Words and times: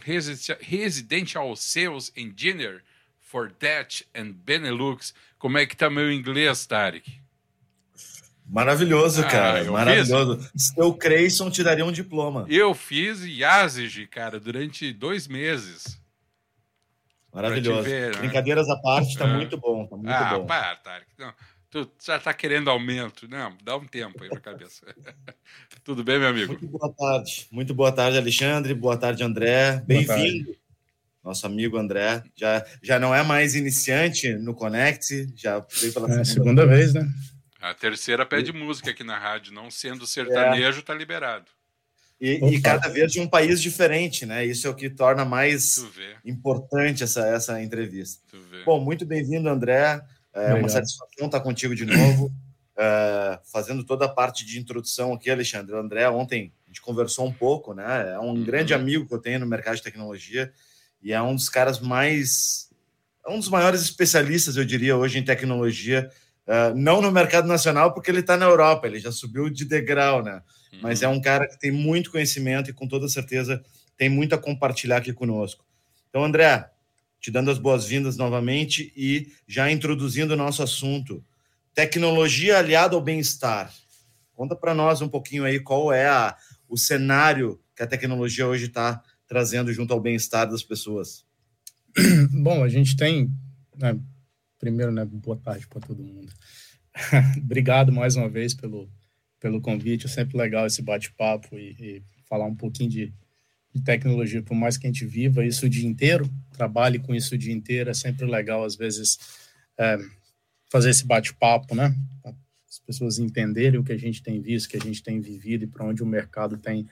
Residential 0.62 1.54
Sales 1.54 2.14
Engineer 2.16 2.82
for 3.27 3.49
Dutch 3.49 4.04
and 4.15 4.32
Benelux. 4.32 5.14
Como 5.38 5.58
é 5.58 5.65
que 5.65 5.76
tá 5.76 5.89
meu 5.89 6.11
inglês, 6.11 6.65
Tarek? 6.65 7.21
Maravilhoso, 8.45 9.21
ah, 9.21 9.27
cara. 9.27 9.64
Maravilhoso. 9.65 10.39
Fiz... 10.39 10.67
Seu 10.70 10.93
Creyson 10.93 11.52
te 11.52 11.61
daria 11.61 11.86
um 11.86 11.92
diploma. 11.92 12.45
Eu 12.49 12.73
fiz 12.73 13.26
IASIG, 13.26 14.08
cara, 14.08 14.39
durante 14.39 14.93
dois 14.93 15.27
meses. 15.27 16.02
Maravilhoso. 17.33 17.83
Ver, 17.83 18.14
né? 18.14 18.20
Brincadeiras 18.20 18.70
à 18.70 18.77
parte, 18.77 19.17
tá 19.17 19.26
ah. 19.26 19.33
muito 19.33 19.58
bom. 19.58 19.86
Tá 19.86 19.98
muito 19.98 20.10
ah, 20.10 20.37
bom. 20.39 20.45
para, 20.45 20.76
Tarek. 20.77 21.08
Não. 21.17 21.33
Tu 21.70 21.92
já 22.02 22.16
está 22.16 22.33
querendo 22.33 22.70
aumento? 22.70 23.27
Não, 23.27 23.54
dá 23.61 23.76
um 23.76 23.86
tempo 23.86 24.23
aí 24.23 24.30
na 24.30 24.39
cabeça. 24.39 24.86
Tudo 25.83 26.02
bem, 26.02 26.17
meu 26.17 26.30
amigo? 26.30 26.54
Muito 26.54 26.67
boa 26.67 26.93
tarde. 26.93 27.48
Muito 27.52 27.76
boa 27.76 27.92
tarde, 27.92 28.17
Alexandre. 28.17 28.73
Boa 28.73 28.95
tarde, 28.95 29.21
André. 29.21 29.83
Bem-vindo. 29.86 30.55
Nosso 31.27 31.45
amigo 31.45 31.77
André. 31.77 32.23
Já, 32.38 32.65
já 32.82 32.98
não 32.98 33.14
é 33.14 33.21
mais 33.21 33.54
iniciante 33.54 34.33
no 34.36 34.55
Connect, 34.55 35.27
já 35.36 35.60
veio 35.60 35.93
pela 35.93 36.08
é, 36.08 36.23
segunda, 36.23 36.26
segunda 36.26 36.65
vez, 36.65 36.93
né? 36.93 37.05
A 37.60 37.73
terceira 37.73 38.26
pede 38.26 38.54
música 38.54 38.92
aqui 38.92 39.04
na 39.04 39.20
rádio, 39.20 39.52
não 39.52 39.70
sendo 39.70 40.08
sertanejo, 40.08 40.80
está 40.80 40.93
é. 40.93 40.98
liberado. 40.98 41.45
E, 42.20 42.36
e, 42.55 42.61
cada 42.61 42.87
vez 42.87 43.11
de 43.11 43.20
um 43.20 43.27
país 43.27 43.61
diferente, 43.61 44.26
né? 44.26 44.45
Isso 44.45 44.67
é 44.67 44.70
o 44.70 44.73
que 44.73 44.89
torna 44.89 45.26
mais 45.26 45.86
importante 46.23 47.04
essa, 47.04 47.27
essa 47.27 47.61
entrevista. 47.61 48.23
Bom, 48.66 48.80
muito 48.80 49.05
bem-vindo, 49.05 49.49
André. 49.49 50.02
É 50.33 50.54
uma 50.54 50.70
satisfação 50.70 51.26
estar 51.26 51.42
contigo 51.42 51.76
de 51.76 51.86
novo, 51.86 52.32
é, 52.77 53.37
fazendo 53.52 53.83
toda 53.83 54.05
a 54.05 54.10
parte 54.10 54.45
de 54.45 54.58
introdução 54.58 55.14
aqui, 55.14 55.30
Alexandre. 55.30 55.76
O 55.76 55.77
André, 55.77 56.10
ontem 56.10 56.54
a 56.66 56.70
gente 56.70 56.82
conversou 56.82 57.27
um 57.27 57.33
pouco, 57.33 57.73
né? 57.73 58.14
É 58.14 58.20
um 58.20 58.30
uhum. 58.30 58.43
grande 58.45 58.73
amigo 58.73 59.05
que 59.05 59.14
eu 59.14 59.20
tenho 59.20 59.42
no 59.42 59.45
mercado 59.45 59.76
de 59.76 59.83
tecnologia 59.83 60.54
e 61.02 61.14
é 61.14 61.22
um 61.22 61.36
dos 61.36 61.50
caras 61.50 61.80
mais. 61.80 62.70
É 63.26 63.30
um 63.30 63.40
dos 63.40 63.50
maiores 63.50 63.82
especialistas, 63.82 64.56
eu 64.56 64.66
diria, 64.66 64.96
hoje 64.96 65.20
em 65.20 65.24
tecnologia. 65.24 66.10
Uh, 66.48 66.74
não 66.76 67.02
no 67.02 67.12
mercado 67.12 67.48
nacional, 67.48 67.94
porque 67.94 68.10
ele 68.10 68.22
está 68.22 68.38
na 68.38 68.46
Europa, 68.46 68.88
ele 68.88 69.00
já 69.00 69.12
subiu 69.12 69.50
de 69.50 69.66
degrau, 69.66 70.24
né? 70.24 70.42
Uhum. 70.72 70.80
Mas 70.82 71.02
é 71.02 71.08
um 71.08 71.20
cara 71.20 71.46
que 71.46 71.60
tem 71.60 71.72
muito 71.72 72.10
conhecimento 72.10 72.70
e 72.70 72.74
com 72.74 72.88
toda 72.88 73.10
certeza 73.10 73.62
tem 73.98 74.08
muito 74.08 74.34
a 74.34 74.38
compartilhar 74.38 74.98
aqui 74.98 75.12
conosco. 75.12 75.66
Então, 76.10 76.24
André, 76.24 76.70
te 77.20 77.32
dando 77.32 77.52
as 77.52 77.58
boas-vindas 77.58 78.16
novamente 78.16 78.94
e 78.96 79.28
já 79.48 79.70
introduzindo 79.70 80.34
o 80.34 80.38
nosso 80.38 80.64
assunto. 80.64 81.24
Tecnologia 81.74 82.58
aliada 82.58 82.96
ao 82.96 83.02
bem-estar. 83.02 83.74
Conta 84.34 84.56
para 84.56 84.74
nós 84.74 85.02
um 85.02 85.10
pouquinho 85.10 85.44
aí 85.44 85.60
qual 85.60 85.92
é 85.92 86.08
a, 86.08 86.36
o 86.70 86.78
cenário 86.78 87.60
que 87.76 87.84
a 87.84 87.88
tecnologia 87.88 88.48
hoje 88.48 88.66
está 88.66 89.02
trazendo 89.27 89.71
junto 89.73 89.93
ao 89.93 89.99
bem-estar 89.99 90.49
das 90.49 90.64
pessoas. 90.64 91.26
Bom, 92.32 92.64
a 92.64 92.70
gente 92.70 92.95
tem, 92.95 93.32
né, 93.76 93.99
primeiro, 94.60 94.92
né, 94.92 95.05
boa 95.05 95.38
tarde 95.38 95.67
para 95.67 95.82
todo 95.82 96.04
mundo. 96.04 96.32
Obrigado 97.37 97.92
mais 97.92 98.16
uma 98.16 98.30
vez 98.30 98.54
pelo, 98.54 98.89
pelo 99.39 99.61
convite. 99.61 100.05
É 100.05 100.10
sempre 100.10 100.37
legal 100.37 100.66
esse 100.66 100.82
bate-papo 100.82 101.58
e, 101.58 101.76
e 101.80 102.04
falar 102.27 102.45
um 102.45 102.55
pouquinho 102.55 102.89
de, 102.89 103.14
de 103.73 103.83
tecnologia, 103.83 104.42
por 104.42 104.55
mais 104.55 104.77
que 104.77 104.87
a 104.87 104.89
gente 104.89 105.05
viva 105.05 105.45
isso 105.45 105.66
o 105.66 105.70
dia 105.70 105.87
inteiro, 105.87 106.30
trabalhe 106.52 106.99
com 106.99 107.14
isso 107.14 107.36
o 107.36 107.37
dia 107.37 107.54
inteiro, 107.54 107.89
é 107.89 107.93
sempre 107.93 108.26
legal, 108.26 108.64
às 108.64 108.76
vezes, 108.76 109.17
é, 109.77 109.98
fazer 110.70 110.89
esse 110.89 111.05
bate-papo, 111.05 111.76
né? 111.76 111.95
As 112.67 112.80
pessoas 112.80 113.20
entenderem 113.20 113.80
o 113.80 113.83
que 113.83 113.93
a 113.93 113.98
gente 113.98 114.21
tem 114.21 114.42
visto, 114.42 114.66
o 114.66 114.70
que 114.70 114.77
a 114.77 114.82
gente 114.82 115.02
tem 115.02 115.21
vivido 115.21 115.64
e 115.64 115.67
para 115.67 115.86
onde 115.86 116.04
o 116.04 116.05
mercado 116.05 116.58
tem, 116.58 116.87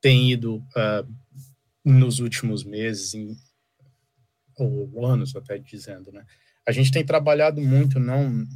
tem 0.00 0.32
ido 0.32 0.56
uh, 0.56 1.08
nos 1.88 2.20
últimos 2.20 2.64
meses, 2.64 3.14
em, 3.14 3.36
ou 4.56 5.06
anos, 5.06 5.34
até 5.34 5.58
dizendo, 5.58 6.12
né? 6.12 6.24
A 6.66 6.72
gente 6.72 6.92
tem 6.92 7.04
trabalhado 7.04 7.60
muito, 7.60 7.98
não 7.98 8.46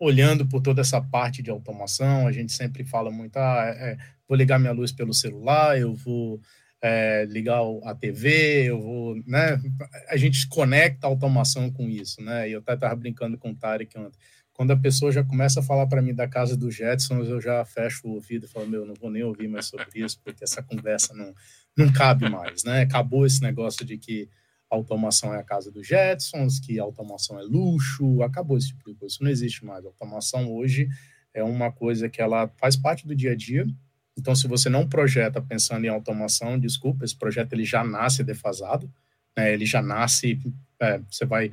olhando 0.00 0.46
por 0.46 0.62
toda 0.62 0.80
essa 0.80 1.00
parte 1.00 1.42
de 1.42 1.50
automação, 1.50 2.26
a 2.26 2.32
gente 2.32 2.52
sempre 2.52 2.84
fala 2.84 3.10
muito, 3.10 3.36
ah, 3.36 3.64
é, 3.66 3.98
vou 4.26 4.36
ligar 4.36 4.58
minha 4.58 4.72
luz 4.72 4.90
pelo 4.90 5.12
celular, 5.12 5.78
eu 5.78 5.94
vou 5.94 6.40
é, 6.82 7.26
ligar 7.26 7.60
a 7.84 7.94
TV, 7.94 8.64
eu 8.64 8.80
vou, 8.80 9.14
né? 9.26 9.60
A 10.08 10.16
gente 10.16 10.48
conecta 10.48 11.06
a 11.06 11.10
automação 11.10 11.70
com 11.70 11.88
isso, 11.88 12.22
né? 12.22 12.48
E 12.48 12.52
eu 12.52 12.60
até 12.60 12.74
estava 12.74 12.96
brincando 12.96 13.36
com 13.36 13.50
o 13.50 13.54
Tarek 13.54 13.96
ontem. 13.98 14.18
Quando 14.60 14.72
a 14.72 14.76
pessoa 14.76 15.10
já 15.10 15.24
começa 15.24 15.60
a 15.60 15.62
falar 15.62 15.86
para 15.86 16.02
mim 16.02 16.14
da 16.14 16.28
casa 16.28 16.54
do 16.54 16.70
Jetsons, 16.70 17.30
eu 17.30 17.40
já 17.40 17.64
fecho 17.64 18.06
o 18.06 18.10
ouvido 18.10 18.44
e 18.44 18.46
falo, 18.46 18.68
meu, 18.68 18.84
não 18.84 18.92
vou 18.92 19.10
nem 19.10 19.22
ouvir 19.22 19.48
mais 19.48 19.64
sobre 19.64 20.04
isso, 20.04 20.20
porque 20.22 20.44
essa 20.44 20.62
conversa 20.62 21.14
não, 21.14 21.34
não 21.74 21.90
cabe 21.90 22.28
mais, 22.28 22.62
né? 22.62 22.82
Acabou 22.82 23.24
esse 23.24 23.40
negócio 23.40 23.86
de 23.86 23.96
que 23.96 24.28
automação 24.68 25.32
é 25.32 25.38
a 25.38 25.42
casa 25.42 25.72
dos 25.72 25.86
Jetsons, 25.86 26.60
que 26.60 26.78
automação 26.78 27.40
é 27.40 27.42
luxo, 27.42 28.22
acabou 28.22 28.58
esse 28.58 28.68
tipo 28.68 28.84
de 28.84 28.98
coisa, 28.98 29.14
isso 29.14 29.24
não 29.24 29.30
existe 29.30 29.64
mais. 29.64 29.82
A 29.82 29.88
automação 29.88 30.52
hoje 30.52 30.90
é 31.32 31.42
uma 31.42 31.72
coisa 31.72 32.10
que 32.10 32.20
ela 32.20 32.46
faz 32.58 32.76
parte 32.76 33.06
do 33.06 33.16
dia 33.16 33.32
a 33.32 33.34
dia, 33.34 33.66
então 34.14 34.34
se 34.34 34.46
você 34.46 34.68
não 34.68 34.86
projeta 34.86 35.40
pensando 35.40 35.86
em 35.86 35.88
automação, 35.88 36.60
desculpa, 36.60 37.06
esse 37.06 37.16
projeto 37.16 37.54
ele 37.54 37.64
já 37.64 37.82
nasce 37.82 38.22
defasado, 38.22 38.92
né? 39.34 39.54
ele 39.54 39.64
já 39.64 39.80
nasce, 39.80 40.38
é, 40.78 40.98
você 41.10 41.24
vai 41.24 41.50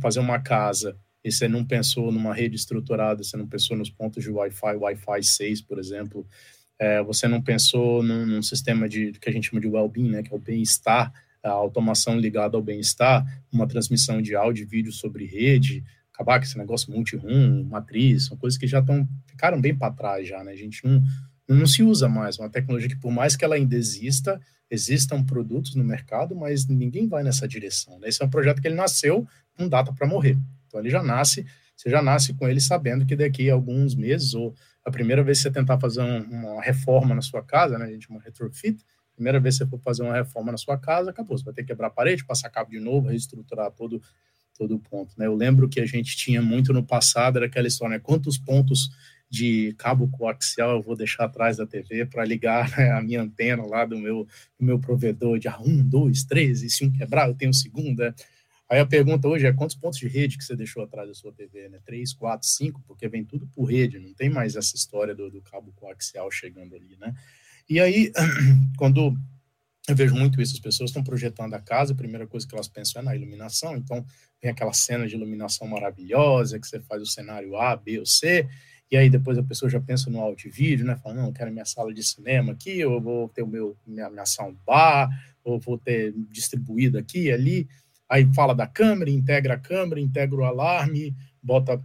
fazer 0.00 0.20
uma 0.20 0.38
casa 0.38 0.96
e 1.24 1.32
você 1.32 1.48
não 1.48 1.64
pensou 1.64 2.12
numa 2.12 2.34
rede 2.34 2.54
estruturada, 2.54 3.24
você 3.24 3.36
não 3.36 3.46
pensou 3.46 3.76
nos 3.76 3.88
pontos 3.88 4.22
de 4.22 4.30
Wi-Fi, 4.30 4.76
Wi-Fi 4.76 5.22
6, 5.22 5.62
por 5.62 5.78
exemplo, 5.78 6.26
é, 6.78 7.02
você 7.02 7.26
não 7.26 7.40
pensou 7.40 8.02
num, 8.02 8.26
num, 8.26 8.42
sistema 8.42 8.86
de 8.86 9.12
que 9.12 9.30
a 9.30 9.32
gente 9.32 9.48
chama 9.48 9.60
de 9.60 9.66
well-being, 9.66 10.10
né, 10.10 10.22
que 10.22 10.32
é 10.32 10.36
o 10.36 10.38
bem-estar, 10.38 11.12
a 11.42 11.50
automação 11.50 12.18
ligada 12.18 12.56
ao 12.56 12.62
bem-estar, 12.62 13.24
uma 13.50 13.66
transmissão 13.66 14.20
de 14.20 14.36
áudio 14.36 14.64
e 14.64 14.66
vídeo 14.66 14.92
sobre 14.92 15.24
rede, 15.24 15.82
acabar 16.12 16.38
com 16.38 16.44
esse 16.44 16.58
negócio 16.58 16.92
multi-room, 16.92 17.64
matriz, 17.64 18.26
são 18.26 18.36
coisas 18.36 18.58
que 18.58 18.66
já 18.66 18.80
estão 18.80 19.08
ficaram 19.26 19.60
bem 19.60 19.74
para 19.74 19.92
trás 19.92 20.28
já, 20.28 20.44
né? 20.44 20.52
A 20.52 20.56
gente 20.56 20.84
não, 20.84 21.02
não 21.48 21.66
se 21.66 21.82
usa 21.82 22.08
mais 22.08 22.38
uma 22.38 22.48
tecnologia 22.48 22.88
que 22.88 22.96
por 22.96 23.10
mais 23.10 23.34
que 23.34 23.44
ela 23.44 23.56
ainda 23.56 23.74
exista, 23.74 24.40
existam 24.70 25.22
produtos 25.22 25.74
no 25.74 25.84
mercado, 25.84 26.34
mas 26.34 26.66
ninguém 26.66 27.06
vai 27.06 27.22
nessa 27.22 27.46
direção. 27.46 27.98
Né? 27.98 28.08
Esse 28.08 28.22
é 28.22 28.26
um 28.26 28.30
projeto 28.30 28.60
que 28.60 28.68
ele 28.68 28.74
nasceu 28.74 29.26
com 29.56 29.68
data 29.68 29.92
para 29.92 30.06
morrer. 30.06 30.38
Então 30.74 30.80
ele 30.80 30.90
já 30.90 31.02
nasce, 31.04 31.46
você 31.76 31.88
já 31.88 32.02
nasce 32.02 32.34
com 32.34 32.48
ele 32.48 32.60
sabendo 32.60 33.06
que 33.06 33.14
daqui 33.14 33.48
a 33.48 33.54
alguns 33.54 33.94
meses 33.94 34.34
ou 34.34 34.52
a 34.84 34.90
primeira 34.90 35.22
vez 35.22 35.38
que 35.38 35.44
você 35.44 35.50
tentar 35.52 35.78
fazer 35.78 36.02
um, 36.02 36.22
uma 36.22 36.60
reforma 36.60 37.14
na 37.14 37.22
sua 37.22 37.42
casa, 37.42 37.78
né, 37.78 37.86
gente 37.86 38.08
chama 38.08 38.20
retrofit, 38.20 38.84
primeira 39.14 39.38
vez 39.38 39.56
que 39.56 39.64
você 39.64 39.70
for 39.70 39.78
fazer 39.78 40.02
uma 40.02 40.14
reforma 40.14 40.50
na 40.50 40.58
sua 40.58 40.76
casa, 40.76 41.10
acabou, 41.10 41.38
você 41.38 41.44
vai 41.44 41.54
ter 41.54 41.62
que 41.62 41.68
quebrar 41.68 41.86
a 41.86 41.90
parede, 41.90 42.24
passar 42.24 42.50
cabo 42.50 42.70
de 42.70 42.80
novo, 42.80 43.08
reestruturar 43.08 43.70
todo 43.70 44.02
todo 44.56 44.78
ponto, 44.78 45.12
né? 45.18 45.26
Eu 45.26 45.34
lembro 45.34 45.68
que 45.68 45.80
a 45.80 45.86
gente 45.86 46.16
tinha 46.16 46.40
muito 46.40 46.72
no 46.72 46.84
passado 46.84 47.38
era 47.38 47.46
aquela 47.46 47.66
história, 47.66 47.96
né? 47.96 48.00
quantos 48.00 48.38
pontos 48.38 48.88
de 49.28 49.74
cabo 49.76 50.08
coaxial 50.08 50.76
eu 50.76 50.82
vou 50.82 50.94
deixar 50.94 51.24
atrás 51.24 51.56
da 51.56 51.66
TV 51.66 52.06
para 52.06 52.24
ligar 52.24 52.70
né, 52.78 52.92
a 52.92 53.02
minha 53.02 53.20
antena 53.20 53.66
lá 53.66 53.84
do 53.84 53.98
meu 53.98 54.28
do 54.56 54.64
meu 54.64 54.78
provedor 54.78 55.40
de 55.40 55.48
ah, 55.48 55.58
um, 55.60 55.82
dois, 55.82 56.22
três, 56.22 56.62
e 56.62 56.70
se 56.70 56.84
um 56.84 56.92
quebrar 56.92 57.28
eu 57.28 57.34
tenho 57.34 57.50
um 57.50 57.54
segundo, 57.54 57.98
né? 57.98 58.14
Aí 58.68 58.80
a 58.80 58.86
pergunta 58.86 59.28
hoje 59.28 59.46
é 59.46 59.52
quantos 59.52 59.76
pontos 59.76 59.98
de 59.98 60.08
rede 60.08 60.38
que 60.38 60.44
você 60.44 60.56
deixou 60.56 60.82
atrás 60.82 61.06
da 61.06 61.14
sua 61.14 61.32
TV, 61.32 61.68
né? 61.68 61.78
Três, 61.84 62.14
quatro, 62.14 62.48
cinco, 62.48 62.82
porque 62.86 63.08
vem 63.08 63.24
tudo 63.24 63.46
por 63.46 63.64
rede, 63.64 63.98
não 63.98 64.14
tem 64.14 64.30
mais 64.30 64.56
essa 64.56 64.74
história 64.74 65.14
do, 65.14 65.30
do 65.30 65.42
cabo 65.42 65.72
coaxial 65.76 66.30
chegando 66.30 66.74
ali, 66.74 66.96
né? 66.96 67.14
E 67.68 67.78
aí, 67.78 68.10
quando 68.78 69.14
eu 69.86 69.94
vejo 69.94 70.14
muito 70.14 70.40
isso, 70.40 70.54
as 70.54 70.60
pessoas 70.60 70.90
estão 70.90 71.04
projetando 71.04 71.52
a 71.52 71.60
casa, 71.60 71.92
a 71.92 71.96
primeira 71.96 72.26
coisa 72.26 72.46
que 72.48 72.54
elas 72.54 72.68
pensam 72.68 73.02
é 73.02 73.04
na 73.04 73.14
iluminação, 73.14 73.76
então 73.76 74.04
vem 74.40 74.50
aquela 74.50 74.72
cena 74.72 75.06
de 75.06 75.14
iluminação 75.14 75.68
maravilhosa, 75.68 76.58
que 76.58 76.66
você 76.66 76.80
faz 76.80 77.02
o 77.02 77.06
cenário 77.06 77.56
A, 77.56 77.76
B 77.76 77.98
ou 77.98 78.06
C, 78.06 78.48
e 78.90 78.96
aí 78.96 79.10
depois 79.10 79.36
a 79.36 79.42
pessoa 79.42 79.70
já 79.70 79.80
pensa 79.80 80.08
no 80.08 80.20
áudio 80.20 80.50
vídeo, 80.50 80.86
né? 80.86 80.96
Fala, 80.96 81.16
não, 81.16 81.26
eu 81.26 81.32
quero 81.32 81.52
minha 81.52 81.64
sala 81.66 81.92
de 81.92 82.02
cinema 82.02 82.52
aqui, 82.52 82.78
eu 82.78 82.98
vou 82.98 83.28
ter 83.28 83.42
o 83.42 83.46
meu, 83.46 83.76
minha, 83.86 84.08
minha 84.08 84.24
soundbar, 84.24 85.10
ou 85.42 85.60
vou 85.60 85.76
ter 85.76 86.14
distribuído 86.30 86.96
aqui 86.96 87.30
ali, 87.30 87.68
Aí 88.14 88.32
fala 88.32 88.54
da 88.54 88.64
câmera, 88.64 89.10
integra 89.10 89.54
a 89.54 89.58
câmera, 89.58 90.00
integra 90.00 90.36
o 90.36 90.44
alarme, 90.44 91.12
bota 91.42 91.84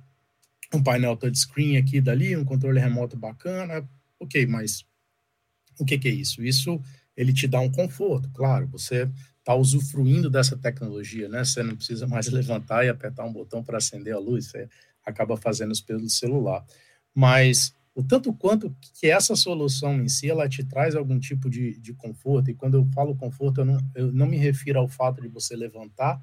um 0.72 0.84
painel 0.84 1.18
touchscreen 1.18 1.76
aqui 1.78 1.98
e 1.98 2.02
dali, 2.02 2.38
um 2.38 2.46
controle 2.46 2.80
remoto 2.80 3.18
bacana. 3.18 3.84
Ok, 4.20 4.46
mas 4.46 4.86
o 5.80 5.84
que, 5.84 5.98
que 5.98 6.08
é 6.08 6.12
isso? 6.12 6.44
Isso 6.44 6.80
ele 7.18 7.34
te 7.34 7.48
dá 7.48 7.60
um 7.60 7.72
conforto, 7.72 8.30
claro. 8.30 8.68
Você 8.68 9.10
está 9.40 9.56
usufruindo 9.56 10.30
dessa 10.30 10.56
tecnologia, 10.56 11.28
né? 11.28 11.44
Você 11.44 11.64
não 11.64 11.76
precisa 11.76 12.06
mais 12.06 12.28
levantar 12.28 12.86
e 12.86 12.90
apertar 12.90 13.26
um 13.26 13.34
botão 13.34 13.64
para 13.64 13.80
acender 13.80 14.14
a 14.14 14.20
luz, 14.20 14.52
você 14.52 14.70
acaba 15.04 15.36
fazendo 15.36 15.72
isso 15.72 15.84
pelo 15.84 16.08
celular. 16.12 16.64
Mas 17.12 17.74
o 17.96 18.04
tanto 18.04 18.34
quanto 18.34 18.76
que 19.00 19.08
essa 19.08 19.36
solução 19.36 20.02
em 20.02 20.08
si, 20.08 20.30
ela 20.30 20.48
te 20.48 20.64
traz 20.64 20.96
algum 20.96 21.20
tipo 21.20 21.50
de, 21.50 21.78
de 21.80 21.94
conforto, 21.94 22.50
e 22.50 22.54
quando 22.54 22.76
eu 22.76 22.88
falo 22.94 23.16
conforto, 23.16 23.62
eu 23.62 23.66
não, 23.66 23.78
eu 23.96 24.12
não 24.12 24.26
me 24.26 24.38
refiro 24.38 24.80
ao 24.80 24.88
fato 24.88 25.22
de 25.22 25.28
você 25.28 25.56
levantar 25.56 26.22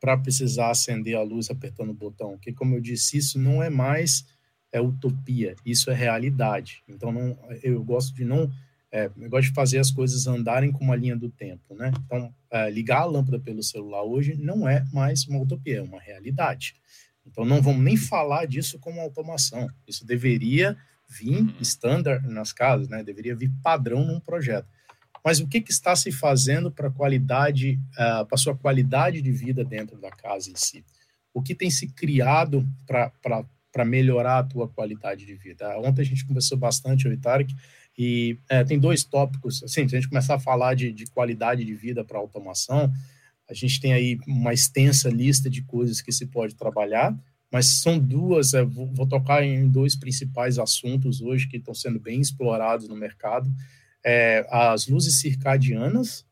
para 0.00 0.16
precisar 0.16 0.70
acender 0.70 1.16
a 1.16 1.22
luz 1.22 1.50
apertando 1.50 1.90
o 1.90 1.94
botão, 1.94 2.32
porque 2.32 2.52
como 2.52 2.74
eu 2.74 2.80
disse, 2.80 3.18
isso 3.18 3.38
não 3.38 3.62
é 3.62 3.70
mais 3.70 4.24
é 4.72 4.80
utopia, 4.80 5.54
isso 5.66 5.90
é 5.90 5.94
realidade. 5.94 6.82
Então 6.88 7.12
não, 7.12 7.38
eu 7.62 7.84
gosto 7.84 8.14
de 8.14 8.24
não, 8.24 8.50
é, 8.90 9.10
eu 9.16 9.28
gosto 9.28 9.48
de 9.48 9.54
fazer 9.54 9.78
as 9.78 9.90
coisas 9.90 10.26
andarem 10.26 10.72
com 10.72 10.82
uma 10.82 10.96
linha 10.96 11.14
do 11.14 11.28
tempo, 11.28 11.74
né? 11.74 11.92
Então 12.04 12.34
é, 12.50 12.70
ligar 12.70 13.02
a 13.02 13.04
lâmpada 13.04 13.38
pelo 13.38 13.62
celular 13.62 14.02
hoje 14.02 14.34
não 14.34 14.66
é 14.66 14.84
mais 14.92 15.26
uma 15.28 15.40
utopia, 15.40 15.78
é 15.78 15.82
uma 15.82 16.00
realidade. 16.00 16.74
Então 17.24 17.44
não 17.44 17.60
vamos 17.60 17.82
nem 17.82 17.96
falar 17.96 18.46
disso 18.46 18.78
como 18.78 19.00
automação. 19.00 19.68
Isso 19.86 20.06
deveria 20.06 20.76
vir 21.12 21.42
uhum. 21.42 21.54
standard 21.60 22.26
nas 22.28 22.52
casas, 22.52 22.88
né? 22.88 23.02
Deveria 23.02 23.36
vir 23.36 23.52
padrão 23.62 24.04
num 24.04 24.20
projeto. 24.20 24.66
Mas 25.24 25.38
o 25.38 25.46
que, 25.46 25.60
que 25.60 25.70
está 25.70 25.94
se 25.94 26.10
fazendo 26.10 26.70
para 26.70 26.88
a 26.88 26.90
qualidade, 26.90 27.78
uh, 27.92 28.26
para 28.26 28.38
sua 28.38 28.56
qualidade 28.56 29.22
de 29.22 29.30
vida 29.30 29.64
dentro 29.64 30.00
da 30.00 30.10
casa 30.10 30.50
em 30.50 30.56
si? 30.56 30.84
O 31.32 31.40
que 31.40 31.54
tem 31.54 31.70
se 31.70 31.88
criado 31.88 32.66
para 32.86 33.84
melhorar 33.84 34.38
a 34.38 34.42
tua 34.42 34.68
qualidade 34.68 35.24
de 35.24 35.34
vida? 35.34 35.78
Ontem 35.78 36.02
a 36.02 36.04
gente 36.04 36.26
conversou 36.26 36.58
bastante, 36.58 37.06
eu 37.06 37.12
e 37.12 37.16
Tarek, 37.16 37.54
e 37.96 38.38
é, 38.48 38.64
tem 38.64 38.78
dois 38.78 39.04
tópicos. 39.04 39.62
Assim, 39.62 39.88
se 39.88 39.96
a 39.96 40.00
gente 40.00 40.08
começar 40.08 40.34
a 40.34 40.40
falar 40.40 40.74
de, 40.74 40.90
de 40.92 41.06
qualidade 41.06 41.64
de 41.64 41.74
vida 41.74 42.04
para 42.04 42.18
automação, 42.18 42.92
a 43.48 43.54
gente 43.54 43.80
tem 43.80 43.92
aí 43.92 44.18
uma 44.26 44.52
extensa 44.52 45.08
lista 45.08 45.48
de 45.48 45.62
coisas 45.62 46.00
que 46.00 46.10
se 46.10 46.26
pode 46.26 46.54
trabalhar, 46.54 47.14
mas 47.52 47.66
são 47.66 47.98
duas, 47.98 48.54
é, 48.54 48.64
vou, 48.64 48.86
vou, 48.86 49.06
tocar 49.06 49.44
em 49.44 49.68
dois 49.68 49.94
principais 49.94 50.58
assuntos 50.58 51.20
hoje 51.20 51.46
que 51.46 51.58
estão 51.58 51.74
sendo 51.74 52.00
bem 52.00 52.18
explorados 52.18 52.88
no 52.88 52.96
mercado, 52.96 53.52
é, 54.02 54.46
as 54.50 54.88
luzes 54.88 55.20
circadianas 55.20 56.24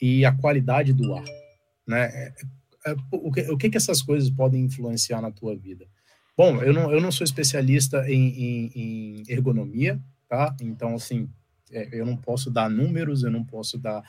e 0.00 0.24
a 0.24 0.32
qualidade 0.32 0.94
do 0.94 1.14
ar, 1.14 1.24
né? 1.86 2.06
É, 2.06 2.34
é, 2.86 2.96
o, 3.12 3.30
que, 3.30 3.40
o 3.42 3.56
que, 3.56 3.70
que 3.70 3.76
essas 3.76 4.00
coisas 4.00 4.30
podem 4.30 4.64
influenciar 4.64 5.20
na 5.20 5.30
tua 5.30 5.54
vida? 5.54 5.86
Bom, 6.36 6.62
eu 6.62 6.72
não, 6.72 6.90
eu 6.90 7.00
não 7.00 7.12
sou 7.12 7.24
especialista 7.24 8.10
em, 8.10 8.28
em, 8.30 8.70
em 8.74 9.22
ergonomia, 9.28 10.00
tá? 10.26 10.56
Então, 10.60 10.94
assim, 10.94 11.28
é, 11.70 11.88
eu 11.92 12.06
não 12.06 12.16
posso 12.16 12.50
dar 12.50 12.70
números, 12.70 13.22
eu 13.22 13.30
não 13.30 13.44
posso 13.44 13.78
dar 13.78 14.02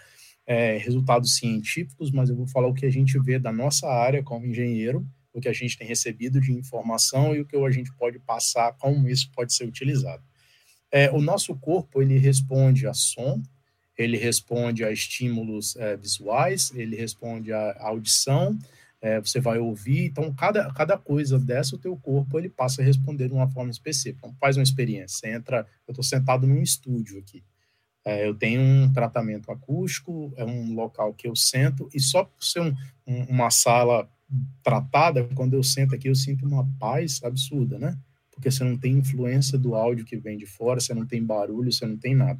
é, 0.47 0.77
resultados 0.77 1.35
científicos, 1.35 2.09
mas 2.09 2.29
eu 2.29 2.35
vou 2.37 2.47
falar 2.47 2.67
o 2.67 2.73
que 2.73 2.85
a 2.85 2.89
gente 2.89 3.19
vê 3.19 3.37
da 3.37 3.51
nossa 3.51 3.87
área 3.87 4.23
como 4.23 4.45
engenheiro, 4.45 5.05
o 5.33 5.41
que 5.41 5.49
a 5.49 5.53
gente 5.53 5.77
tem 5.77 5.87
recebido 5.87 6.39
de 6.39 6.53
informação 6.53 7.35
e 7.35 7.41
o 7.41 7.45
que 7.45 7.57
a 7.57 7.71
gente 7.71 7.91
pode 7.93 8.19
passar, 8.19 8.73
como 8.73 9.09
isso 9.09 9.29
pode 9.31 9.53
ser 9.53 9.65
utilizado. 9.65 10.23
É, 10.91 11.11
o 11.11 11.19
nosso 11.19 11.55
corpo, 11.55 12.01
ele 12.01 12.19
responde 12.19 12.85
a 12.85 12.93
som, 12.93 13.41
ele 13.97 14.15
responde 14.15 14.83
a 14.83 14.91
estímulos 14.91 15.75
é, 15.75 15.97
visuais, 15.97 16.71
ele 16.75 16.95
responde 16.95 17.51
a 17.51 17.75
audição, 17.79 18.57
é, 19.01 19.19
você 19.19 19.39
vai 19.39 19.57
ouvir, 19.57 20.05
então 20.05 20.33
cada, 20.33 20.71
cada 20.71 20.97
coisa 20.97 21.37
dessa, 21.37 21.75
o 21.75 21.79
teu 21.79 21.97
corpo, 21.97 22.37
ele 22.39 22.49
passa 22.49 22.81
a 22.81 22.85
responder 22.85 23.27
de 23.27 23.33
uma 23.33 23.49
forma 23.49 23.71
específica. 23.71 24.19
Então, 24.19 24.37
faz 24.39 24.55
uma 24.55 24.63
experiência, 24.63 25.17
você 25.17 25.29
entra, 25.29 25.67
eu 25.87 25.91
estou 25.91 26.03
sentado 26.03 26.47
num 26.47 26.61
estúdio 26.61 27.19
aqui, 27.19 27.43
é, 28.05 28.27
eu 28.27 28.35
tenho 28.35 28.61
um 28.61 28.91
tratamento 28.91 29.51
acústico, 29.51 30.33
é 30.37 30.45
um 30.45 30.73
local 30.73 31.13
que 31.13 31.27
eu 31.27 31.35
sento, 31.35 31.89
e 31.93 31.99
só 31.99 32.23
por 32.23 32.43
ser 32.43 32.61
um, 32.61 32.75
um, 33.07 33.23
uma 33.23 33.49
sala 33.49 34.09
tratada, 34.63 35.23
quando 35.35 35.53
eu 35.53 35.63
sento 35.63 35.95
aqui, 35.95 36.07
eu 36.07 36.15
sinto 36.15 36.45
uma 36.45 36.67
paz 36.79 37.21
absurda, 37.23 37.77
né? 37.77 37.97
Porque 38.31 38.49
você 38.49 38.63
não 38.63 38.77
tem 38.77 38.93
influência 38.93 39.57
do 39.57 39.75
áudio 39.75 40.05
que 40.05 40.17
vem 40.17 40.37
de 40.37 40.45
fora, 40.45 40.79
você 40.79 40.93
não 40.93 41.05
tem 41.05 41.23
barulho, 41.23 41.71
você 41.71 41.85
não 41.85 41.97
tem 41.97 42.15
nada. 42.15 42.39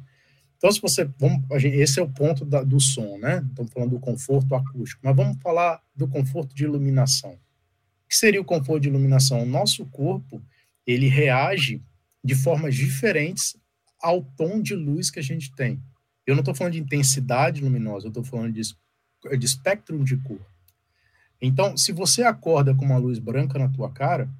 Então, 0.56 0.72
se 0.72 0.80
você. 0.80 1.04
Vamos, 1.18 1.42
gente, 1.60 1.76
esse 1.76 2.00
é 2.00 2.02
o 2.02 2.08
ponto 2.08 2.44
da, 2.44 2.62
do 2.62 2.80
som, 2.80 3.18
né? 3.18 3.44
Estamos 3.48 3.72
falando 3.72 3.90
do 3.90 4.00
conforto 4.00 4.54
acústico, 4.54 5.00
mas 5.04 5.14
vamos 5.14 5.36
falar 5.42 5.82
do 5.94 6.08
conforto 6.08 6.54
de 6.54 6.64
iluminação. 6.64 7.32
O 7.32 8.08
que 8.08 8.16
seria 8.16 8.40
o 8.40 8.44
conforto 8.44 8.82
de 8.82 8.88
iluminação? 8.88 9.42
O 9.42 9.46
nosso 9.46 9.84
corpo 9.86 10.42
ele 10.86 11.06
reage 11.06 11.82
de 12.22 12.34
formas 12.34 12.74
diferentes 12.74 13.56
ao 14.00 14.22
tom 14.22 14.60
de 14.60 14.74
luz 14.74 15.10
que 15.10 15.18
a 15.18 15.22
gente 15.22 15.54
tem. 15.54 15.82
Eu 16.26 16.34
não 16.34 16.40
estou 16.40 16.54
falando 16.54 16.74
de 16.74 16.80
intensidade 16.80 17.60
luminosa, 17.60 18.06
eu 18.06 18.08
estou 18.08 18.24
falando 18.24 18.52
de, 18.52 18.62
de 19.38 19.46
espectro 19.46 20.02
de 20.02 20.16
cor. 20.18 20.40
Então, 21.46 21.76
se 21.76 21.92
você 21.92 22.22
acorda 22.22 22.74
com 22.74 22.86
uma 22.86 22.96
luz 22.96 23.18
branca 23.18 23.58
na 23.58 23.68
tua 23.68 23.90
cara, 23.90 24.30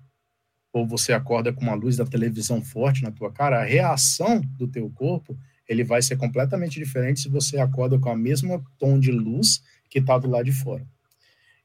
ou 0.72 0.86
você 0.86 1.12
acorda 1.12 1.52
com 1.52 1.60
uma 1.60 1.74
luz 1.74 1.98
da 1.98 2.06
televisão 2.06 2.62
forte 2.62 3.02
na 3.02 3.10
tua 3.10 3.30
cara, 3.30 3.60
a 3.60 3.64
reação 3.64 4.40
do 4.40 4.66
teu 4.66 4.88
corpo 4.88 5.38
ele 5.68 5.84
vai 5.84 6.00
ser 6.00 6.16
completamente 6.16 6.78
diferente 6.78 7.20
se 7.20 7.28
você 7.28 7.58
acorda 7.58 7.98
com 7.98 8.08
a 8.08 8.16
mesma 8.16 8.62
tom 8.78 8.98
de 8.98 9.12
luz 9.12 9.62
que 9.90 9.98
está 9.98 10.16
do 10.16 10.28
lado 10.28 10.46
de 10.46 10.52
fora. 10.52 10.86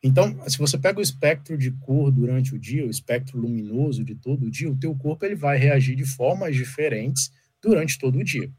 Então, 0.03 0.37
se 0.49 0.57
você 0.57 0.77
pega 0.77 0.99
o 0.99 1.01
espectro 1.01 1.57
de 1.57 1.71
cor 1.71 2.11
durante 2.11 2.53
o 2.53 2.59
dia, 2.59 2.85
o 2.85 2.89
espectro 2.89 3.39
luminoso 3.39 4.03
de 4.03 4.15
todo 4.15 4.45
o 4.45 4.51
dia, 4.51 4.69
o 4.69 4.77
teu 4.77 4.93
corpo 4.93 5.25
ele 5.25 5.35
vai 5.35 5.57
reagir 5.57 5.95
de 5.95 6.05
formas 6.05 6.53
diferentes 6.53 7.31
durante 7.61 7.97
todo 7.97 8.19
o 8.19 8.23
dia. 8.25 8.51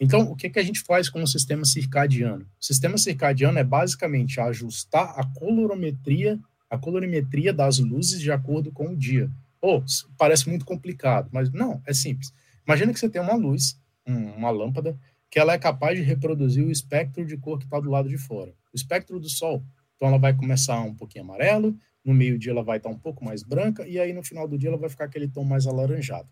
Então, 0.00 0.30
o 0.30 0.36
que, 0.36 0.48
que 0.48 0.58
a 0.58 0.62
gente 0.62 0.80
faz 0.80 1.08
com 1.08 1.22
o 1.22 1.26
sistema 1.26 1.64
circadiano? 1.64 2.46
O 2.60 2.64
sistema 2.64 2.96
circadiano 2.96 3.58
é 3.58 3.64
basicamente 3.64 4.40
ajustar 4.40 5.14
a 5.18 5.24
colorimetria, 5.34 6.38
a 6.70 6.78
colorimetria 6.78 7.52
das 7.52 7.78
luzes 7.78 8.20
de 8.20 8.30
acordo 8.30 8.70
com 8.70 8.92
o 8.92 8.96
dia. 8.96 9.28
Ou, 9.60 9.78
oh, 9.78 10.08
parece 10.16 10.48
muito 10.48 10.64
complicado, 10.64 11.28
mas 11.32 11.50
não, 11.50 11.82
é 11.84 11.92
simples. 11.92 12.32
Imagina 12.64 12.92
que 12.92 13.00
você 13.00 13.08
tem 13.08 13.20
uma 13.20 13.34
luz, 13.34 13.76
uma 14.06 14.50
lâmpada, 14.50 14.96
que 15.28 15.38
ela 15.38 15.52
é 15.52 15.58
capaz 15.58 15.98
de 15.98 16.04
reproduzir 16.04 16.64
o 16.64 16.70
espectro 16.70 17.26
de 17.26 17.36
cor 17.36 17.58
que 17.58 17.64
está 17.64 17.80
do 17.80 17.90
lado 17.90 18.08
de 18.08 18.16
fora. 18.16 18.52
O 18.72 18.76
espectro 18.76 19.18
do 19.18 19.28
sol. 19.28 19.64
Então, 19.96 20.08
ela 20.08 20.18
vai 20.18 20.32
começar 20.32 20.80
um 20.80 20.94
pouquinho 20.94 21.24
amarelo, 21.24 21.76
no 22.04 22.14
meio-dia 22.14 22.52
ela 22.52 22.62
vai 22.62 22.76
estar 22.76 22.88
um 22.88 22.98
pouco 22.98 23.24
mais 23.24 23.42
branca, 23.42 23.86
e 23.86 23.98
aí 23.98 24.12
no 24.12 24.22
final 24.22 24.46
do 24.46 24.56
dia 24.56 24.68
ela 24.68 24.78
vai 24.78 24.88
ficar 24.88 25.06
aquele 25.06 25.26
tom 25.26 25.44
mais 25.44 25.66
alaranjado. 25.66 26.28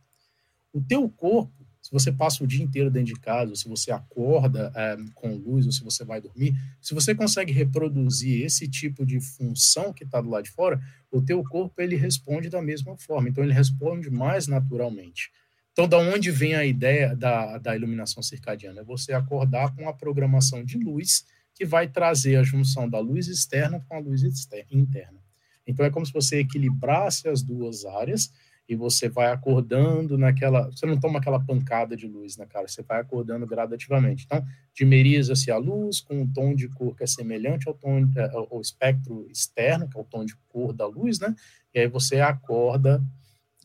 O 0.72 0.80
teu 0.80 1.08
corpo, 1.08 1.66
se 1.86 1.92
você 1.92 2.10
passa 2.10 2.42
o 2.42 2.48
dia 2.48 2.64
inteiro 2.64 2.90
dentro 2.90 3.14
de 3.14 3.20
casa, 3.20 3.54
se 3.54 3.68
você 3.68 3.92
acorda 3.92 4.72
é, 4.74 4.96
com 5.14 5.36
luz, 5.36 5.66
ou 5.66 5.70
se 5.70 5.84
você 5.84 6.04
vai 6.04 6.20
dormir, 6.20 6.52
se 6.82 6.92
você 6.92 7.14
consegue 7.14 7.52
reproduzir 7.52 8.44
esse 8.44 8.66
tipo 8.66 9.06
de 9.06 9.20
função 9.20 9.92
que 9.92 10.02
está 10.02 10.20
do 10.20 10.28
lado 10.28 10.42
de 10.42 10.50
fora, 10.50 10.82
o 11.12 11.22
teu 11.22 11.44
corpo 11.44 11.80
ele 11.80 11.94
responde 11.94 12.50
da 12.50 12.60
mesma 12.60 12.96
forma. 12.96 13.28
Então 13.28 13.44
ele 13.44 13.52
responde 13.52 14.10
mais 14.10 14.48
naturalmente. 14.48 15.30
Então, 15.70 15.86
da 15.86 15.96
onde 15.96 16.28
vem 16.28 16.56
a 16.56 16.64
ideia 16.64 17.14
da, 17.14 17.56
da 17.58 17.76
iluminação 17.76 18.20
circadiana? 18.20 18.80
É 18.80 18.84
você 18.84 19.12
acordar 19.12 19.72
com 19.76 19.88
a 19.88 19.92
programação 19.92 20.64
de 20.64 20.76
luz 20.78 21.24
que 21.54 21.64
vai 21.64 21.86
trazer 21.86 22.34
a 22.34 22.42
junção 22.42 22.90
da 22.90 22.98
luz 22.98 23.28
externa 23.28 23.78
com 23.88 23.94
a 23.94 24.00
luz 24.00 24.24
interna. 24.72 25.20
Então, 25.64 25.86
é 25.86 25.90
como 25.90 26.04
se 26.04 26.12
você 26.12 26.40
equilibrasse 26.40 27.28
as 27.28 27.42
duas 27.42 27.84
áreas 27.84 28.32
e 28.68 28.74
você 28.74 29.08
vai 29.08 29.30
acordando 29.32 30.18
naquela. 30.18 30.70
Você 30.70 30.86
não 30.86 30.98
toma 30.98 31.18
aquela 31.18 31.38
pancada 31.38 31.96
de 31.96 32.06
luz 32.06 32.36
na 32.36 32.46
cara, 32.46 32.66
você 32.66 32.82
vai 32.82 33.00
acordando 33.00 33.46
gradativamente. 33.46 34.24
Então, 34.24 34.44
dimeriza-se 34.74 35.50
a 35.50 35.56
luz 35.56 36.00
com 36.00 36.22
um 36.22 36.26
tom 36.26 36.54
de 36.54 36.68
cor 36.68 36.96
que 36.96 37.04
é 37.04 37.06
semelhante 37.06 37.68
ao 37.68 37.74
tom, 37.74 38.10
é, 38.16 38.30
ao 38.32 38.60
espectro 38.60 39.26
externo, 39.30 39.88
que 39.88 39.96
é 39.96 40.00
o 40.00 40.04
tom 40.04 40.24
de 40.24 40.34
cor 40.48 40.72
da 40.72 40.86
luz, 40.86 41.20
né? 41.20 41.34
E 41.72 41.80
aí 41.80 41.88
você 41.88 42.20
acorda 42.20 43.02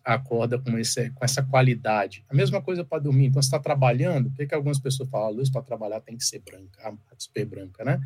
acorda 0.04 0.58
com, 0.58 0.78
esse, 0.80 1.12
com 1.12 1.24
essa 1.24 1.44
qualidade. 1.44 2.26
A 2.28 2.34
mesma 2.34 2.60
coisa 2.60 2.84
para 2.84 3.04
dormir. 3.04 3.28
Então, 3.28 3.42
você 3.42 3.48
está 3.48 3.60
trabalhando, 3.60 4.28
o 4.28 4.32
que, 4.32 4.48
que 4.48 4.56
algumas 4.56 4.80
pessoas 4.80 5.10
falam? 5.10 5.28
A 5.28 5.32
luz 5.32 5.50
para 5.50 5.62
trabalhar 5.62 6.02
tem 6.02 6.18
que 6.18 6.26
ser 6.26 6.40
branca, 6.40 6.98
super 7.20 7.46
branca, 7.46 7.86
né? 7.86 8.00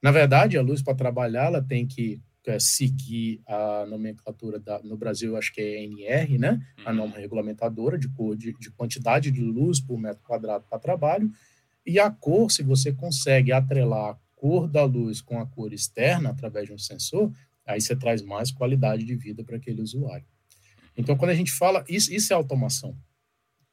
Na 0.00 0.10
verdade, 0.10 0.56
a 0.56 0.62
luz 0.62 0.82
para 0.82 0.94
trabalhar, 0.94 1.46
ela 1.46 1.62
tem 1.62 1.86
que 1.86 2.20
seguir 2.58 3.40
a 3.46 3.86
nomenclatura 3.86 4.58
da, 4.58 4.80
no 4.82 4.96
Brasil, 4.96 5.36
acho 5.36 5.52
que 5.52 5.60
é 5.60 5.84
NR, 5.84 6.38
né? 6.38 6.60
A 6.84 6.90
uhum. 6.90 6.96
norma 6.96 7.16
regulamentadora 7.16 7.98
de, 7.98 8.08
cor, 8.08 8.36
de, 8.36 8.52
de 8.58 8.70
quantidade 8.70 9.30
de 9.30 9.40
luz 9.40 9.80
por 9.80 9.98
metro 9.98 10.22
quadrado 10.22 10.64
para 10.68 10.78
trabalho. 10.78 11.30
E 11.86 11.98
a 11.98 12.10
cor, 12.10 12.50
se 12.50 12.62
você 12.62 12.92
consegue 12.92 13.52
atrelar 13.52 14.10
a 14.10 14.18
cor 14.34 14.68
da 14.68 14.84
luz 14.84 15.20
com 15.20 15.38
a 15.38 15.46
cor 15.46 15.72
externa 15.72 16.30
através 16.30 16.66
de 16.66 16.72
um 16.72 16.78
sensor, 16.78 17.32
aí 17.66 17.80
você 17.80 17.94
traz 17.94 18.22
mais 18.22 18.50
qualidade 18.50 19.04
de 19.04 19.14
vida 19.14 19.44
para 19.44 19.56
aquele 19.56 19.80
usuário. 19.80 20.26
Então, 20.96 21.16
quando 21.16 21.30
a 21.30 21.34
gente 21.34 21.52
fala, 21.52 21.84
isso, 21.88 22.12
isso 22.12 22.32
é 22.32 22.36
automação. 22.36 22.96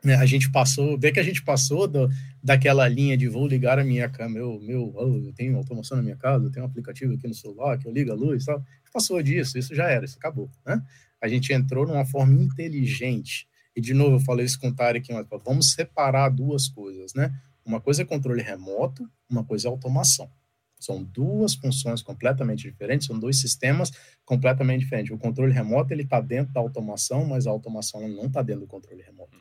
Né? 0.04 0.16
A 0.16 0.26
gente 0.26 0.50
passou, 0.52 0.98
vê 0.98 1.12
que 1.12 1.20
a 1.20 1.24
gente 1.24 1.44
passou 1.44 1.88
do, 1.88 2.10
daquela 2.42 2.88
linha 2.88 3.18
de 3.18 3.28
vou 3.28 3.48
ligar 3.48 3.80
a 3.80 3.84
minha 3.84 4.08
câmera, 4.10 4.46
meu, 4.46 4.60
meu 4.62 4.94
oh, 4.96 5.28
eu 5.28 5.34
tenho 5.34 5.58
automação 5.58 5.98
na 5.98 6.04
minha 6.04 6.16
casa, 6.16 6.46
eu 6.46 6.52
tenho 6.52 6.66
um 6.66 6.70
aplicativo 6.70 7.14
aqui 7.14 7.28
no 7.28 7.34
celular 7.34 7.78
que 7.78 7.88
eu 7.88 7.92
ligo 7.92 8.12
a 8.12 8.16
luz 8.16 8.46
tal. 8.46 8.64
Passou 8.94 9.22
disso, 9.22 9.58
isso 9.58 9.76
já 9.76 9.90
era, 9.90 10.06
isso 10.06 10.18
acabou. 10.18 10.50
Né? 10.66 10.82
A 11.22 11.28
gente 11.28 11.52
entrou 11.54 11.86
numa 11.86 12.06
forma 12.06 12.34
inteligente. 12.34 13.48
E, 13.76 13.82
de 13.82 13.94
novo, 13.94 14.16
eu 14.16 14.20
falei 14.20 14.46
isso 14.46 14.60
com 14.60 14.70
o 14.70 14.74
Tarek, 14.74 15.08
vamos 15.46 15.74
separar 15.74 16.30
duas 16.30 16.68
coisas, 16.68 17.14
né? 17.14 17.32
Uma 17.64 17.80
coisa 17.80 18.02
é 18.02 18.06
controle 18.06 18.42
remoto, 18.42 19.08
uma 19.30 19.44
coisa 19.44 19.68
é 19.68 19.70
automação. 19.70 20.30
São 20.80 21.04
duas 21.04 21.54
funções 21.54 22.02
completamente 22.02 22.64
diferentes, 22.64 23.06
são 23.06 23.20
dois 23.20 23.40
sistemas 23.40 23.92
completamente 24.26 24.80
diferentes. 24.80 25.12
O 25.12 25.18
controle 25.18 25.54
remoto 25.54 25.94
ele 25.94 26.04
está 26.04 26.20
dentro 26.20 26.54
da 26.54 26.60
automação, 26.60 27.26
mas 27.26 27.46
a 27.46 27.52
automação 27.52 28.08
não 28.08 28.26
está 28.26 28.42
dentro 28.42 28.62
do 28.62 28.68
controle 28.68 29.04
remoto. 29.04 29.38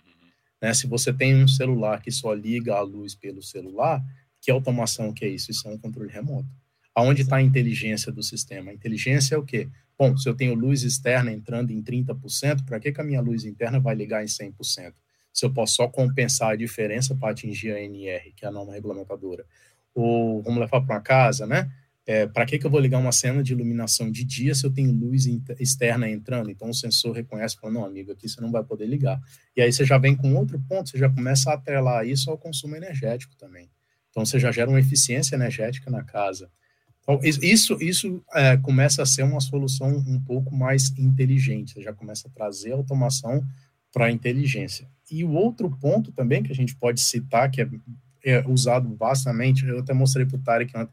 Né? 0.61 0.75
Se 0.75 0.87
você 0.87 1.13
tem 1.13 1.37
um 1.37 1.49
celular 1.49 2.01
que 2.01 2.11
só 2.11 2.33
liga 2.33 2.75
a 2.75 2.81
luz 2.81 3.15
pelo 3.15 3.43
celular, 3.43 4.03
que 4.41 4.51
automação 4.51 5.13
que 5.13 5.25
é 5.25 5.29
isso? 5.29 5.51
Isso 5.51 5.69
é 5.69 5.71
um 5.71 5.79
controle 5.79 6.11
remoto. 6.11 6.49
Aonde 6.95 7.23
está 7.23 7.37
a 7.37 7.43
inteligência 7.43 8.11
do 8.11 8.23
sistema? 8.23 8.71
A 8.71 8.75
inteligência 8.75 9.35
é 9.35 9.39
o 9.39 9.45
quê? 9.45 9.69
Bom, 9.97 10.17
se 10.17 10.29
eu 10.29 10.35
tenho 10.35 10.55
luz 10.55 10.83
externa 10.83 11.33
entrando 11.33 11.71
em 11.71 11.83
30%, 11.83 12.65
para 12.65 12.81
que, 12.81 12.93
que 12.93 13.01
a 13.01 13.05
minha 13.05 13.21
luz 13.21 13.45
interna 13.45 13.79
vai 13.79 13.95
ligar 13.95 14.23
em 14.23 14.27
100%? 14.27 14.93
Se 15.33 15.47
eu 15.47 15.53
posso 15.53 15.77
só 15.77 15.89
compensar 15.89 16.51
a 16.51 16.57
diferença 16.57 17.15
para 17.15 17.31
atingir 17.31 17.73
a 17.73 17.81
NR, 17.81 18.33
que 18.33 18.45
é 18.45 18.49
a 18.49 18.51
norma 18.51 18.73
regulamentadora 18.73 19.45
ou 19.95 20.41
vamos 20.43 20.61
levar 20.61 20.81
para 20.81 20.95
uma 20.95 21.01
casa, 21.01 21.47
né? 21.47 21.71
É, 22.09 22.27
para 22.27 22.47
que, 22.47 22.59
que 22.59 22.65
eu 22.65 22.71
vou 22.71 22.81
ligar 22.81 22.97
uma 22.97 23.13
cena 23.13 23.43
de 23.43 23.53
iluminação 23.53 24.11
de 24.11 24.25
dia 24.25 24.55
se 24.55 24.65
eu 24.65 24.73
tenho 24.73 24.91
luz 24.91 25.27
externa 25.61 26.09
entrando? 26.09 26.51
Então 26.51 26.71
o 26.71 26.75
sensor 26.75 27.15
reconhece 27.15 27.55
e 27.55 27.61
fala, 27.61 27.75
não, 27.75 27.85
amigo, 27.85 28.11
aqui 28.11 28.27
você 28.27 28.41
não 28.41 28.51
vai 28.51 28.65
poder 28.65 28.87
ligar. 28.87 29.21
E 29.55 29.61
aí 29.61 29.71
você 29.71 29.85
já 29.85 29.99
vem 29.99 30.17
com 30.17 30.35
outro 30.35 30.59
ponto, 30.67 30.89
você 30.89 30.97
já 30.97 31.11
começa 31.11 31.51
a 31.51 31.55
atrelar 31.55 32.07
isso 32.09 32.31
ao 32.31 32.39
consumo 32.39 32.75
energético 32.75 33.37
também. 33.37 33.69
Então 34.09 34.25
você 34.25 34.41
já 34.41 34.51
gera 34.51 34.71
uma 34.71 34.81
eficiência 34.81 35.35
energética 35.37 35.91
na 35.91 36.03
casa. 36.03 36.51
Então, 37.03 37.21
isso 37.23 37.77
isso 37.79 38.25
é, 38.33 38.57
começa 38.57 39.03
a 39.03 39.07
ser 39.07 39.25
uma 39.25 39.41
solução 39.41 39.89
um 39.89 40.19
pouco 40.19 40.57
mais 40.57 40.91
inteligente, 40.99 41.75
você 41.75 41.83
já 41.83 41.93
começa 41.93 42.27
a 42.27 42.31
trazer 42.31 42.73
automação 42.73 43.45
para 43.93 44.07
a 44.07 44.11
inteligência. 44.11 44.89
E 45.11 45.25
o 45.25 45.33
outro 45.33 45.71
ponto 45.79 46.11
também 46.11 46.43
que 46.43 46.53
a 46.53 46.55
gente 46.55 46.75
pode 46.75 47.03
citar, 47.03 47.51
que 47.51 47.61
é 47.61 47.69
é 48.25 48.47
usado 48.49 48.95
vastamente, 48.97 49.67
eu 49.67 49.79
até 49.79 49.93
mostrei 49.95 50.27
para 50.27 50.37
o 50.37 50.43
Tarek 50.43 50.77
ontem, 50.77 50.93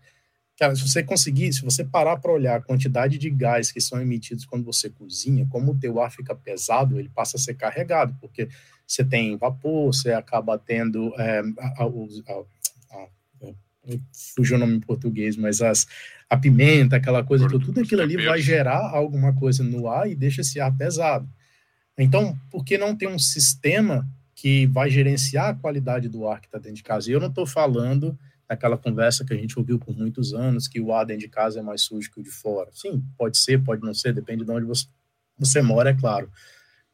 Cara, 0.58 0.76
se 0.76 0.88
você 0.88 1.04
conseguir, 1.04 1.52
se 1.52 1.62
você 1.62 1.84
parar 1.84 2.18
para 2.18 2.32
olhar 2.32 2.56
a 2.58 2.62
quantidade 2.62 3.18
de 3.18 3.30
gás 3.30 3.72
que 3.72 3.82
são 3.82 4.02
emitidos 4.02 4.46
quando 4.46 4.64
você 4.64 4.90
cozinha, 4.90 5.46
como 5.50 5.74
o 5.74 5.78
teu 5.78 6.02
ar 6.02 6.12
fica 6.12 6.34
pesado, 6.34 6.98
ele 6.98 7.10
passa 7.10 7.36
a 7.36 7.40
ser 7.40 7.56
carregado, 7.56 8.16
porque 8.22 8.48
você 8.88 9.04
tem 9.04 9.36
vapor, 9.36 9.94
você 9.94 10.14
acaba 10.14 10.58
tendo 10.58 11.14
é, 11.20 11.42
a, 11.60 11.84
a, 11.84 11.86
a, 11.86 13.14
fugiu 14.36 14.56
o 14.56 14.60
nome 14.60 14.76
em 14.76 14.80
português, 14.80 15.36
mas 15.36 15.62
as, 15.62 15.86
a 16.30 16.38
pimenta, 16.38 16.96
aquela 16.96 17.24
coisa, 17.24 17.48
tudo, 17.48 17.66
tudo 17.66 17.82
aquilo 17.82 18.02
ali 18.02 18.16
vai 18.16 18.40
gerar 18.40 18.92
alguma 18.92 19.34
coisa 19.34 19.64
no 19.64 19.90
ar 19.90 20.10
e 20.10 20.16
deixa 20.16 20.42
esse 20.42 20.60
ar 20.60 20.76
pesado. 20.76 21.28
Então, 21.98 22.38
por 22.50 22.64
que 22.64 22.78
não 22.78 22.96
ter 22.96 23.08
um 23.08 23.20
sistema 23.20 24.08
que 24.36 24.68
vai 24.68 24.90
gerenciar 24.90 25.50
a 25.50 25.54
qualidade 25.54 26.10
do 26.10 26.28
ar 26.28 26.42
que 26.42 26.48
está 26.48 26.60
dentro 26.60 26.76
de 26.76 26.84
casa. 26.84 27.10
E 27.10 27.14
eu 27.14 27.22
não 27.22 27.30
estou 27.30 27.48
falando 27.48 28.20
daquela 28.48 28.78
conversa 28.78 29.26
que 29.26 29.34
a 29.34 29.38
gente 29.38 29.58
ouviu 29.58 29.80
por 29.80 29.96
muitos 29.96 30.34
anos, 30.34 30.68
que 30.68 30.80
o 30.80 30.94
ar 30.94 31.06
dentro 31.06 31.22
de 31.22 31.30
casa 31.30 31.60
é 31.60 31.64
mais 31.64 31.82
sujo 31.82 32.12
que 32.12 32.20
o 32.20 32.24
de 32.24 32.30
fora. 32.30 32.70
Sim, 32.74 33.04
pode 33.18 33.38
ser, 33.38 33.64
pode 33.64 33.82
não 33.84 33.94
ser, 33.94 34.14
depende 34.14 34.46
de 34.46 34.52
onde 34.52 34.66
você, 34.66 34.86
você 35.38 35.62
mora, 35.62 35.90
é 35.90 35.94
claro. 35.94 36.32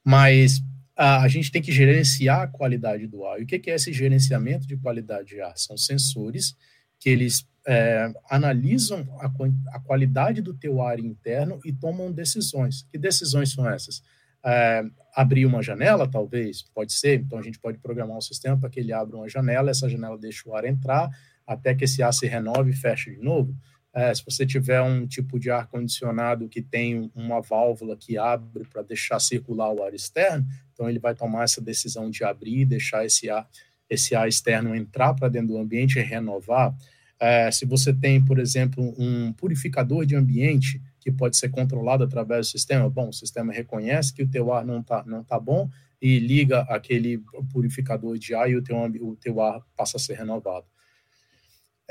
Mas 0.03 0.61
a, 0.95 1.21
a 1.21 1.27
gente 1.27 1.51
tem 1.51 1.61
que 1.61 1.71
gerenciar 1.71 2.41
a 2.41 2.47
qualidade 2.47 3.07
do 3.07 3.25
ar. 3.25 3.39
E 3.39 3.43
o 3.43 3.47
que, 3.47 3.59
que 3.59 3.69
é 3.69 3.75
esse 3.75 3.91
gerenciamento 3.91 4.65
de 4.65 4.77
qualidade 4.77 5.29
de 5.29 5.41
ar? 5.41 5.57
São 5.57 5.77
sensores 5.77 6.55
que 6.99 7.09
eles 7.09 7.45
é, 7.67 8.11
analisam 8.29 9.05
a, 9.19 9.31
a 9.75 9.79
qualidade 9.79 10.41
do 10.41 10.53
teu 10.53 10.81
ar 10.81 10.99
interno 10.99 11.59
e 11.65 11.73
tomam 11.73 12.11
decisões. 12.11 12.87
Que 12.91 12.97
decisões 12.97 13.51
são 13.51 13.69
essas? 13.69 14.01
é, 14.43 14.83
abrir 15.15 15.45
uma 15.45 15.61
janela, 15.61 16.07
talvez, 16.09 16.63
pode 16.73 16.93
ser. 16.93 17.19
Então 17.19 17.37
a 17.37 17.41
gente 17.41 17.59
pode 17.59 17.77
programar 17.77 18.17
um 18.17 18.21
sistema 18.21 18.57
para 18.57 18.69
que 18.69 18.79
ele 18.79 18.93
abra 18.93 19.17
uma 19.17 19.29
janela, 19.29 19.71
essa 19.71 19.89
janela 19.89 20.17
deixe 20.17 20.47
o 20.47 20.55
ar 20.55 20.65
entrar 20.65 21.09
até 21.51 21.75
que 21.75 21.83
esse 21.83 22.01
ar 22.01 22.13
se 22.13 22.25
renove 22.27 22.71
e 22.71 22.75
feche 22.75 23.11
de 23.11 23.21
novo. 23.21 23.55
É, 23.93 24.13
se 24.13 24.23
você 24.23 24.45
tiver 24.45 24.81
um 24.81 25.05
tipo 25.05 25.37
de 25.37 25.51
ar 25.51 25.67
condicionado 25.67 26.47
que 26.47 26.61
tem 26.61 27.11
uma 27.13 27.41
válvula 27.41 27.97
que 27.97 28.17
abre 28.17 28.63
para 28.65 28.81
deixar 28.81 29.19
circular 29.19 29.69
o 29.73 29.83
ar 29.83 29.93
externo, 29.93 30.45
então 30.73 30.89
ele 30.89 30.99
vai 30.99 31.13
tomar 31.13 31.43
essa 31.43 31.59
decisão 31.59 32.09
de 32.09 32.23
abrir 32.23 32.61
e 32.61 32.65
deixar 32.65 33.05
esse 33.05 33.29
ar, 33.29 33.47
esse 33.89 34.15
ar 34.15 34.29
externo 34.29 34.73
entrar 34.73 35.13
para 35.13 35.27
dentro 35.27 35.49
do 35.49 35.57
ambiente 35.57 35.99
e 35.99 36.01
renovar. 36.01 36.73
É, 37.19 37.51
se 37.51 37.65
você 37.65 37.93
tem, 37.93 38.23
por 38.23 38.39
exemplo, 38.39 38.95
um 38.97 39.33
purificador 39.33 40.05
de 40.05 40.15
ambiente, 40.15 40.81
que 41.01 41.11
pode 41.11 41.35
ser 41.35 41.49
controlado 41.49 42.03
através 42.03 42.47
do 42.47 42.51
sistema. 42.51 42.89
Bom, 42.89 43.09
o 43.09 43.13
sistema 43.13 43.51
reconhece 43.51 44.13
que 44.13 44.23
o 44.23 44.27
teu 44.27 44.53
ar 44.53 44.63
não 44.63 44.79
está 44.79 45.03
não 45.05 45.23
tá 45.23 45.39
bom 45.39 45.69
e 46.01 46.19
liga 46.19 46.61
aquele 46.61 47.21
purificador 47.51 48.17
de 48.17 48.33
ar 48.33 48.49
e 48.49 48.55
o 48.55 48.61
teu, 48.61 48.77
o 48.77 49.15
teu 49.15 49.41
ar 49.41 49.61
passa 49.75 49.97
a 49.97 49.99
ser 49.99 50.13
renovado. 50.13 50.65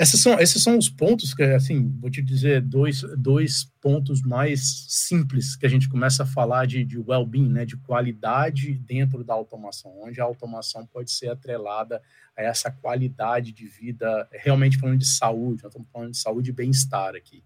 Esses 0.00 0.22
são, 0.22 0.40
esses 0.40 0.62
são 0.62 0.78
os 0.78 0.88
pontos 0.88 1.34
que, 1.34 1.42
assim, 1.42 1.94
vou 2.00 2.10
te 2.10 2.22
dizer, 2.22 2.62
dois, 2.62 3.02
dois 3.18 3.70
pontos 3.82 4.22
mais 4.22 4.86
simples 4.88 5.54
que 5.54 5.66
a 5.66 5.68
gente 5.68 5.90
começa 5.90 6.22
a 6.22 6.26
falar 6.26 6.66
de, 6.66 6.82
de 6.86 6.98
well-being, 6.98 7.50
né, 7.50 7.66
de 7.66 7.76
qualidade 7.76 8.72
dentro 8.78 9.22
da 9.22 9.34
automação, 9.34 10.00
onde 10.00 10.18
a 10.18 10.24
automação 10.24 10.86
pode 10.86 11.12
ser 11.12 11.28
atrelada 11.28 12.00
a 12.34 12.42
essa 12.42 12.70
qualidade 12.70 13.52
de 13.52 13.66
vida, 13.66 14.26
realmente 14.32 14.78
falando 14.78 15.00
de 15.00 15.06
saúde, 15.06 15.62
nós 15.64 15.70
estamos 15.70 15.90
falando 15.92 16.12
de 16.12 16.18
saúde 16.18 16.48
e 16.48 16.54
bem-estar 16.54 17.14
aqui. 17.14 17.44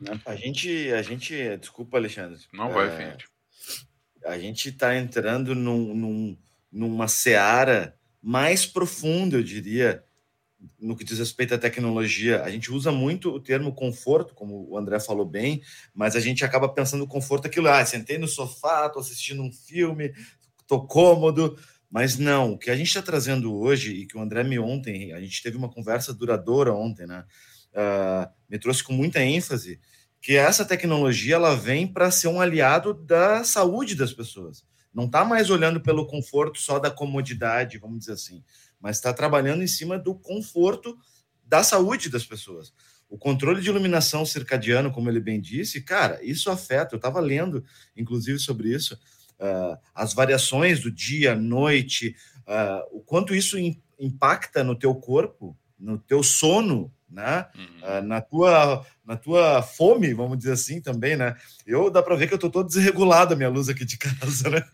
Né? 0.00 0.18
A 0.24 0.34
gente, 0.34 0.90
a 0.92 1.02
gente, 1.02 1.58
desculpa, 1.58 1.98
Alexandre. 1.98 2.40
Não 2.54 2.70
vai, 2.70 2.88
é, 2.88 3.18
A 4.24 4.38
gente 4.38 4.70
está 4.70 4.96
entrando 4.96 5.54
num, 5.54 5.94
num, 5.94 6.38
numa 6.72 7.06
seara 7.06 7.94
mais 8.22 8.64
profunda, 8.64 9.36
eu 9.36 9.42
diria, 9.42 10.02
no 10.78 10.96
que 10.96 11.04
diz 11.04 11.18
respeito 11.18 11.54
à 11.54 11.58
tecnologia. 11.58 12.42
A 12.42 12.50
gente 12.50 12.72
usa 12.72 12.90
muito 12.92 13.30
o 13.30 13.40
termo 13.40 13.74
conforto, 13.74 14.34
como 14.34 14.68
o 14.70 14.76
André 14.76 15.00
falou 15.00 15.24
bem, 15.24 15.62
mas 15.94 16.16
a 16.16 16.20
gente 16.20 16.44
acaba 16.44 16.68
pensando 16.68 17.06
conforto 17.06 17.46
aquilo, 17.46 17.68
ah, 17.68 17.84
sentei 17.84 18.18
no 18.18 18.28
sofá, 18.28 18.86
estou 18.86 19.00
assistindo 19.00 19.42
um 19.42 19.52
filme, 19.52 20.12
estou 20.60 20.86
cômodo. 20.86 21.58
Mas 21.90 22.18
não, 22.18 22.52
o 22.52 22.58
que 22.58 22.70
a 22.70 22.76
gente 22.76 22.88
está 22.88 23.00
trazendo 23.00 23.54
hoje, 23.54 23.92
e 23.92 24.06
que 24.06 24.16
o 24.16 24.20
André 24.20 24.42
me 24.42 24.58
ontem, 24.58 25.12
a 25.12 25.20
gente 25.20 25.42
teve 25.42 25.56
uma 25.56 25.68
conversa 25.68 26.12
duradoura 26.12 26.74
ontem, 26.74 27.06
né? 27.06 27.24
uh, 27.76 28.30
me 28.48 28.58
trouxe 28.58 28.82
com 28.82 28.92
muita 28.92 29.22
ênfase, 29.22 29.78
que 30.20 30.34
essa 30.34 30.64
tecnologia 30.64 31.36
ela 31.36 31.54
vem 31.54 31.86
para 31.86 32.10
ser 32.10 32.28
um 32.28 32.40
aliado 32.40 32.94
da 32.94 33.44
saúde 33.44 33.94
das 33.94 34.12
pessoas. 34.12 34.64
Não 34.92 35.04
está 35.04 35.24
mais 35.24 35.50
olhando 35.50 35.80
pelo 35.80 36.06
conforto 36.06 36.58
só 36.58 36.78
da 36.78 36.90
comodidade, 36.90 37.78
vamos 37.78 38.00
dizer 38.00 38.12
assim, 38.12 38.42
mas 38.86 38.98
está 38.98 39.12
trabalhando 39.12 39.64
em 39.64 39.66
cima 39.66 39.98
do 39.98 40.14
conforto 40.14 40.96
da 41.44 41.64
saúde 41.64 42.08
das 42.08 42.24
pessoas. 42.24 42.72
O 43.08 43.18
controle 43.18 43.60
de 43.60 43.68
iluminação 43.68 44.24
circadiano, 44.24 44.92
como 44.92 45.10
ele 45.10 45.18
bem 45.18 45.40
disse, 45.40 45.80
cara, 45.80 46.20
isso 46.22 46.48
afeta. 46.52 46.94
Eu 46.94 46.98
estava 46.98 47.18
lendo, 47.18 47.64
inclusive, 47.96 48.38
sobre 48.38 48.72
isso, 48.72 48.94
uh, 49.40 49.76
as 49.92 50.14
variações 50.14 50.78
do 50.78 50.88
dia, 50.88 51.34
noite, 51.34 52.14
uh, 52.42 52.96
o 52.96 53.00
quanto 53.00 53.34
isso 53.34 53.58
in, 53.58 53.82
impacta 53.98 54.62
no 54.62 54.78
teu 54.78 54.94
corpo, 54.94 55.58
no 55.76 55.98
teu 55.98 56.22
sono, 56.22 56.94
né? 57.10 57.44
Uhum. 57.56 57.98
Uh, 57.98 58.02
na 58.02 58.20
tua 58.20 58.86
na 59.04 59.16
tua 59.16 59.62
fome, 59.62 60.14
vamos 60.14 60.38
dizer 60.38 60.52
assim 60.52 60.80
também, 60.80 61.16
né? 61.16 61.34
Eu 61.66 61.90
dá 61.90 62.04
para 62.04 62.14
ver 62.14 62.28
que 62.28 62.34
eu 62.34 62.38
tô 62.38 62.48
todo 62.48 62.68
desregulado 62.68 63.34
a 63.34 63.36
minha 63.36 63.48
luz 63.48 63.68
aqui 63.68 63.84
de 63.84 63.98
casa, 63.98 64.48
né? 64.48 64.64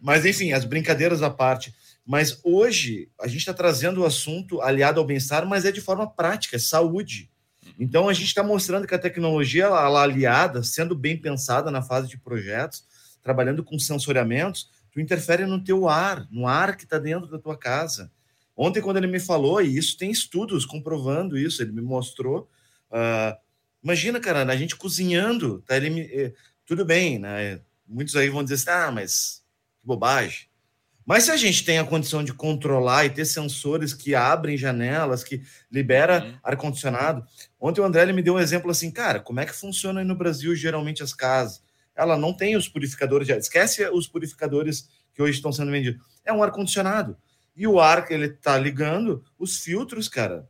Mas 0.00 0.24
enfim, 0.24 0.52
as 0.52 0.64
brincadeiras 0.64 1.22
à 1.22 1.28
parte. 1.28 1.74
Mas 2.10 2.40
hoje 2.42 3.08
a 3.20 3.28
gente 3.28 3.38
está 3.38 3.54
trazendo 3.54 4.00
o 4.00 4.04
assunto 4.04 4.60
aliado 4.60 4.98
ao 4.98 5.06
bem-estar, 5.06 5.46
mas 5.46 5.64
é 5.64 5.70
de 5.70 5.80
forma 5.80 6.10
prática, 6.10 6.56
é 6.56 6.58
saúde. 6.58 7.30
Uhum. 7.64 7.72
Então 7.78 8.08
a 8.08 8.12
gente 8.12 8.26
está 8.26 8.42
mostrando 8.42 8.84
que 8.84 8.94
a 8.96 8.98
tecnologia 8.98 9.66
ela, 9.66 9.84
ela 9.84 10.02
aliada, 10.02 10.64
sendo 10.64 10.96
bem 10.96 11.16
pensada 11.16 11.70
na 11.70 11.82
fase 11.82 12.08
de 12.08 12.18
projetos, 12.18 12.84
trabalhando 13.22 13.62
com 13.62 13.78
sensoriamentos, 13.78 14.68
tu 14.90 15.00
interfere 15.00 15.46
no 15.46 15.62
teu 15.62 15.88
ar, 15.88 16.26
no 16.32 16.48
ar 16.48 16.76
que 16.76 16.82
está 16.82 16.98
dentro 16.98 17.30
da 17.30 17.38
tua 17.38 17.56
casa. 17.56 18.10
Ontem, 18.56 18.82
quando 18.82 18.96
ele 18.96 19.06
me 19.06 19.20
falou, 19.20 19.62
e 19.62 19.76
isso 19.76 19.96
tem 19.96 20.10
estudos 20.10 20.66
comprovando 20.66 21.38
isso, 21.38 21.62
ele 21.62 21.70
me 21.70 21.80
mostrou. 21.80 22.50
Uh, 22.90 23.38
imagina, 23.84 24.18
cara, 24.18 24.42
a 24.42 24.56
gente 24.56 24.74
cozinhando, 24.74 25.62
tá? 25.62 25.76
Ele 25.76 25.90
me, 25.90 26.00
eh, 26.00 26.34
tudo 26.66 26.84
bem, 26.84 27.20
né? 27.20 27.60
Muitos 27.86 28.16
aí 28.16 28.28
vão 28.28 28.42
dizer 28.42 28.56
assim, 28.56 28.70
ah, 28.70 28.90
mas 28.90 29.44
que 29.80 29.86
bobagem. 29.86 30.49
Mas 31.10 31.24
se 31.24 31.32
a 31.32 31.36
gente 31.36 31.64
tem 31.64 31.76
a 31.76 31.84
condição 31.84 32.22
de 32.22 32.32
controlar 32.32 33.04
e 33.04 33.10
ter 33.10 33.24
sensores 33.24 33.92
que 33.92 34.14
abrem 34.14 34.56
janelas, 34.56 35.24
que 35.24 35.42
libera 35.68 36.22
uhum. 36.22 36.38
ar-condicionado. 36.40 37.24
Ontem 37.58 37.80
o 37.80 37.84
André 37.84 38.02
ele 38.02 38.12
me 38.12 38.22
deu 38.22 38.34
um 38.34 38.38
exemplo 38.38 38.70
assim, 38.70 38.92
cara, 38.92 39.18
como 39.18 39.40
é 39.40 39.44
que 39.44 39.52
funciona 39.52 39.98
aí 39.98 40.06
no 40.06 40.14
Brasil 40.14 40.54
geralmente 40.54 41.02
as 41.02 41.12
casas? 41.12 41.64
Ela 41.96 42.16
não 42.16 42.32
tem 42.32 42.54
os 42.54 42.68
purificadores 42.68 43.26
de 43.26 43.32
ar. 43.32 43.40
Esquece 43.40 43.84
os 43.88 44.06
purificadores 44.06 44.88
que 45.12 45.20
hoje 45.20 45.32
estão 45.32 45.50
sendo 45.50 45.72
vendidos. 45.72 46.00
É 46.24 46.32
um 46.32 46.44
ar-condicionado. 46.44 47.16
E 47.56 47.66
o 47.66 47.80
ar 47.80 48.06
que 48.06 48.14
ele 48.14 48.28
tá 48.28 48.56
ligando, 48.56 49.24
os 49.36 49.58
filtros, 49.58 50.08
cara, 50.08 50.48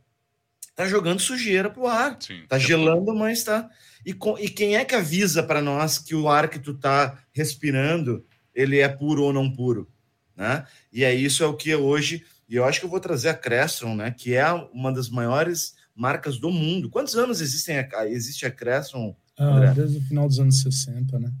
tá 0.75 0.85
jogando 0.87 1.21
sujeira 1.21 1.71
pro 1.71 1.87
ar. 1.87 2.17
Sim, 2.19 2.45
tá 2.47 2.59
gelando, 2.59 3.15
mas 3.15 3.43
tá. 3.43 3.67
E, 4.05 4.13
com, 4.13 4.37
e 4.37 4.47
quem 4.47 4.77
é 4.77 4.85
que 4.85 4.93
avisa 4.93 5.41
para 5.41 5.59
nós 5.59 5.97
que 5.97 6.13
o 6.13 6.29
ar 6.29 6.47
que 6.47 6.59
tu 6.59 6.75
tá 6.75 7.17
respirando, 7.31 8.23
ele 8.53 8.77
é 8.77 8.87
puro 8.87 9.23
ou 9.23 9.33
não 9.33 9.51
puro? 9.51 9.91
Né? 10.35 10.65
E 10.91 11.03
é 11.03 11.13
isso 11.13 11.43
é 11.43 11.47
o 11.47 11.55
que 11.55 11.73
hoje, 11.75 12.25
e 12.47 12.55
eu 12.55 12.65
acho 12.65 12.79
que 12.79 12.85
eu 12.85 12.89
vou 12.89 12.99
trazer 12.99 13.29
a 13.29 13.33
Crestron, 13.33 13.95
né? 13.95 14.11
Que 14.11 14.35
é 14.35 14.51
uma 14.73 14.91
das 14.91 15.09
maiores 15.09 15.75
marcas 15.95 16.37
do 16.37 16.49
mundo. 16.49 16.89
Quantos 16.89 17.15
anos 17.15 17.41
existem 17.41 17.79
a, 17.79 18.07
existe 18.07 18.45
a 18.45 18.51
Crestron? 18.51 19.15
Ah, 19.37 19.73
desde 19.73 19.97
o 19.97 20.01
final 20.01 20.27
dos 20.27 20.39
anos 20.39 20.61
60, 20.61 21.19
né? 21.19 21.31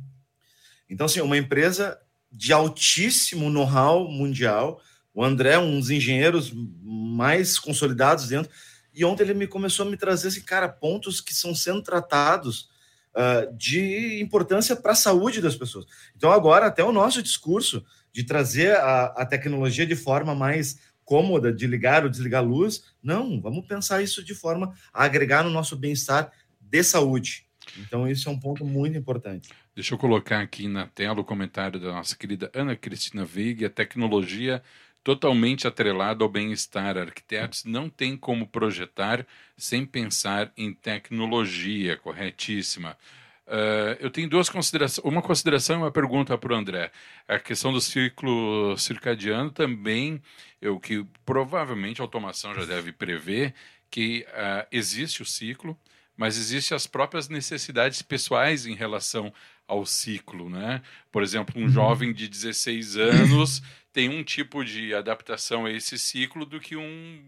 Então, 0.89 1.05
assim, 1.05 1.21
uma 1.21 1.37
empresa 1.37 1.97
de 2.31 2.53
altíssimo 2.53 3.49
know-how 3.49 4.09
mundial. 4.09 4.81
O 5.13 5.23
André, 5.23 5.57
um 5.57 5.79
dos 5.79 5.89
engenheiros 5.89 6.53
mais 6.81 7.59
consolidados 7.59 8.27
dentro. 8.27 8.51
E 8.93 9.03
ontem 9.03 9.23
ele 9.23 9.33
me 9.33 9.47
começou 9.47 9.85
a 9.85 9.89
me 9.89 9.97
trazer, 9.97 10.29
assim, 10.29 10.41
cara, 10.41 10.69
pontos 10.69 11.21
que 11.21 11.33
são 11.33 11.53
sendo 11.53 11.81
tratados 11.81 12.69
uh, 13.15 13.55
de 13.55 14.21
importância 14.21 14.75
para 14.75 14.93
a 14.93 14.95
saúde 14.95 15.41
das 15.41 15.55
pessoas. 15.55 15.85
Então, 16.15 16.31
agora, 16.31 16.67
até 16.67 16.83
o 16.83 16.91
nosso 16.91 17.21
discurso 17.21 17.83
de 18.13 18.23
trazer 18.23 18.75
a, 18.75 19.05
a 19.05 19.25
tecnologia 19.25 19.85
de 19.85 19.95
forma 19.95 20.35
mais 20.35 20.79
cômoda, 21.03 21.51
de 21.51 21.67
ligar 21.67 22.03
ou 22.03 22.09
desligar 22.09 22.41
a 22.41 22.45
luz. 22.45 22.93
Não, 23.03 23.41
vamos 23.41 23.65
pensar 23.65 24.01
isso 24.01 24.23
de 24.23 24.33
forma 24.33 24.73
a 24.93 25.03
agregar 25.03 25.43
no 25.43 25.49
nosso 25.49 25.75
bem-estar 25.75 26.31
de 26.59 26.83
saúde. 26.83 27.45
Então, 27.77 28.07
isso 28.07 28.27
é 28.29 28.31
um 28.31 28.39
ponto 28.39 28.65
muito 28.65 28.97
importante. 28.97 29.49
Deixa 29.75 29.93
eu 29.93 29.97
colocar 29.97 30.41
aqui 30.41 30.67
na 30.67 30.87
tela 30.87 31.21
o 31.21 31.23
comentário 31.23 31.79
da 31.79 31.93
nossa 31.93 32.15
querida 32.15 32.51
Ana 32.53 32.75
Cristina 32.75 33.23
Veiga. 33.23 33.67
A 33.67 33.69
tecnologia 33.69 34.61
totalmente 35.03 35.67
atrelada 35.67 36.23
ao 36.23 36.29
bem-estar. 36.29 36.97
Arquitetos 36.97 37.63
não 37.65 37.89
têm 37.89 38.17
como 38.17 38.47
projetar 38.47 39.25
sem 39.57 39.85
pensar 39.85 40.51
em 40.57 40.73
tecnologia, 40.73 41.97
corretíssima. 41.97 42.97
Uh, 43.51 43.99
eu 43.99 44.09
tenho 44.09 44.29
duas 44.29 44.49
considerações, 44.49 45.03
uma 45.03 45.21
consideração 45.21 45.75
e 45.75 45.79
uma 45.79 45.91
pergunta 45.91 46.37
para 46.37 46.53
o 46.53 46.55
André. 46.55 46.89
A 47.27 47.37
questão 47.37 47.73
do 47.73 47.81
ciclo 47.81 48.77
circadiano 48.77 49.51
também, 49.51 50.21
o 50.63 50.79
que 50.79 51.05
provavelmente 51.25 51.99
a 51.99 52.05
automação 52.05 52.55
já 52.55 52.63
deve 52.63 52.93
prever, 52.93 53.53
que 53.89 54.25
uh, 54.29 54.65
existe 54.71 55.21
o 55.21 55.25
ciclo, 55.25 55.77
mas 56.15 56.37
existem 56.37 56.73
as 56.73 56.87
próprias 56.87 57.27
necessidades 57.27 58.01
pessoais 58.01 58.65
em 58.65 58.73
relação 58.73 59.33
ao 59.67 59.85
ciclo, 59.85 60.49
né? 60.49 60.81
Por 61.11 61.21
exemplo, 61.21 61.59
um 61.59 61.63
uhum. 61.63 61.69
jovem 61.69 62.13
de 62.13 62.29
16 62.29 62.95
anos 62.95 63.61
tem 63.91 64.07
um 64.07 64.23
tipo 64.23 64.63
de 64.63 64.93
adaptação 64.93 65.65
a 65.65 65.71
esse 65.71 65.99
ciclo 65.99 66.45
do 66.45 66.57
que 66.57 66.77
um 66.77 67.21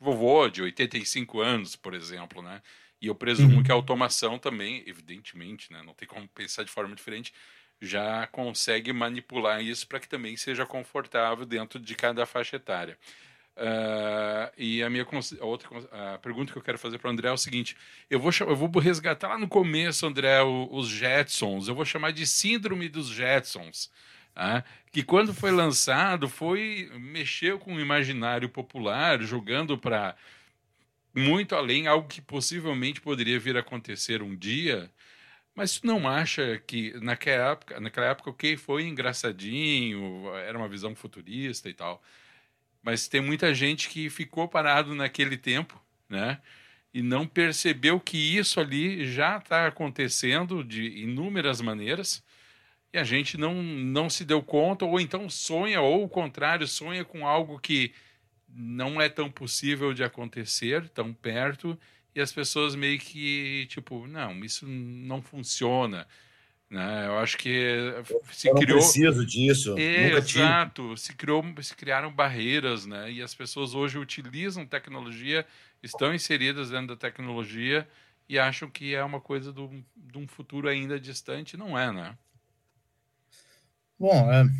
vovô 0.00 0.48
de 0.48 0.62
85 0.62 1.40
anos, 1.40 1.76
por 1.76 1.92
exemplo, 1.92 2.40
né? 2.40 2.62
E 3.02 3.08
eu 3.08 3.14
presumo 3.16 3.56
uhum. 3.56 3.62
que 3.64 3.72
a 3.72 3.74
automação 3.74 4.38
também, 4.38 4.84
evidentemente, 4.86 5.72
né, 5.72 5.82
não 5.84 5.92
tem 5.92 6.06
como 6.06 6.28
pensar 6.28 6.62
de 6.62 6.70
forma 6.70 6.94
diferente, 6.94 7.34
já 7.80 8.28
consegue 8.28 8.92
manipular 8.92 9.60
isso 9.60 9.88
para 9.88 9.98
que 9.98 10.08
também 10.08 10.36
seja 10.36 10.64
confortável 10.64 11.44
dentro 11.44 11.80
de 11.80 11.96
cada 11.96 12.24
faixa 12.24 12.54
etária. 12.54 12.96
Uh, 13.56 14.48
e 14.56 14.82
a 14.82 14.88
minha 14.88 15.04
a 15.40 15.44
outra 15.44 15.68
a 16.14 16.18
pergunta 16.18 16.52
que 16.52 16.58
eu 16.58 16.62
quero 16.62 16.78
fazer 16.78 16.98
para 16.98 17.08
o 17.08 17.10
André 17.12 17.28
é 17.28 17.32
o 17.32 17.36
seguinte: 17.36 17.76
eu 18.08 18.20
vou, 18.20 18.30
eu 18.40 18.56
vou 18.56 18.70
resgatar 18.80 19.28
lá 19.28 19.38
no 19.38 19.48
começo, 19.48 20.06
André, 20.06 20.40
o, 20.40 20.68
os 20.70 20.88
Jetsons, 20.88 21.68
eu 21.68 21.74
vou 21.74 21.84
chamar 21.84 22.12
de 22.12 22.26
Síndrome 22.26 22.88
dos 22.88 23.08
Jetsons. 23.08 23.90
Tá? 24.34 24.64
que 24.90 25.02
quando 25.02 25.34
foi 25.34 25.50
lançado 25.50 26.26
foi 26.26 26.90
mexeu 26.94 27.58
com 27.58 27.74
o 27.74 27.80
imaginário 27.80 28.48
popular, 28.48 29.20
jogando 29.22 29.76
para 29.76 30.14
muito 31.14 31.54
além, 31.54 31.86
algo 31.86 32.08
que 32.08 32.20
possivelmente 32.20 33.00
poderia 33.00 33.38
vir 33.38 33.56
a 33.56 33.60
acontecer 33.60 34.22
um 34.22 34.36
dia. 34.36 34.90
Mas 35.54 35.80
tu 35.80 35.86
não 35.86 36.08
acha 36.08 36.58
que 36.66 36.92
naquela 37.00 37.52
época, 37.52 37.80
naquela 37.80 38.06
época 38.06 38.30
o 38.30 38.34
que 38.34 38.56
foi 38.56 38.84
engraçadinho, 38.86 40.28
era 40.36 40.56
uma 40.56 40.68
visão 40.68 40.94
futurista 40.94 41.68
e 41.68 41.74
tal. 41.74 42.02
Mas 42.82 43.08
tem 43.08 43.20
muita 43.20 43.54
gente 43.54 43.88
que 43.88 44.10
ficou 44.10 44.48
parado 44.48 44.94
naquele 44.94 45.36
tempo, 45.36 45.80
né? 46.08 46.40
E 46.94 47.02
não 47.02 47.26
percebeu 47.26 48.00
que 48.00 48.16
isso 48.18 48.60
ali 48.60 49.06
já 49.10 49.38
está 49.38 49.66
acontecendo 49.66 50.64
de 50.64 50.82
inúmeras 51.02 51.60
maneiras 51.60 52.22
e 52.92 52.98
a 52.98 53.04
gente 53.04 53.38
não, 53.38 53.62
não 53.62 54.10
se 54.10 54.24
deu 54.24 54.42
conta, 54.42 54.84
ou 54.84 55.00
então 55.00 55.28
sonha, 55.30 55.80
ou 55.80 56.04
o 56.04 56.08
contrário, 56.08 56.68
sonha 56.68 57.04
com 57.04 57.26
algo 57.26 57.58
que 57.58 57.94
não 58.54 59.00
é 59.00 59.08
tão 59.08 59.30
possível 59.30 59.94
de 59.94 60.04
acontecer 60.04 60.88
tão 60.90 61.12
perto 61.12 61.78
e 62.14 62.20
as 62.20 62.32
pessoas 62.32 62.74
meio 62.74 62.98
que 62.98 63.66
tipo 63.68 64.06
não 64.06 64.44
isso 64.44 64.66
não 64.66 65.22
funciona 65.22 66.06
né? 66.72 67.06
Eu 67.06 67.18
acho 67.18 67.36
que 67.36 67.76
se 68.32 68.48
eu 68.48 68.54
criou 68.54 68.78
preciso 68.78 69.26
disso 69.26 69.78
é, 69.78 70.12
exato 70.12 70.82
tive. 70.88 71.00
se 71.00 71.14
criou 71.14 71.44
se 71.60 71.74
criaram 71.74 72.10
barreiras 72.10 72.86
né? 72.86 73.12
E 73.12 73.22
as 73.22 73.34
pessoas 73.34 73.74
hoje 73.74 73.98
utilizam 73.98 74.66
tecnologia 74.66 75.46
estão 75.82 76.14
inseridas 76.14 76.70
dentro 76.70 76.88
da 76.88 76.96
tecnologia 76.96 77.86
e 78.28 78.38
acham 78.38 78.70
que 78.70 78.94
é 78.94 79.04
uma 79.04 79.20
coisa 79.20 79.52
do, 79.52 79.68
de 79.94 80.16
um 80.16 80.26
futuro 80.26 80.68
ainda 80.68 80.98
distante 80.98 81.56
não 81.56 81.78
é 81.78 81.92
né? 81.92 82.16
Bom 83.98 84.32
é, 84.32 84.50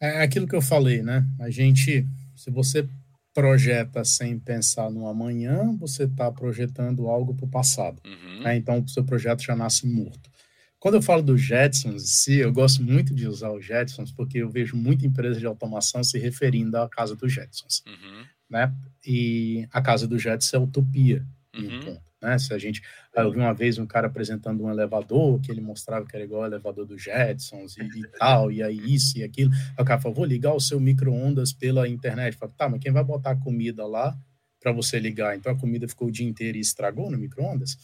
é 0.00 0.22
aquilo 0.22 0.46
que 0.46 0.54
eu 0.54 0.62
falei 0.62 1.02
né? 1.02 1.26
A 1.40 1.50
gente 1.50 2.06
se 2.36 2.50
você 2.50 2.88
projeta 3.34 4.04
sem 4.04 4.38
pensar 4.38 4.90
no 4.90 5.06
amanhã, 5.06 5.74
você 5.78 6.04
está 6.04 6.30
projetando 6.30 7.08
algo 7.08 7.34
para 7.34 7.46
o 7.46 7.50
passado. 7.50 8.00
Uhum. 8.04 8.42
Né? 8.42 8.56
Então, 8.56 8.80
o 8.80 8.88
seu 8.88 9.04
projeto 9.04 9.42
já 9.42 9.56
nasce 9.56 9.86
morto. 9.86 10.30
Quando 10.78 10.94
eu 10.94 11.02
falo 11.02 11.22
dos 11.22 11.40
Jetsons 11.40 12.02
em 12.02 12.06
si, 12.06 12.34
eu 12.38 12.52
gosto 12.52 12.82
muito 12.82 13.14
de 13.14 13.28
usar 13.28 13.52
os 13.52 13.64
Jetsons 13.64 14.10
porque 14.10 14.38
eu 14.38 14.50
vejo 14.50 14.76
muita 14.76 15.06
empresa 15.06 15.38
de 15.38 15.46
automação 15.46 16.02
se 16.02 16.18
referindo 16.18 16.76
à 16.76 16.88
casa 16.88 17.14
dos 17.14 17.32
Jetsons. 17.32 17.84
Uhum. 17.86 18.24
Né? 18.50 18.74
E 19.06 19.66
a 19.72 19.80
casa 19.80 20.08
dos 20.08 20.20
Jetsons 20.20 20.52
é 20.52 20.58
utopia, 20.58 21.24
uhum. 21.54 21.96
Né? 22.22 22.38
Se 22.38 22.54
a 22.54 22.58
gente, 22.58 22.80
eu 23.14 23.32
vi 23.32 23.38
uma 23.38 23.52
vez 23.52 23.78
um 23.78 23.86
cara 23.86 24.06
apresentando 24.06 24.62
um 24.62 24.70
elevador 24.70 25.40
que 25.40 25.50
ele 25.50 25.60
mostrava 25.60 26.06
que 26.06 26.14
era 26.14 26.24
igual 26.24 26.42
ao 26.42 26.46
elevador 26.46 26.86
do 26.86 26.96
Jetsons 26.96 27.76
e, 27.76 27.82
e 27.82 28.06
tal, 28.16 28.52
e 28.52 28.62
aí 28.62 28.78
isso 28.94 29.18
e 29.18 29.24
aquilo. 29.24 29.50
Aí 29.76 29.82
o 29.82 29.84
cara 29.84 30.00
falou: 30.00 30.14
vou 30.14 30.24
ligar 30.24 30.54
o 30.54 30.60
seu 30.60 30.78
micro-ondas 30.78 31.52
pela 31.52 31.88
internet. 31.88 32.38
Eu 32.40 32.48
tá, 32.50 32.68
mas 32.68 32.80
quem 32.80 32.92
vai 32.92 33.02
botar 33.02 33.32
a 33.32 33.36
comida 33.36 33.84
lá 33.84 34.16
para 34.60 34.70
você 34.70 35.00
ligar? 35.00 35.36
Então 35.36 35.50
a 35.50 35.58
comida 35.58 35.88
ficou 35.88 36.08
o 36.08 36.12
dia 36.12 36.26
inteiro 36.26 36.56
e 36.56 36.60
estragou 36.60 37.10
no 37.10 37.18
micro-ondas? 37.18 37.76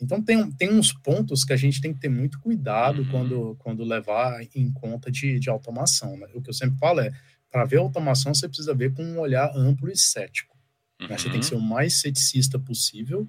Então 0.00 0.20
tem, 0.20 0.50
tem 0.52 0.72
uns 0.72 0.92
pontos 0.92 1.44
que 1.44 1.52
a 1.52 1.56
gente 1.56 1.80
tem 1.80 1.92
que 1.92 2.00
ter 2.00 2.08
muito 2.08 2.40
cuidado 2.40 3.02
uhum. 3.02 3.08
quando, 3.10 3.56
quando 3.58 3.84
levar 3.84 4.40
em 4.54 4.72
conta 4.72 5.10
de, 5.10 5.38
de 5.38 5.48
automação. 5.48 6.16
Né? 6.16 6.26
O 6.34 6.42
que 6.42 6.50
eu 6.50 6.54
sempre 6.54 6.78
falo 6.78 7.00
é, 7.00 7.12
para 7.50 7.64
ver 7.64 7.76
automação, 7.76 8.34
você 8.34 8.48
precisa 8.48 8.74
ver 8.74 8.92
com 8.92 9.04
um 9.04 9.20
olhar 9.20 9.52
amplo 9.54 9.90
e 9.90 9.96
cético. 9.96 10.56
Uhum. 11.00 11.08
Né? 11.08 11.18
Você 11.18 11.30
tem 11.30 11.38
que 11.38 11.46
uhum. 11.46 11.50
ser 11.50 11.54
o 11.54 11.60
mais 11.60 12.00
ceticista 12.00 12.58
possível 12.58 13.28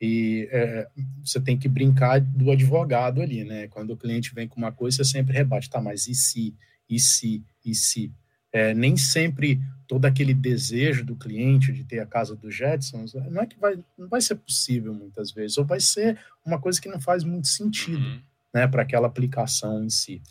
e 0.00 0.48
é, 0.52 0.88
você 1.24 1.40
tem 1.40 1.58
que 1.58 1.68
brincar 1.68 2.20
do 2.20 2.50
advogado 2.50 3.20
ali, 3.20 3.42
né? 3.44 3.66
Quando 3.68 3.90
o 3.90 3.96
cliente 3.96 4.32
vem 4.32 4.46
com 4.46 4.56
uma 4.56 4.70
coisa, 4.70 4.98
você 4.98 5.04
sempre 5.04 5.34
rebate, 5.34 5.68
tá, 5.68 5.80
mas 5.80 6.06
e 6.06 6.14
se, 6.14 6.54
e 6.88 7.00
se, 7.00 7.44
e 7.64 7.74
se? 7.74 8.12
É, 8.52 8.72
nem 8.72 8.96
sempre 8.96 9.60
todo 9.86 10.04
aquele 10.04 10.32
desejo 10.32 11.04
do 11.04 11.16
cliente 11.16 11.72
de 11.72 11.82
ter 11.82 11.98
a 11.98 12.06
casa 12.06 12.36
dos 12.36 12.54
Jetsons, 12.54 13.14
não 13.14 13.42
é 13.42 13.46
que 13.46 13.58
vai, 13.58 13.78
não 13.98 14.08
vai 14.08 14.20
ser 14.20 14.36
possível 14.36 14.94
muitas 14.94 15.32
vezes, 15.32 15.58
ou 15.58 15.64
vai 15.64 15.80
ser 15.80 16.18
uma 16.46 16.60
coisa 16.60 16.80
que 16.80 16.88
não 16.88 17.00
faz 17.00 17.24
muito 17.24 17.48
sentido, 17.48 17.98
uhum. 17.98 18.20
né, 18.54 18.68
para 18.68 18.82
aquela 18.82 19.06
aplicação 19.06 19.84
em 19.84 19.90
si. 19.90 20.22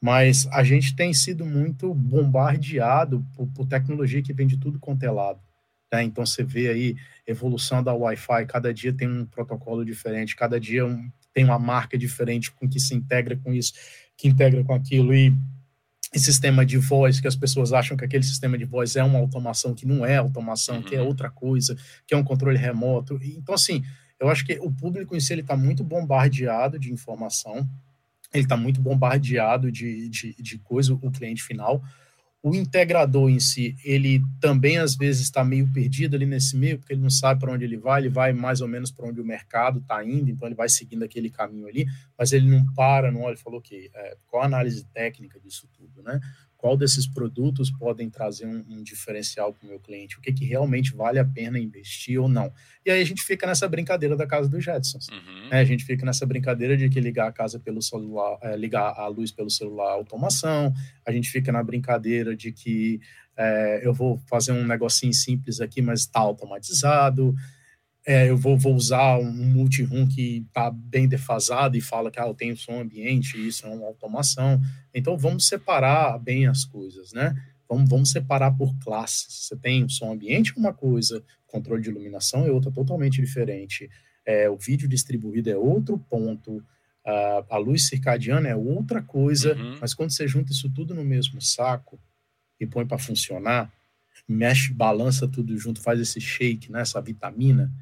Mas 0.00 0.48
a 0.50 0.64
gente 0.64 0.96
tem 0.96 1.12
sido 1.12 1.44
muito 1.44 1.94
bombardeado 1.94 3.24
por, 3.36 3.46
por 3.48 3.66
tecnologia 3.66 4.22
que 4.22 4.32
vem 4.32 4.46
de 4.46 4.56
tudo 4.56 4.80
quanto 4.80 5.04
é 5.04 5.10
lado. 5.10 5.40
Né? 5.92 6.02
Então 6.04 6.24
você 6.24 6.42
vê 6.42 6.68
aí 6.68 6.96
evolução 7.26 7.82
da 7.82 7.94
Wi-Fi, 7.94 8.46
cada 8.46 8.72
dia 8.72 8.92
tem 8.92 9.08
um 9.08 9.24
protocolo 9.24 9.84
diferente, 9.84 10.36
cada 10.36 10.58
dia 10.58 10.86
um, 10.86 11.10
tem 11.32 11.44
uma 11.44 11.58
marca 11.58 11.96
diferente 11.96 12.50
com 12.50 12.68
que 12.68 12.80
se 12.80 12.94
integra 12.94 13.36
com 13.36 13.52
isso, 13.52 13.72
que 14.16 14.28
integra 14.28 14.62
com 14.64 14.74
aquilo, 14.74 15.14
e 15.14 15.32
e 16.14 16.18
sistema 16.18 16.64
de 16.64 16.76
voz, 16.76 17.20
que 17.20 17.26
as 17.26 17.34
pessoas 17.34 17.72
acham 17.72 17.96
que 17.96 18.04
aquele 18.04 18.22
sistema 18.22 18.58
de 18.58 18.64
voz 18.64 18.96
é 18.96 19.02
uma 19.02 19.18
automação, 19.18 19.74
que 19.74 19.86
não 19.86 20.04
é 20.04 20.16
automação, 20.16 20.76
uhum. 20.76 20.82
que 20.82 20.94
é 20.94 21.00
uhum. 21.00 21.06
outra 21.06 21.30
coisa, 21.30 21.76
que 22.06 22.12
é 22.12 22.16
um 22.16 22.22
controle 22.22 22.58
remoto. 22.58 23.18
Então, 23.22 23.54
assim, 23.54 23.82
eu 24.20 24.28
acho 24.28 24.44
que 24.44 24.58
o 24.60 24.70
público 24.70 25.16
em 25.16 25.20
si 25.20 25.32
está 25.34 25.56
muito 25.56 25.82
bombardeado 25.82 26.78
de 26.78 26.92
informação, 26.92 27.66
ele 28.32 28.44
está 28.44 28.56
muito 28.56 28.80
bombardeado 28.80 29.72
de, 29.72 30.08
de, 30.08 30.34
de 30.34 30.58
coisa, 30.58 30.92
o 30.92 31.10
cliente 31.10 31.42
final. 31.42 31.82
O 32.42 32.54
integrador 32.56 33.30
em 33.30 33.38
si, 33.38 33.76
ele 33.84 34.20
também 34.40 34.76
às 34.76 34.96
vezes 34.96 35.22
está 35.22 35.44
meio 35.44 35.72
perdido 35.72 36.16
ali 36.16 36.26
nesse 36.26 36.56
meio, 36.56 36.76
porque 36.76 36.92
ele 36.92 37.00
não 37.00 37.10
sabe 37.10 37.38
para 37.38 37.52
onde 37.52 37.64
ele 37.64 37.76
vai, 37.76 38.00
ele 38.00 38.08
vai 38.08 38.32
mais 38.32 38.60
ou 38.60 38.66
menos 38.66 38.90
para 38.90 39.06
onde 39.06 39.20
o 39.20 39.24
mercado 39.24 39.78
está 39.78 40.04
indo, 40.04 40.28
então 40.28 40.48
ele 40.48 40.56
vai 40.56 40.68
seguindo 40.68 41.04
aquele 41.04 41.30
caminho 41.30 41.68
ali, 41.68 41.86
mas 42.18 42.32
ele 42.32 42.50
não 42.50 42.66
para, 42.74 43.12
não 43.12 43.22
olha, 43.22 43.36
falou 43.36 43.60
que 43.60 43.88
é, 43.94 44.16
qual 44.26 44.42
a 44.42 44.46
análise 44.46 44.84
técnica 44.86 45.38
disso 45.38 45.68
tudo, 45.72 46.02
né? 46.02 46.18
Qual 46.62 46.76
desses 46.76 47.08
produtos 47.08 47.72
podem 47.72 48.08
trazer 48.08 48.46
um, 48.46 48.64
um 48.68 48.84
diferencial 48.84 49.52
para 49.52 49.66
o 49.66 49.68
meu 49.68 49.80
cliente, 49.80 50.16
o 50.16 50.20
que, 50.20 50.32
que 50.32 50.44
realmente 50.44 50.94
vale 50.94 51.18
a 51.18 51.24
pena 51.24 51.58
investir 51.58 52.20
ou 52.20 52.28
não. 52.28 52.52
E 52.86 52.90
aí 52.92 53.02
a 53.02 53.04
gente 53.04 53.20
fica 53.20 53.48
nessa 53.48 53.68
brincadeira 53.68 54.14
da 54.14 54.28
casa 54.28 54.48
dos 54.48 54.62
Jetsons. 54.62 55.08
Uhum. 55.08 55.48
Né? 55.50 55.58
A 55.58 55.64
gente 55.64 55.84
fica 55.84 56.06
nessa 56.06 56.24
brincadeira 56.24 56.76
de 56.76 56.88
que 56.88 57.00
ligar 57.00 57.26
a 57.26 57.32
casa 57.32 57.58
pelo 57.58 57.82
celular, 57.82 58.38
é, 58.40 58.56
ligar 58.56 58.94
a 58.96 59.08
luz 59.08 59.32
pelo 59.32 59.50
celular 59.50 59.90
automação, 59.90 60.72
a 61.04 61.10
gente 61.10 61.28
fica 61.30 61.50
na 61.50 61.64
brincadeira 61.64 62.36
de 62.36 62.52
que 62.52 63.00
é, 63.36 63.80
eu 63.82 63.92
vou 63.92 64.22
fazer 64.28 64.52
um 64.52 64.64
negocinho 64.64 65.12
simples 65.12 65.60
aqui, 65.60 65.82
mas 65.82 66.02
está 66.02 66.20
automatizado 66.20 67.34
é, 68.04 68.28
eu 68.28 68.36
vou, 68.36 68.58
vou, 68.58 68.74
usar 68.74 69.18
um 69.18 69.32
multi-room 69.32 70.08
que 70.08 70.44
está 70.46 70.70
bem 70.70 71.06
defasado 71.08 71.76
e 71.76 71.80
fala 71.80 72.10
que 72.10 72.18
ah, 72.18 72.26
eu 72.26 72.34
tenho 72.34 72.56
som 72.56 72.80
ambiente, 72.80 73.36
isso 73.46 73.66
é 73.66 73.70
uma 73.70 73.86
automação. 73.86 74.60
Então, 74.92 75.16
vamos 75.16 75.46
separar 75.46 76.18
bem 76.18 76.46
as 76.46 76.64
coisas, 76.64 77.12
né? 77.12 77.34
Vamos, 77.68 77.88
vamos 77.88 78.10
separar 78.10 78.50
por 78.52 78.76
classes. 78.80 79.46
Você 79.46 79.56
tem 79.56 79.88
som 79.88 80.12
ambiente 80.12 80.52
uma 80.56 80.72
coisa, 80.72 81.22
controle 81.46 81.82
de 81.82 81.90
iluminação 81.90 82.44
é 82.44 82.50
outra 82.50 82.72
totalmente 82.72 83.20
diferente. 83.20 83.88
É, 84.26 84.48
o 84.50 84.56
vídeo 84.56 84.88
distribuído 84.88 85.50
é 85.50 85.56
outro 85.56 85.98
ponto, 85.98 86.56
uh, 86.56 87.44
a 87.48 87.56
luz 87.56 87.86
circadiana 87.88 88.48
é 88.48 88.56
outra 88.56 89.02
coisa, 89.02 89.54
uhum. 89.54 89.78
mas 89.80 89.94
quando 89.94 90.10
você 90.10 90.26
junta 90.26 90.52
isso 90.52 90.70
tudo 90.70 90.94
no 90.94 91.04
mesmo 91.04 91.40
saco 91.40 92.00
e 92.58 92.66
põe 92.66 92.86
para 92.86 92.98
funcionar, 92.98 93.72
mexe, 94.28 94.72
balança 94.72 95.28
tudo 95.28 95.56
junto, 95.56 95.80
faz 95.80 96.00
esse 96.00 96.20
shake, 96.20 96.70
né, 96.70 96.80
essa 96.80 97.00
vitamina, 97.00 97.72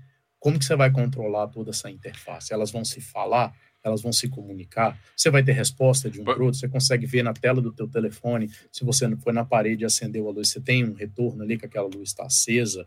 como 0.41 0.59
que 0.59 0.65
você 0.65 0.75
vai 0.75 0.91
controlar 0.91 1.49
toda 1.49 1.71
essa 1.71 1.91
interface? 1.91 2.53
Elas 2.53 2.71
vão 2.71 2.85
se 2.85 3.01
falar? 3.01 3.55
Elas 3.85 4.03
vão 4.03 4.13
se 4.13 4.27
comunicar? 4.27 4.99
Você 5.15 5.31
vai 5.31 5.43
ter 5.43 5.53
resposta 5.53 6.11
de 6.11 6.21
um 6.21 6.25
para 6.25 6.43
outro? 6.43 6.59
Você 6.59 6.69
consegue 6.69 7.07
ver 7.07 7.23
na 7.23 7.33
tela 7.33 7.61
do 7.61 7.71
teu 7.71 7.87
telefone, 7.87 8.51
se 8.73 8.85
você 8.85 9.07
não 9.07 9.19
foi 9.19 9.33
na 9.33 9.45
parede 9.45 9.85
e 9.85 9.87
acendeu 9.87 10.27
a 10.29 10.33
luz, 10.33 10.49
você 10.49 10.61
tem 10.61 10.85
um 10.85 10.95
retorno 10.95 11.43
ali 11.43 11.59
que 11.59 11.67
aquela 11.67 11.87
luz 11.87 12.09
está 12.09 12.25
acesa? 12.25 12.87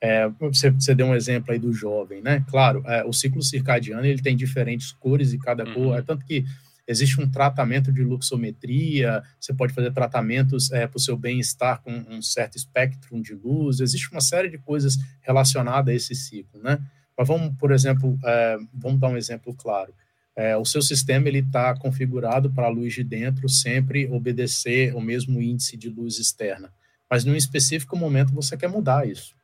É, 0.00 0.28
você, 0.40 0.70
você, 0.70 0.94
deu 0.94 1.06
um 1.06 1.14
exemplo 1.14 1.52
aí 1.52 1.58
do 1.58 1.72
jovem, 1.72 2.20
né? 2.20 2.44
Claro, 2.48 2.82
é, 2.86 3.04
o 3.04 3.12
ciclo 3.12 3.42
circadiano 3.42 4.04
ele 4.04 4.20
tem 4.20 4.36
diferentes 4.36 4.92
cores 4.92 5.32
e 5.32 5.38
cada 5.38 5.64
uhum. 5.64 5.74
cor, 5.74 5.98
é 5.98 6.02
tanto 6.02 6.24
que 6.24 6.44
existe 6.86 7.20
um 7.20 7.30
tratamento 7.30 7.92
de 7.92 8.02
luxometria, 8.02 9.22
você 9.40 9.54
pode 9.54 9.72
fazer 9.72 9.92
tratamentos 9.92 10.70
é, 10.70 10.86
para 10.86 10.96
o 10.96 11.00
seu 11.00 11.16
bem-estar 11.16 11.82
com 11.82 11.92
um 12.08 12.20
certo 12.20 12.56
espectro 12.56 13.20
de 13.22 13.34
luz, 13.34 13.80
existe 13.80 14.10
uma 14.10 14.20
série 14.20 14.48
de 14.48 14.58
coisas 14.58 14.98
relacionadas 15.20 15.92
a 15.92 15.96
esse 15.96 16.14
ciclo, 16.14 16.62
né? 16.62 16.78
Mas 17.16 17.28
vamos, 17.28 17.56
por 17.56 17.72
exemplo, 17.72 18.18
é, 18.24 18.58
vamos 18.72 19.00
dar 19.00 19.08
um 19.08 19.16
exemplo 19.16 19.54
claro. 19.54 19.94
É, 20.36 20.56
o 20.56 20.64
seu 20.64 20.82
sistema 20.82 21.28
ele 21.28 21.38
está 21.38 21.74
configurado 21.76 22.50
para 22.50 22.66
a 22.66 22.70
luz 22.70 22.92
de 22.92 23.04
dentro 23.04 23.48
sempre 23.48 24.08
obedecer 24.08 24.94
o 24.94 25.00
mesmo 25.00 25.40
índice 25.40 25.76
de 25.76 25.88
luz 25.88 26.18
externa, 26.18 26.72
mas 27.08 27.24
num 27.24 27.36
específico 27.36 27.96
momento 27.96 28.32
você 28.32 28.56
quer 28.56 28.68
mudar 28.68 29.08
isso. 29.08 29.34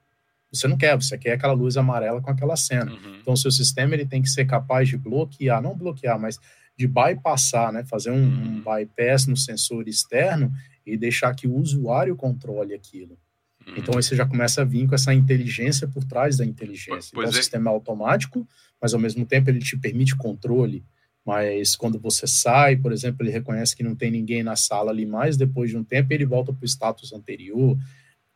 Você 0.53 0.67
não 0.67 0.77
quer, 0.77 0.97
você 0.97 1.17
quer 1.17 1.35
aquela 1.35 1.53
luz 1.53 1.77
amarela 1.77 2.21
com 2.21 2.29
aquela 2.29 2.57
cena. 2.57 2.91
Uhum. 2.91 3.19
Então, 3.21 3.35
o 3.35 3.37
seu 3.37 3.53
sistema 3.53 3.95
ele 3.95 4.05
tem 4.05 4.21
que 4.21 4.29
ser 4.29 4.45
capaz 4.47 4.89
de 4.89 4.97
bloquear, 4.97 5.63
não 5.63 5.77
bloquear, 5.77 6.19
mas 6.19 6.41
de 6.81 6.89
bypassar, 6.89 7.71
né, 7.71 7.85
fazer 7.85 8.11
um, 8.11 8.17
um 8.17 8.55
uhum. 8.55 8.63
bypass 8.63 9.27
no 9.27 9.37
sensor 9.37 9.87
externo 9.87 10.51
e 10.87 10.97
deixar 10.97 11.35
que 11.35 11.47
o 11.47 11.55
usuário 11.55 12.17
controle 12.17 12.73
aquilo. 12.73 13.19
Uhum. 13.67 13.75
Então 13.77 13.95
aí 13.99 14.03
você 14.03 14.17
já 14.17 14.25
começa 14.25 14.63
a 14.63 14.65
vir 14.65 14.89
com 14.89 14.95
essa 14.95 15.13
inteligência 15.13 15.87
por 15.87 16.05
trás 16.05 16.39
da 16.39 16.47
inteligência. 16.47 17.11
Pois 17.13 17.13
então, 17.13 17.23
é. 17.25 17.29
o 17.29 17.33
sistema 17.35 17.71
é 17.71 17.75
automático, 17.75 18.49
mas 18.81 18.95
ao 18.95 19.01
mesmo 19.01 19.27
tempo 19.27 19.51
ele 19.51 19.59
te 19.59 19.77
permite 19.77 20.17
controle. 20.17 20.83
Mas 21.23 21.77
quando 21.77 22.01
você 22.01 22.27
sai, 22.27 22.77
por 22.77 22.93
exemplo, 22.93 23.23
ele 23.23 23.31
reconhece 23.31 23.77
que 23.77 23.83
não 23.83 23.95
tem 23.95 24.11
ninguém 24.11 24.43
na 24.43 24.57
sala 24.57 24.91
ali 24.91 25.05
mais, 25.05 25.37
depois 25.37 25.69
de 25.69 25.77
um 25.77 25.85
tempo 25.85 26.15
ele 26.15 26.25
volta 26.25 26.51
para 26.51 26.65
o 26.65 26.67
status 26.67 27.13
anterior. 27.13 27.77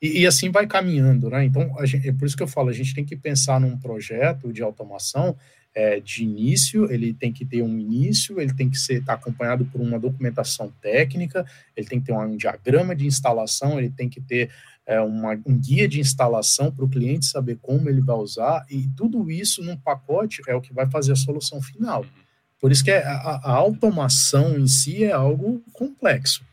E, 0.03 0.21
e, 0.21 0.27
assim 0.27 0.51
vai 0.51 0.67
caminhando, 0.67 1.31
né? 1.31 1.47
Então, 1.47 1.75
gente, 1.87 2.11
é 2.11 2.13
por 2.13 2.27
isso 2.27 2.37
que 2.37 2.43
eu 2.43 2.47
falo, 2.47 2.69
a 2.69 2.75
gente 2.75 2.95
tem 2.95 3.07
que 3.07 3.17
pensar 3.17 3.59
num 3.59 3.79
projeto 3.79 4.53
de 4.53 4.63
automação 4.63 5.35
é, 5.75 5.99
de 5.99 6.23
início, 6.23 6.91
ele 6.91 7.13
tem 7.13 7.33
que 7.33 7.45
ter 7.45 7.63
um 7.63 7.79
início, 7.79 8.41
ele 8.41 8.55
tem 8.55 8.71
que 8.71 8.79
ser 8.79 9.05
tá 9.05 9.15
acompanhado 9.15 9.65
por 9.65 9.81
uma 9.81 9.99
documentação 9.99 10.73
técnica, 10.81 11.45
ele 11.77 11.87
tem 11.87 12.01
que 12.01 12.07
ter 12.07 12.13
um 12.13 12.37
diagrama 12.37 12.95
de 12.95 13.07
instalação, 13.07 13.79
ele 13.79 13.91
tem 13.91 14.09
que 14.09 14.21
ter 14.21 14.51
é, 14.87 15.01
uma, 15.01 15.33
um 15.45 15.59
guia 15.59 15.89
de 15.89 16.01
instalação 16.01 16.71
para 16.71 16.85
o 16.85 16.89
cliente 16.89 17.27
saber 17.27 17.59
como 17.61 17.89
ele 17.89 18.01
vai 18.01 18.17
usar, 18.17 18.65
e 18.71 18.89
tudo 18.97 19.31
isso 19.31 19.63
num 19.63 19.77
pacote 19.77 20.43
é 20.47 20.55
o 20.55 20.61
que 20.61 20.73
vai 20.73 20.89
fazer 20.89 21.13
a 21.13 21.17
solução 21.17 21.61
final. 21.61 22.07
Por 22.61 22.71
isso 22.71 22.85
que 22.85 22.91
é, 22.91 23.05
a, 23.05 23.41
a 23.43 23.53
automação 23.53 24.59
em 24.59 24.67
si 24.67 25.05
é 25.05 25.13
algo 25.13 25.63
complexo. 25.73 26.45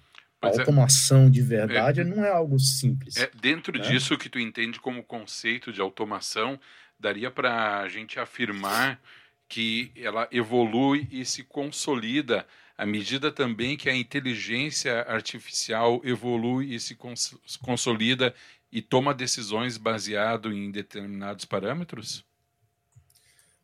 A 0.42 0.48
é. 0.48 0.60
automação 0.60 1.30
de 1.30 1.42
verdade 1.42 2.02
é, 2.02 2.04
não 2.04 2.26
é 2.26 2.32
algo 2.32 2.60
simples. 2.60 3.16
É, 3.18 3.30
dentro 3.40 3.78
né? 3.78 3.88
disso 3.88 4.18
que 4.18 4.28
tu 4.28 4.40
entende 4.40 4.80
como 4.80 5.04
conceito 5.04 5.72
de 5.72 5.80
automação, 5.80 6.60
daria 7.02 7.32
para 7.32 7.80
a 7.80 7.90
gente 7.90 8.20
afirmar 8.20 9.02
que 9.50 9.92
ela 9.98 10.30
evolui 10.32 11.08
e 11.12 11.26
se 11.26 11.44
consolida 11.44 12.46
à 12.78 12.86
medida 12.86 13.32
também 13.32 13.76
que 13.76 13.90
a 13.90 13.96
inteligência 13.96 15.02
artificial 15.02 16.02
evolui 16.06 16.74
e 16.74 16.80
se 16.80 16.96
cons 16.96 17.36
consolida 17.62 18.34
e 18.72 18.82
toma 18.82 19.14
decisões 19.14 19.78
baseado 19.78 20.54
em 20.54 20.72
determinados 20.72 21.44
parâmetros? 21.44 22.24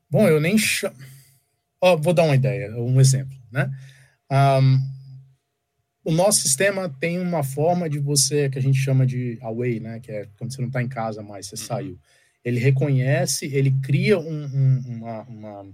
Bom, 0.10 0.28
eu 0.28 0.42
nem 0.42 0.58
chamo. 0.58 0.98
Oh, 1.80 1.96
vou 1.96 2.14
dar 2.14 2.24
uma 2.24 2.36
ideia, 2.36 2.76
um 2.76 3.00
exemplo, 3.00 3.38
né? 3.52 3.72
Um, 4.30 4.78
o 6.04 6.12
nosso 6.12 6.42
sistema 6.42 6.90
tem 7.00 7.20
uma 7.20 7.44
forma 7.44 7.90
de 7.90 8.00
você 8.00 8.50
que 8.50 8.58
a 8.58 8.62
gente 8.62 8.78
chama 8.78 9.06
de 9.06 9.38
away, 9.42 9.80
né? 9.80 10.00
Que 10.00 10.12
é 10.12 10.30
quando 10.38 10.54
você 10.54 10.62
não 10.62 10.68
está 10.68 10.82
em 10.82 10.90
casa 10.90 11.22
mais, 11.22 11.48
você 11.48 11.56
uhum. 11.56 11.68
saiu 11.68 12.00
ele 12.48 12.60
reconhece, 12.60 13.46
ele 13.48 13.72
cria 13.82 14.18
um, 14.18 14.46
um, 14.46 14.84
uma, 14.88 15.22
uma, 15.24 15.66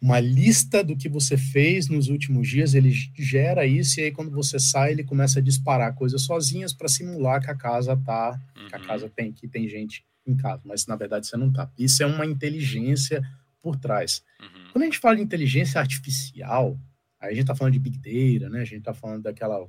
uma, 0.00 0.18
lista 0.18 0.82
do 0.82 0.96
que 0.96 1.10
você 1.10 1.36
fez 1.36 1.88
nos 1.88 2.08
últimos 2.08 2.48
dias, 2.48 2.72
ele 2.72 2.90
gera 2.90 3.66
isso, 3.66 4.00
e 4.00 4.04
aí 4.04 4.12
quando 4.12 4.30
você 4.30 4.58
sai, 4.58 4.92
ele 4.92 5.04
começa 5.04 5.38
a 5.38 5.42
disparar 5.42 5.94
coisas 5.94 6.22
sozinhas 6.22 6.72
para 6.72 6.88
simular 6.88 7.42
que 7.42 7.50
a 7.50 7.54
casa 7.54 7.94
tá, 7.98 8.40
uhum. 8.56 8.68
que 8.68 8.74
a 8.74 8.78
uhum. 8.78 8.86
casa 8.86 9.10
tem, 9.10 9.30
que 9.30 9.46
tem 9.46 9.68
gente 9.68 10.06
em 10.26 10.34
casa, 10.34 10.62
mas 10.64 10.86
na 10.86 10.96
verdade 10.96 11.26
você 11.26 11.36
não 11.36 11.52
tá. 11.52 11.70
Isso 11.78 12.02
é 12.02 12.06
uma 12.06 12.24
inteligência 12.24 13.22
por 13.60 13.76
trás. 13.76 14.24
Uhum. 14.40 14.72
Quando 14.72 14.82
a 14.84 14.86
gente 14.86 14.98
fala 14.98 15.16
de 15.16 15.22
inteligência 15.22 15.78
artificial, 15.78 16.80
aí 17.20 17.32
a 17.32 17.34
gente 17.34 17.46
tá 17.46 17.54
falando 17.54 17.74
de 17.74 17.78
big 17.78 17.98
data, 17.98 18.48
né? 18.48 18.62
A 18.62 18.64
gente 18.64 18.82
tá 18.82 18.94
falando 18.94 19.24
daquela 19.24 19.68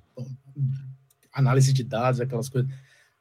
análise 1.33 1.73
de 1.73 1.83
dados, 1.83 2.21
aquelas 2.21 2.47
coisas. 2.47 2.71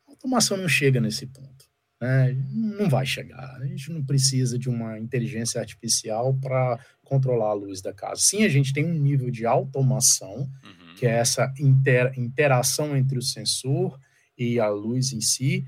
A 0.07 0.13
automação 0.13 0.57
não 0.57 0.69
chega 0.69 1.01
nesse 1.01 1.27
ponto. 1.27 1.66
Né? 2.01 2.37
Não 2.51 2.89
vai 2.89 3.07
chegar. 3.07 3.57
A 3.61 3.67
gente 3.67 3.91
não 3.91 4.05
precisa 4.05 4.59
de 4.59 4.69
uma 4.69 4.99
inteligência 4.99 5.61
artificial 5.61 6.35
para 6.35 6.79
controlar 7.03 7.51
a 7.51 7.55
luz 7.55 7.81
da 7.81 7.93
casa. 7.93 8.21
Sim, 8.21 8.45
a 8.45 8.49
gente 8.49 8.73
tem 8.73 8.85
um 8.85 8.99
nível 8.99 9.31
de 9.31 9.47
automação, 9.47 10.39
uhum. 10.39 10.95
que 10.97 11.07
é 11.07 11.11
essa 11.11 11.53
inter, 11.59 12.13
interação 12.19 12.97
entre 12.97 13.19
o 13.19 13.23
sensor 13.23 13.99
e 14.37 14.61
a 14.61 14.69
luz 14.69 15.13
em 15.13 15.21
si, 15.21 15.65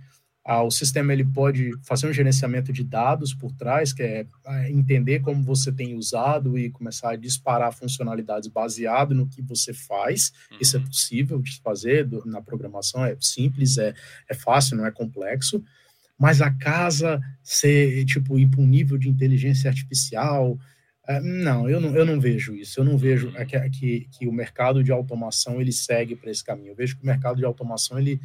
ah, 0.51 0.63
o 0.63 0.71
sistema 0.71 1.13
ele 1.13 1.27
pode 1.27 1.73
fazer 1.83 2.09
um 2.09 2.13
gerenciamento 2.13 2.73
de 2.73 2.83
dados 2.83 3.35
por 3.35 3.53
trás, 3.53 3.93
que 3.93 4.03
é, 4.03 4.27
é 4.47 4.71
entender 4.71 5.21
como 5.21 5.45
você 5.45 5.71
tem 5.71 5.95
usado 5.95 6.57
e 6.57 6.71
começar 6.71 7.11
a 7.11 7.17
disparar 7.17 7.71
funcionalidades 7.71 8.49
baseado 8.49 9.15
no 9.15 9.29
que 9.29 9.43
você 9.43 9.75
faz. 9.75 10.33
Uhum. 10.51 10.57
Isso 10.59 10.79
é 10.79 10.81
possível 10.81 11.39
de 11.39 11.61
fazer 11.61 12.09
na 12.25 12.41
programação, 12.41 13.05
é 13.05 13.15
simples, 13.21 13.77
é, 13.77 13.93
é 14.27 14.33
fácil, 14.33 14.79
não 14.79 14.87
é 14.87 14.91
complexo. 14.91 15.63
Mas 16.19 16.43
a 16.43 16.51
casa 16.51 17.21
ser, 17.43 18.05
tipo, 18.05 18.39
ir 18.39 18.49
para 18.49 18.61
um 18.61 18.67
nível 18.67 18.99
de 18.99 19.09
inteligência 19.09 19.71
artificial, 19.71 20.59
é, 21.09 21.21
não, 21.21 21.69
eu 21.69 21.81
não, 21.81 21.97
eu 21.97 22.05
não 22.05 22.21
vejo 22.21 22.55
isso. 22.55 22.79
Eu 22.79 22.85
não 22.85 22.99
vejo 22.99 23.33
é, 23.35 23.45
que, 23.45 23.71
que, 23.71 24.09
que 24.13 24.27
o 24.27 24.33
mercado 24.33 24.85
de 24.85 24.93
automação 24.93 25.61
ele 25.61 25.73
segue 25.73 26.15
para 26.15 26.31
esse 26.31 26.45
caminho. 26.45 26.73
Eu 26.73 26.77
vejo 26.77 26.97
que 26.97 27.03
o 27.03 27.07
mercado 27.07 27.37
de 27.39 27.47
automação 27.47 27.99
ele, 27.99 28.21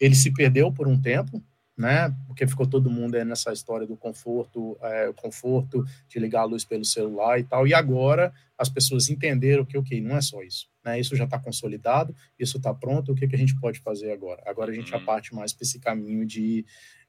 ele 0.00 0.14
se 0.14 0.32
perdeu 0.32 0.72
por 0.72 0.88
um 0.88 0.98
tempo, 0.98 1.44
né? 1.76 2.14
Porque 2.26 2.46
ficou 2.46 2.66
todo 2.66 2.90
mundo 2.90 3.22
nessa 3.24 3.52
história 3.52 3.86
do 3.86 3.96
conforto, 3.96 4.78
é, 4.80 5.12
conforto 5.14 5.84
de 6.08 6.18
ligar 6.18 6.42
a 6.42 6.44
luz 6.44 6.64
pelo 6.64 6.86
celular 6.86 7.38
e 7.38 7.44
tal. 7.44 7.66
E 7.66 7.74
agora 7.74 8.32
as 8.56 8.70
pessoas 8.70 9.10
entenderam 9.10 9.64
que, 9.64 9.76
ok, 9.76 10.00
não 10.00 10.16
é 10.16 10.22
só 10.22 10.42
isso, 10.42 10.68
né? 10.82 10.98
Isso 10.98 11.14
já 11.14 11.24
está 11.24 11.38
consolidado, 11.38 12.16
isso 12.38 12.56
está 12.56 12.72
pronto. 12.72 13.12
O 13.12 13.14
que, 13.14 13.28
que 13.28 13.34
a 13.34 13.38
gente 13.38 13.58
pode 13.60 13.78
fazer 13.80 14.10
agora? 14.10 14.42
Agora 14.46 14.70
a 14.70 14.74
gente 14.74 14.90
uhum. 14.90 14.98
já 14.98 15.04
parte 15.04 15.34
mais 15.34 15.52
para 15.52 15.64
esse 15.64 15.78
caminho 15.78 16.24
de, 16.24 16.64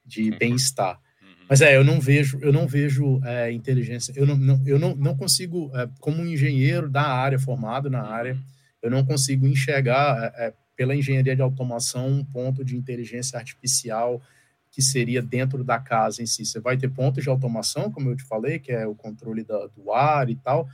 de 0.06 0.32
uhum. 0.32 0.38
bem-estar. 0.38 1.00
Uhum. 1.22 1.46
Mas 1.50 1.62
é, 1.62 1.76
eu 1.76 1.84
não 1.84 2.00
vejo, 2.00 2.40
eu 2.42 2.52
não 2.52 2.68
vejo 2.68 3.22
é, 3.24 3.52
inteligência. 3.52 4.14
Eu 4.16 4.26
não, 4.26 4.36
não, 4.36 4.62
eu 4.66 4.80
não, 4.80 4.96
não 4.96 5.16
consigo, 5.16 5.72
é, 5.76 5.90
como 6.00 6.22
um 6.22 6.26
engenheiro 6.26 6.90
da 6.90 7.04
área 7.04 7.40
formado 7.40 7.90
na 7.90 8.04
área, 8.04 8.34
uhum. 8.34 8.42
eu 8.82 8.92
não 8.92 9.06
consigo 9.06 9.48
enxergar 9.48 10.34
é, 10.38 10.48
é, 10.48 10.54
pela 10.76 10.96
engenharia 10.96 11.36
de 11.36 11.42
automação 11.42 12.08
um 12.08 12.24
ponto 12.24 12.64
de 12.64 12.76
inteligência 12.76 13.38
artificial 13.38 14.22
que 14.72 14.82
seria 14.82 15.22
dentro 15.22 15.64
da 15.64 15.80
casa 15.80 16.24
em 16.24 16.26
si. 16.26 16.46
Você 16.46 16.60
vai 16.60 16.76
ter 16.76 16.90
pontos 16.90 17.24
de 17.24 17.30
automação, 17.30 17.92
como 17.92 18.10
eu 18.10 18.16
te 18.16 18.24
falei, 18.24 18.58
que 18.58 18.72
é 18.72 18.88
o 18.88 18.96
controle 18.96 19.44
da, 19.44 19.68
do 19.68 19.92
ar 19.92 20.30
e 20.30 20.36
tal, 20.36 20.68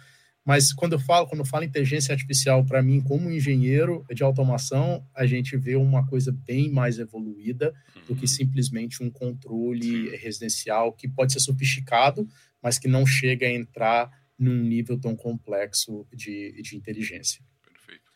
mas 0.49 0.73
quando 0.73 0.93
eu 0.93 0.99
falo, 0.99 1.27
quando 1.27 1.41
eu 1.41 1.45
falo 1.45 1.63
inteligência 1.63 2.11
artificial, 2.11 2.65
para 2.65 2.81
mim, 2.81 3.01
como 3.01 3.29
engenheiro 3.29 4.03
de 4.11 4.23
automação, 4.23 5.05
a 5.13 5.23
gente 5.27 5.55
vê 5.55 5.75
uma 5.75 6.07
coisa 6.07 6.31
bem 6.31 6.71
mais 6.71 6.97
evoluída 6.97 7.71
uhum. 7.95 8.01
do 8.07 8.15
que 8.15 8.21
uhum. 8.21 8.27
simplesmente 8.27 9.03
um 9.03 9.11
controle 9.11 10.09
Sim. 10.09 10.17
residencial 10.17 10.91
que 10.91 11.07
pode 11.07 11.33
ser 11.33 11.39
sofisticado, 11.39 12.27
mas 12.63 12.79
que 12.79 12.87
não 12.87 13.05
chega 13.05 13.45
a 13.45 13.53
entrar 13.53 14.09
num 14.39 14.55
nível 14.63 14.99
tão 14.99 15.15
complexo 15.15 16.07
de, 16.11 16.59
de 16.63 16.75
inteligência. 16.75 17.43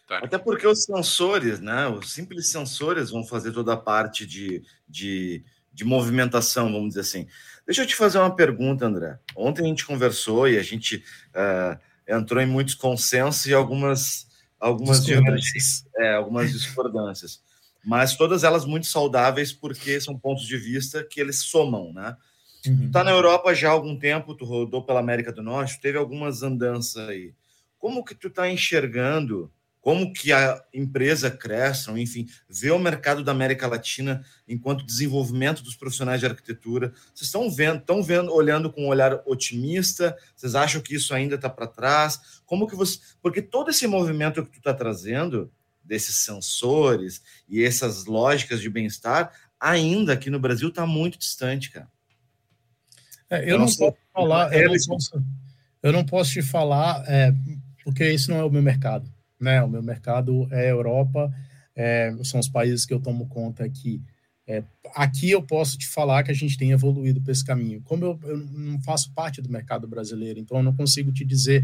Tá. 0.08 0.17
Até 0.17 0.39
porque 0.39 0.65
os 0.65 0.86
sensores, 0.86 1.60
né? 1.60 1.88
Os 1.88 2.13
simples 2.13 2.50
sensores 2.50 3.12
vão 3.12 3.24
fazer 3.24 3.52
toda 3.52 3.74
a 3.74 3.78
parte 3.78 4.26
de, 4.26 4.63
de 4.89 5.46
de 5.74 5.84
movimentação, 5.84 6.72
vamos 6.72 6.89
dizer 6.89 7.02
assim. 7.02 7.28
Deixa 7.65 7.82
eu 7.82 7.88
te 7.88 7.96
fazer 7.96 8.19
uma 8.19 8.36
pergunta, 8.36 8.86
André. 8.86 9.17
Ontem 9.36 9.65
a 9.65 9.67
gente 9.67 9.86
conversou 9.86 10.48
e 10.48 10.58
a 10.58 10.62
gente 10.62 10.98
uh, 11.30 11.80
entrou 12.08 12.42
em 12.42 12.46
muitos 12.46 12.76
consensos 12.76 13.46
e 13.46 13.54
algumas 13.54 14.28
algumas 14.60 15.06
discordâncias. 15.06 15.86
É, 15.98 16.13
algumas 16.13 16.52
discordâncias, 16.52 17.42
mas 17.84 18.16
todas 18.16 18.44
elas 18.44 18.66
muito 18.66 18.88
saudáveis 18.88 19.52
porque 19.52 20.00
são 20.00 20.18
pontos 20.18 20.48
de 20.48 20.58
vista 20.58 21.04
que 21.04 21.20
eles 21.20 21.44
somam, 21.44 21.92
né? 21.94 22.16
Uhum. 22.66 22.78
Tu 22.78 22.92
tá 22.92 23.04
na 23.04 23.12
Europa 23.12 23.54
já 23.54 23.70
há 23.70 23.72
algum 23.72 23.98
tempo, 23.98 24.34
tu 24.34 24.46
rodou 24.46 24.86
pela 24.86 25.00
América 25.00 25.32
do 25.34 25.44
Norte, 25.44 25.82
teve 25.82 25.98
algumas 25.98 26.44
andanças 26.44 27.10
aí. 27.10 27.34
Como 27.78 28.06
que 28.06 28.16
tu 28.16 28.30
tá 28.30 28.50
enxergando 28.50 29.52
como 29.84 30.13
que 30.13 30.32
a 30.32 30.63
empresa 30.74 31.30
cresce, 31.30 31.91
enfim, 31.91 32.26
vê 32.50 32.72
o 32.72 32.80
mercado 32.80 33.22
da 33.22 33.34
América 33.34 33.67
Latina 33.67 34.24
enquanto 34.48 34.86
desenvolvimento 34.86 35.62
dos 35.62 35.76
profissionais 35.76 36.22
de 36.22 36.26
arquitetura. 36.26 36.93
Vocês 37.13 37.28
estão 37.28 37.52
vendo, 37.52 37.80
estão 37.80 38.02
vendo, 38.02 38.34
olhando 38.34 38.72
com 38.72 38.86
um 38.86 38.88
olhar 38.88 39.22
otimista? 39.26 40.15
Vocês 40.34 40.56
acham 40.56 40.80
que 40.80 40.96
isso 40.96 41.13
ainda 41.13 41.36
está 41.36 41.50
para 41.50 41.67
trás? 41.67 42.41
Como 42.46 42.65
que 42.65 42.78
você, 42.78 42.98
porque 43.22 43.41
todo 43.41 43.72
esse 43.72 43.86
movimento 43.86 44.46
que 44.46 44.52
tu 44.52 44.60
está 44.60 44.74
trazendo 44.74 45.52
desses 45.84 46.15
sensores 46.15 47.22
e 47.50 47.62
essas 47.62 48.06
lógicas 48.06 48.62
de 48.62 48.69
bem-estar 48.69 49.34
ainda 49.60 50.13
aqui 50.13 50.30
no 50.30 50.39
Brasil 50.39 50.69
está 50.69 50.86
muito 50.86 51.19
distante, 51.19 51.69
cara. 51.69 51.91
É, 53.30 53.52
eu, 53.52 53.60
não 53.60 53.65
posso 53.65 53.98
falar, 54.13 54.54
eu 54.54 54.69
não 54.69 54.78
posso, 54.88 55.24
eu 55.84 55.91
não 55.91 56.06
posso 56.06 56.32
te 56.32 56.41
falar, 56.41 57.04
é, 57.06 57.34
porque 57.84 58.10
isso 58.10 58.32
não 58.32 58.38
é 58.38 58.43
o 58.46 58.50
meu 58.50 58.62
mercado 58.62 59.12
né? 59.43 59.62
O 59.62 59.69
meu 59.69 59.84
mercado 59.84 60.47
é 60.51 60.71
Europa, 60.71 61.32
é, 61.75 62.15
são 62.23 62.39
os 62.39 62.47
países 62.47 62.86
que 62.86 62.93
eu 62.93 62.99
tomo 62.99 63.27
conta 63.27 63.63
aqui. 63.63 64.01
É, 64.45 64.63
aqui 64.95 65.32
eu 65.32 65.41
posso 65.41 65.77
te 65.77 65.88
falar 65.88 66.23
que 66.23 66.32
a 66.32 66.34
gente 66.34 66.58
tem 66.58 66.71
evoluído 66.71 67.21
para 67.21 67.32
esse 67.32 67.45
caminho. 67.45 67.82
Como 67.82 68.03
eu, 68.03 68.19
eu, 68.23 68.38
não 68.38 68.82
faço 68.82 69.13
parte 69.13 69.41
do 69.41 69.49
mercado 69.49 69.88
brasileiro, 69.88 70.39
então 70.39 70.58
eu 70.58 70.63
não 70.63 70.75
consigo 70.75 71.12
te 71.12 71.23
dizer, 71.23 71.63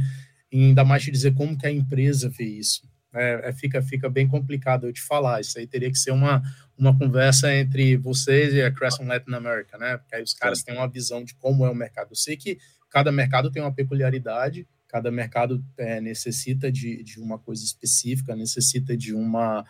ainda 0.53 0.85
mais 0.85 1.03
te 1.03 1.11
dizer 1.11 1.33
como 1.33 1.57
que 1.57 1.67
a 1.67 1.71
empresa 1.71 2.29
vê 2.29 2.45
isso. 2.45 2.87
É, 3.13 3.49
é, 3.49 3.53
fica, 3.53 3.81
fica 3.81 4.07
bem 4.07 4.27
complicado 4.27 4.87
eu 4.87 4.93
te 4.93 5.01
falar. 5.01 5.41
Isso 5.41 5.57
aí 5.57 5.67
teria 5.67 5.89
que 5.89 5.97
ser 5.97 6.11
uma, 6.11 6.41
uma 6.77 6.97
conversa 6.97 7.53
entre 7.53 7.97
vocês 7.97 8.53
e 8.53 8.61
a 8.61 8.71
Crescent 8.71 9.07
Latin 9.07 9.33
America, 9.33 9.77
né? 9.77 9.97
Porque 9.97 10.15
aí 10.15 10.23
os 10.23 10.33
caras 10.33 10.63
têm 10.63 10.75
uma 10.75 10.87
visão 10.87 11.23
de 11.23 11.33
como 11.35 11.65
é 11.65 11.69
o 11.69 11.75
mercado. 11.75 12.09
Eu 12.11 12.15
sei 12.15 12.37
que 12.37 12.57
cada 12.89 13.11
mercado 13.11 13.51
tem 13.51 13.61
uma 13.61 13.73
peculiaridade, 13.73 14.67
cada 14.89 15.09
mercado 15.11 15.63
é, 15.77 16.01
necessita 16.01 16.71
de, 16.71 17.01
de 17.03 17.21
uma 17.21 17.39
coisa 17.39 17.63
específica, 17.63 18.35
necessita 18.35 18.97
de 18.97 19.13
uma 19.13 19.63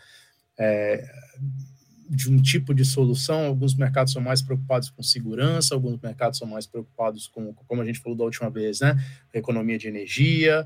é, 0.58 1.06
de 2.10 2.32
um 2.32 2.42
tipo 2.42 2.74
de 2.74 2.84
solução. 2.84 3.46
Alguns 3.46 3.76
mercados 3.76 4.14
são 4.14 4.22
mais 4.22 4.42
preocupados 4.42 4.90
com 4.90 5.04
segurança, 5.04 5.76
alguns 5.76 6.00
mercados 6.02 6.40
são 6.40 6.48
mais 6.48 6.66
preocupados 6.66 7.28
com, 7.28 7.54
como 7.54 7.82
a 7.82 7.86
gente 7.86 8.00
falou 8.00 8.18
da 8.18 8.24
última 8.24 8.50
vez, 8.50 8.80
né, 8.80 8.96
economia 9.32 9.78
de 9.78 9.88
energia. 9.88 10.66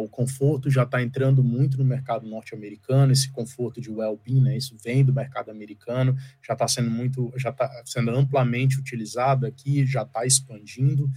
O 0.00 0.08
conforto 0.08 0.70
já 0.70 0.84
está 0.84 1.02
entrando 1.02 1.42
muito 1.42 1.78
no 1.78 1.84
mercado 1.84 2.28
norte-americano. 2.28 3.12
Esse 3.12 3.28
conforto 3.32 3.80
de 3.80 3.90
well-being, 3.90 4.40
né, 4.40 4.56
isso 4.56 4.76
vem 4.84 5.04
do 5.04 5.12
mercado 5.12 5.50
americano, 5.50 6.14
já 6.46 6.52
está 6.52 6.68
sendo 6.68 6.90
muito, 6.90 7.32
já 7.36 7.50
está 7.50 7.68
sendo 7.84 8.10
amplamente 8.10 8.78
utilizado 8.78 9.46
aqui, 9.46 9.84
já 9.86 10.02
está 10.02 10.24
expandindo. 10.26 11.10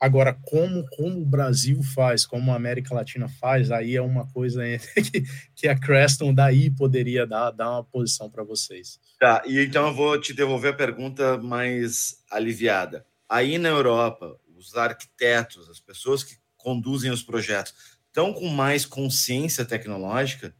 Agora, 0.00 0.32
como, 0.32 0.86
como 0.90 1.20
o 1.20 1.26
Brasil 1.26 1.82
faz, 1.82 2.24
como 2.24 2.52
a 2.52 2.56
América 2.56 2.94
Latina 2.94 3.28
faz, 3.28 3.70
aí 3.72 3.96
é 3.96 4.02
uma 4.02 4.26
coisa 4.28 4.62
que, 4.94 5.24
que 5.56 5.66
a 5.66 5.76
Creston 5.76 6.32
daí 6.32 6.70
poderia 6.70 7.26
dar, 7.26 7.50
dar 7.50 7.70
uma 7.70 7.84
posição 7.84 8.30
para 8.30 8.44
vocês. 8.44 9.00
Tá, 9.18 9.42
e 9.44 9.58
então 9.64 9.88
eu 9.88 9.94
vou 9.94 10.20
te 10.20 10.32
devolver 10.32 10.72
a 10.72 10.76
pergunta 10.76 11.36
mais 11.38 12.22
aliviada. 12.30 13.04
Aí 13.28 13.58
na 13.58 13.68
Europa, 13.68 14.38
os 14.56 14.76
arquitetos, 14.76 15.68
as 15.68 15.80
pessoas 15.80 16.22
que 16.22 16.36
conduzem 16.56 17.10
os 17.10 17.22
projetos, 17.22 17.74
estão 18.06 18.32
com 18.32 18.48
mais 18.48 18.86
consciência 18.86 19.64
tecnológica? 19.64 20.54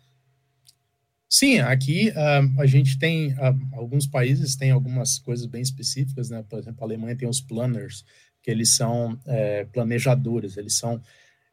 Sim, 1.29 1.59
aqui 1.59 2.11
uh, 2.11 2.61
a 2.61 2.67
gente 2.67 2.99
tem 2.99 3.35
uh, 3.35 3.69
alguns 3.73 4.07
países 4.07 4.57
têm 4.57 4.71
algumas 4.71 5.19
coisas 5.19 5.45
bem 5.45 5.61
específicas, 5.61 6.31
né? 6.31 6.43
Por 6.49 6.59
exemplo, 6.59 6.83
a 6.83 6.87
Alemanha 6.87 7.17
tem 7.17 7.29
os 7.29 7.41
planners, 7.41 8.03
que 8.49 8.53
eles 8.53 8.71
são 8.71 9.21
é, 9.27 9.67
planejadores, 9.67 10.57
eles 10.57 10.73
são 10.73 11.03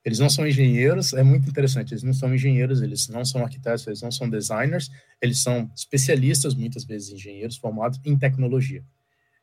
eles 0.06 0.18
não 0.20 0.30
são 0.30 0.48
engenheiros, 0.48 1.14
é 1.14 1.24
muito 1.24 1.50
interessante, 1.50 1.92
eles 1.92 2.04
não 2.04 2.14
são 2.14 2.34
engenheiros, 2.34 2.82
eles 2.82 3.10
não 3.10 3.26
são 3.26 3.44
arquitetos, 3.44 3.86
eles 3.88 4.02
não 4.04 4.12
são 4.12 4.30
designers, 4.30 4.90
eles 5.20 5.40
são 5.40 5.70
especialistas, 5.76 6.54
muitas 6.54 6.86
vezes 6.86 7.10
engenheiros 7.10 7.58
formados 7.58 8.00
em 8.06 8.16
tecnologia. 8.16 8.84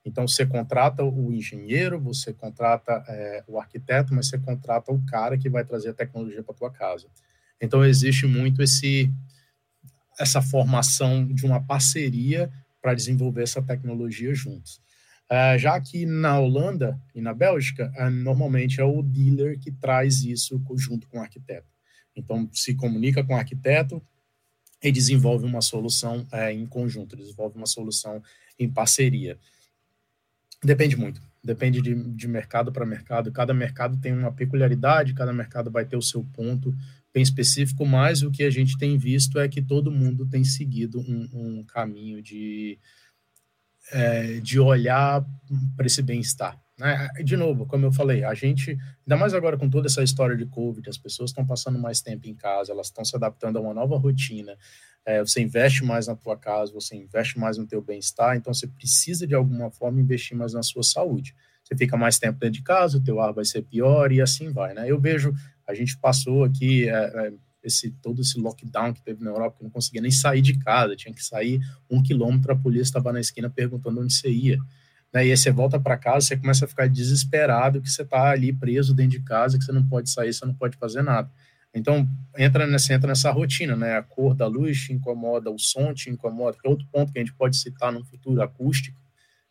Então, 0.05 0.27
você 0.27 0.47
contrata 0.47 1.03
o 1.05 1.33
engenheiro, 1.33 2.01
você 2.01 2.33
contrata 2.33 3.05
é, 3.09 3.45
o 3.49 3.59
arquiteto, 3.59 4.15
mas 4.15 4.29
você 4.29 4.39
contrata 4.39 4.93
o 4.93 5.05
cara 5.05 5.37
que 5.37 5.51
vai 5.51 5.65
trazer 5.65 5.91
a 5.91 5.95
tecnologia 5.95 6.45
para 6.45 6.55
tua 6.55 6.71
casa. 6.71 7.09
Então, 7.61 7.85
existe 7.85 8.27
muito 8.27 8.63
esse 8.63 9.13
essa 10.19 10.41
formação 10.41 11.27
de 11.27 11.45
uma 11.45 11.61
parceria 11.61 12.53
para 12.81 12.95
desenvolver 12.95 13.43
essa 13.43 13.61
tecnologia 13.61 14.33
juntos. 14.33 14.81
Uh, 15.33 15.59
já 15.59 15.81
que 15.81 16.05
na 16.05 16.39
Holanda 16.39 17.01
e 17.15 17.21
na 17.23 17.33
Bélgica, 17.33 17.91
uh, 17.99 18.11
normalmente 18.11 18.83
é 18.83 18.85
o 18.85 19.03
dealer 19.03 19.59
que 19.59 19.73
traz 19.73 20.25
isso 20.25 20.63
junto 20.77 21.09
com 21.09 21.17
o 21.17 21.23
arquiteto. 21.23 21.73
Então, 22.15 22.51
se 22.53 22.75
comunica 22.75 23.25
com 23.25 23.33
o 23.33 23.37
arquiteto 23.37 24.03
e 24.83 24.93
desenvolve 24.93 25.47
uma 25.47 25.63
solução 25.63 26.29
uh, 26.31 26.51
em 26.53 26.67
conjunto, 26.67 27.17
desenvolve 27.17 27.57
uma 27.57 27.65
solução 27.65 28.23
em 28.59 28.69
parceria. 28.69 29.39
Depende 30.63 30.97
muito, 30.97 31.23
depende 31.43 31.81
de, 31.81 31.95
de 31.95 32.29
mercado 32.29 32.71
para 32.71 32.85
mercado. 32.85 33.33
Cada 33.33 33.55
mercado 33.55 33.99
tem 33.99 34.13
uma 34.13 34.33
peculiaridade, 34.33 35.15
cada 35.15 35.33
mercado 35.33 35.71
vai 35.71 35.87
ter 35.87 35.97
o 35.97 36.03
seu 36.03 36.23
ponto 36.23 36.77
bem 37.11 37.23
específico, 37.23 37.87
mas 37.87 38.23
o 38.23 38.31
que 38.31 38.43
a 38.43 38.51
gente 38.51 38.77
tem 38.77 38.99
visto 38.99 39.41
é 39.41 39.49
que 39.49 39.63
todo 39.63 39.91
mundo 39.91 40.27
tem 40.27 40.45
seguido 40.45 41.01
um, 41.01 41.29
um 41.33 41.65
caminho 41.65 42.21
de 42.21 42.79
é, 43.91 44.41
de 44.41 44.61
olhar 44.61 45.25
para 45.77 45.87
esse 45.87 46.03
bem-estar. 46.03 46.59
Né? 46.79 47.09
De 47.25 47.37
novo, 47.37 47.67
como 47.67 47.87
eu 47.87 47.93
falei, 47.93 48.25
a 48.25 48.35
gente, 48.35 48.79
ainda 49.07 49.17
mais 49.17 49.35
agora 49.35 49.57
com 49.57 49.69
toda 49.69 49.87
essa 49.87 50.03
história 50.03 50.37
de 50.37 50.47
Covid, 50.47 50.89
as 50.89 50.99
pessoas 50.99 51.31
estão 51.31 51.47
passando 51.47 51.79
mais 51.79 52.01
tempo 52.01 52.27
em 52.27 52.35
casa, 52.35 52.73
elas 52.73 52.87
estão 52.87 53.05
se 53.05 53.15
adaptando 53.15 53.59
a 53.59 53.61
uma 53.61 53.75
nova 53.75 53.97
rotina, 53.97 54.57
é, 55.05 55.21
você 55.21 55.41
investe 55.41 55.85
mais 55.85 56.07
na 56.07 56.15
tua 56.15 56.37
casa, 56.37 56.73
você 56.73 56.97
investe 56.97 57.39
mais 57.39 57.59
no 57.59 57.67
teu 57.67 57.83
bem-estar, 57.83 58.37
então 58.37 58.55
você 58.55 58.67
precisa 58.67 59.27
de 59.27 59.35
alguma 59.35 59.71
forma 59.71 60.01
investir 60.01 60.37
mais 60.37 60.53
na 60.53 60.63
sua 60.63 60.83
saúde. 60.83 61.35
Você 61.65 61.77
fica 61.77 61.97
mais 61.97 62.19
tempo 62.19 62.39
dentro 62.39 62.55
de 62.55 62.63
casa, 62.63 62.99
o 62.99 63.03
teu 63.03 63.21
ar 63.21 63.33
vai 63.33 63.45
ser 63.45 63.63
pior 63.63 64.13
e 64.13 64.21
assim 64.21 64.53
vai, 64.53 64.75
né? 64.75 64.91
Eu 64.91 65.01
vejo, 65.01 65.33
a 65.67 65.75
gente 65.75 65.97
passou 65.99 66.45
aqui 66.45 66.89
é, 66.89 66.93
é, 66.93 67.33
esse 67.63 67.91
todo 68.03 68.23
esse 68.23 68.39
lockdown 68.39 68.93
que 68.93 69.03
teve 69.03 69.23
na 69.23 69.31
Europa, 69.31 69.59
que 69.59 69.65
não 69.65 69.71
conseguia 69.71 70.01
nem 70.01 70.11
sair 70.11 70.41
de 70.41 70.59
casa, 70.59 70.97
tinha 70.97 71.15
que 71.15 71.25
sair 71.25 71.61
um 71.91 72.03
quilômetro, 72.03 72.53
a 72.53 72.57
polícia 72.57 72.85
estava 72.85 73.13
na 73.13 73.21
esquina 73.21 73.49
perguntando 73.49 74.01
onde 74.01 74.13
você 74.13 74.31
ia. 74.31 74.59
Né? 75.13 75.27
E 75.27 75.31
aí 75.31 75.37
você 75.37 75.51
volta 75.51 75.79
para 75.79 75.97
casa, 75.97 76.27
você 76.27 76.37
começa 76.37 76.65
a 76.65 76.69
ficar 76.69 76.89
desesperado 76.89 77.81
que 77.81 77.91
você 77.91 78.03
está 78.03 78.31
ali 78.31 78.53
preso 78.53 78.95
dentro 78.95 79.19
de 79.19 79.25
casa, 79.25 79.59
que 79.59 79.65
você 79.65 79.73
não 79.73 79.87
pode 79.87 80.11
sair, 80.11 80.33
você 80.33 80.47
não 80.47 80.55
pode 80.55 80.77
fazer 80.77 81.03
nada. 81.03 81.31
Então, 81.75 82.07
entra 82.37 82.67
nessa, 82.67 82.93
entra 82.93 83.09
nessa 83.09 83.31
rotina, 83.31 83.75
né? 83.75 83.97
A 83.97 84.03
cor 84.03 84.35
da 84.35 84.47
luz 84.47 84.79
te 84.79 84.93
incomoda, 84.93 85.51
o 85.51 85.59
som 85.59 85.95
te 85.95 86.11
incomoda, 86.11 86.57
que 86.61 86.67
é 86.67 86.71
outro 86.71 86.87
ponto 86.93 87.13
que 87.13 87.19
a 87.19 87.23
gente 87.23 87.35
pode 87.35 87.57
citar 87.57 87.91
no 87.91 88.05
futuro, 88.05 88.43
acústica, 88.43 88.99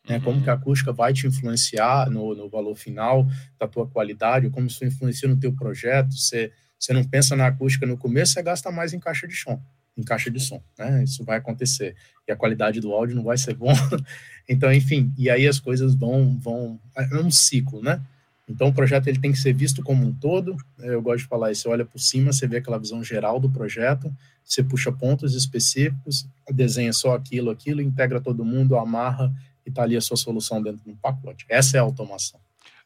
né? 0.07 0.17
Uhum. 0.17 0.23
Como 0.23 0.43
que 0.43 0.49
a 0.49 0.53
acústica 0.53 0.93
vai 0.93 1.13
te 1.13 1.25
influenciar 1.25 2.09
no, 2.11 2.35
no 2.35 2.47
valor 2.47 2.75
final 2.75 3.25
da 3.59 3.67
tua 3.67 3.87
qualidade, 3.87 4.49
como 4.51 4.67
isso 4.67 4.85
influencia 4.85 5.27
no 5.27 5.39
teu 5.39 5.51
projeto, 5.53 6.13
você, 6.13 6.51
você 6.81 6.93
não 6.93 7.03
pensa 7.03 7.35
na 7.35 7.45
acústica 7.45 7.85
no 7.85 7.95
começo, 7.95 8.33
você 8.33 8.41
gasta 8.41 8.71
mais 8.71 8.91
em 8.91 8.99
caixa 8.99 9.27
de 9.27 9.35
som, 9.35 9.61
em 9.95 10.01
caixa 10.01 10.31
de 10.31 10.39
som, 10.39 10.59
né? 10.79 11.03
Isso 11.03 11.23
vai 11.23 11.37
acontecer. 11.37 11.95
E 12.27 12.31
a 12.31 12.35
qualidade 12.35 12.81
do 12.81 12.91
áudio 12.91 13.15
não 13.15 13.23
vai 13.23 13.37
ser 13.37 13.53
bom. 13.53 13.71
então, 14.49 14.73
enfim, 14.73 15.13
e 15.15 15.29
aí 15.29 15.47
as 15.47 15.59
coisas 15.59 15.93
vão, 15.93 16.35
vão, 16.39 16.79
é 16.95 17.17
um 17.17 17.29
ciclo, 17.29 17.83
né? 17.83 18.01
Então, 18.49 18.67
o 18.67 18.73
projeto 18.73 19.07
ele 19.07 19.19
tem 19.19 19.31
que 19.31 19.37
ser 19.37 19.53
visto 19.53 19.83
como 19.83 20.03
um 20.03 20.11
todo. 20.11 20.57
Eu 20.79 21.01
gosto 21.03 21.19
de 21.19 21.27
falar 21.27 21.51
isso. 21.51 21.61
Você 21.61 21.69
olha 21.69 21.85
por 21.85 21.99
cima, 21.99 22.33
você 22.33 22.47
vê 22.47 22.57
aquela 22.57 22.79
visão 22.79 23.03
geral 23.03 23.39
do 23.39 23.49
projeto, 23.49 24.11
você 24.43 24.63
puxa 24.63 24.91
pontos 24.91 25.35
específicos, 25.35 26.27
desenha 26.49 26.91
só 26.91 27.13
aquilo, 27.13 27.51
aquilo, 27.51 27.79
integra 27.79 28.19
todo 28.19 28.43
mundo, 28.43 28.75
amarra 28.75 29.31
e 29.65 29.69
está 29.69 29.83
ali 29.83 29.95
a 29.95 30.01
sua 30.01 30.17
solução 30.17 30.61
dentro 30.61 30.83
de 30.83 30.89
um 30.89 30.95
pacote. 30.95 31.45
Essa 31.47 31.77
é 31.77 31.79
a 31.79 31.83
automação. 31.83 32.39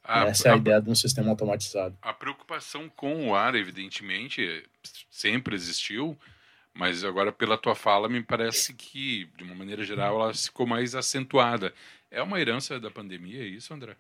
A, 0.08 0.26
Essa 0.26 0.50
é 0.50 0.52
a, 0.52 0.54
a, 0.56 0.58
ideia 0.58 0.82
de 0.82 0.90
um 0.90 0.96
sistema 0.96 1.30
automatizado. 1.30 1.98
A 2.02 2.14
preocupação 2.14 2.88
com 2.90 3.30
o 3.30 3.36
ar, 3.36 3.56
evidentemente, 3.56 4.64
sempre 5.10 5.56
existiu, 5.56 6.18
mas 6.74 7.04
agora, 7.04 7.32
pela 7.32 7.58
tua 7.58 7.74
fala, 7.74 8.08
me 8.08 8.22
parece 8.22 8.74
que, 8.74 9.30
de 9.38 9.44
uma 9.44 9.56
maneira 9.56 9.84
geral, 9.84 10.22
ela 10.22 10.34
ficou 10.34 10.68
mais 10.68 10.94
acentuada. 10.94 11.74
É 12.12 12.22
uma 12.22 12.40
herança 12.40 12.80
da 12.80 12.92
pandemia, 12.92 13.42
é 13.42 13.48
isso, 13.48 13.74
André? 13.74 13.96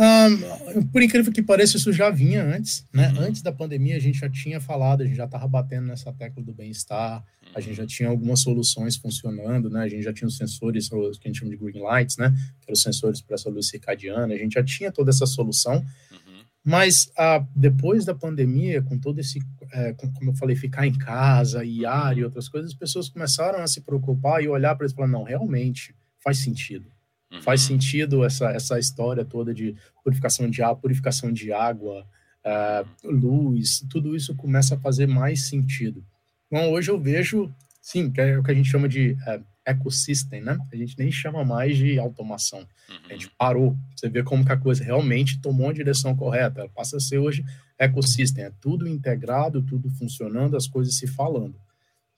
Um, 0.00 0.86
por 0.86 1.02
incrível 1.02 1.30
que 1.30 1.42
pareça, 1.42 1.76
isso 1.76 1.92
já 1.92 2.08
vinha 2.08 2.42
antes, 2.42 2.86
né? 2.90 3.10
Uhum. 3.10 3.20
Antes 3.20 3.42
da 3.42 3.52
pandemia, 3.52 3.96
a 3.96 4.00
gente 4.00 4.18
já 4.18 4.30
tinha 4.30 4.58
falado, 4.58 5.02
a 5.02 5.04
gente 5.04 5.16
já 5.16 5.26
estava 5.26 5.46
batendo 5.46 5.88
nessa 5.88 6.10
tecla 6.10 6.42
do 6.42 6.54
bem-estar, 6.54 7.18
uhum. 7.18 7.48
a 7.54 7.60
gente 7.60 7.76
já 7.76 7.86
tinha 7.86 8.08
algumas 8.08 8.40
soluções 8.40 8.96
funcionando, 8.96 9.68
né? 9.68 9.82
A 9.82 9.88
gente 9.88 10.02
já 10.02 10.12
tinha 10.12 10.26
os 10.26 10.38
sensores, 10.38 10.88
que 10.88 10.96
a 10.96 11.28
gente 11.28 11.40
chama 11.40 11.50
de 11.50 11.58
green 11.58 11.82
lights, 11.82 12.16
né? 12.16 12.30
Que 12.30 12.68
eram 12.68 12.72
os 12.72 12.82
sensores 12.82 13.20
para 13.20 13.34
essa 13.34 13.50
luz 13.50 13.68
circadiana, 13.68 14.32
a 14.32 14.38
gente 14.38 14.54
já 14.54 14.64
tinha 14.64 14.90
toda 14.90 15.10
essa 15.10 15.26
solução. 15.26 15.84
Uhum. 16.10 16.44
Mas 16.64 17.12
ah, 17.18 17.44
depois 17.54 18.06
da 18.06 18.14
pandemia, 18.14 18.80
com 18.80 18.98
todo 18.98 19.18
esse, 19.18 19.38
é, 19.70 19.92
como 19.92 20.30
eu 20.30 20.34
falei, 20.34 20.56
ficar 20.56 20.86
em 20.86 20.96
casa, 20.96 21.62
IAR 21.62 22.16
e 22.16 22.24
outras 22.24 22.48
coisas, 22.48 22.70
as 22.70 22.76
pessoas 22.76 23.10
começaram 23.10 23.58
a 23.58 23.66
se 23.66 23.82
preocupar 23.82 24.42
e 24.42 24.48
olhar 24.48 24.74
para 24.74 24.86
isso 24.86 24.94
e 24.94 24.96
falar: 24.96 25.08
não, 25.08 25.24
realmente 25.24 25.94
faz 26.22 26.38
sentido 26.38 26.90
Uhum. 27.30 27.42
Faz 27.42 27.62
sentido 27.62 28.24
essa, 28.24 28.50
essa 28.50 28.78
história 28.78 29.24
toda 29.24 29.54
de 29.54 29.76
purificação 30.02 30.48
de 30.50 30.62
ar, 30.62 30.74
purificação 30.74 31.32
de 31.32 31.52
água, 31.52 32.06
uh, 32.44 33.08
luz, 33.08 33.84
tudo 33.88 34.16
isso 34.16 34.34
começa 34.34 34.74
a 34.74 34.78
fazer 34.78 35.06
mais 35.06 35.42
sentido. 35.48 36.04
Então, 36.46 36.70
hoje 36.72 36.90
eu 36.90 36.98
vejo, 36.98 37.52
sim, 37.80 38.10
que 38.10 38.20
é 38.20 38.38
o 38.38 38.42
que 38.42 38.50
a 38.50 38.54
gente 38.54 38.68
chama 38.68 38.88
de 38.88 39.12
uh, 39.12 39.44
ecosystem, 39.64 40.40
né? 40.40 40.58
A 40.72 40.76
gente 40.76 40.98
nem 40.98 41.12
chama 41.12 41.44
mais 41.44 41.76
de 41.76 41.98
automação. 41.98 42.60
Uhum. 42.60 42.96
A 43.08 43.12
gente 43.12 43.30
parou. 43.38 43.76
Você 43.94 44.08
vê 44.08 44.22
como 44.22 44.44
que 44.44 44.52
a 44.52 44.56
coisa 44.56 44.82
realmente 44.82 45.40
tomou 45.40 45.68
a 45.68 45.72
direção 45.72 46.16
correta. 46.16 46.60
Ela 46.60 46.68
passa 46.68 46.96
a 46.96 47.00
ser 47.00 47.18
hoje 47.18 47.44
ecossystem. 47.78 48.44
É 48.44 48.52
tudo 48.60 48.88
integrado, 48.88 49.62
tudo 49.62 49.90
funcionando, 49.90 50.56
as 50.56 50.66
coisas 50.66 50.94
se 50.94 51.06
falando. 51.06 51.54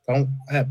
Então, 0.02 0.28
é, 0.50 0.66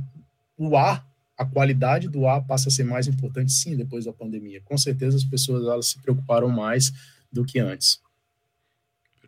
o 0.58 0.76
ar 0.76 1.08
a 1.42 1.46
qualidade 1.46 2.08
do 2.08 2.28
ar 2.28 2.46
passa 2.46 2.70
a 2.70 2.72
ser 2.72 2.84
mais 2.84 3.08
importante, 3.08 3.52
sim, 3.52 3.76
depois 3.76 4.06
da 4.06 4.14
pandemia. 4.14 4.62
Com 4.62 4.78
certeza 4.78 5.18
as 5.18 5.24
pessoas 5.24 5.66
elas 5.66 5.88
se 5.88 6.00
preocuparam 6.00 6.48
mais 6.50 6.94
do 7.32 7.44
que 7.44 7.58
antes. 7.58 8.00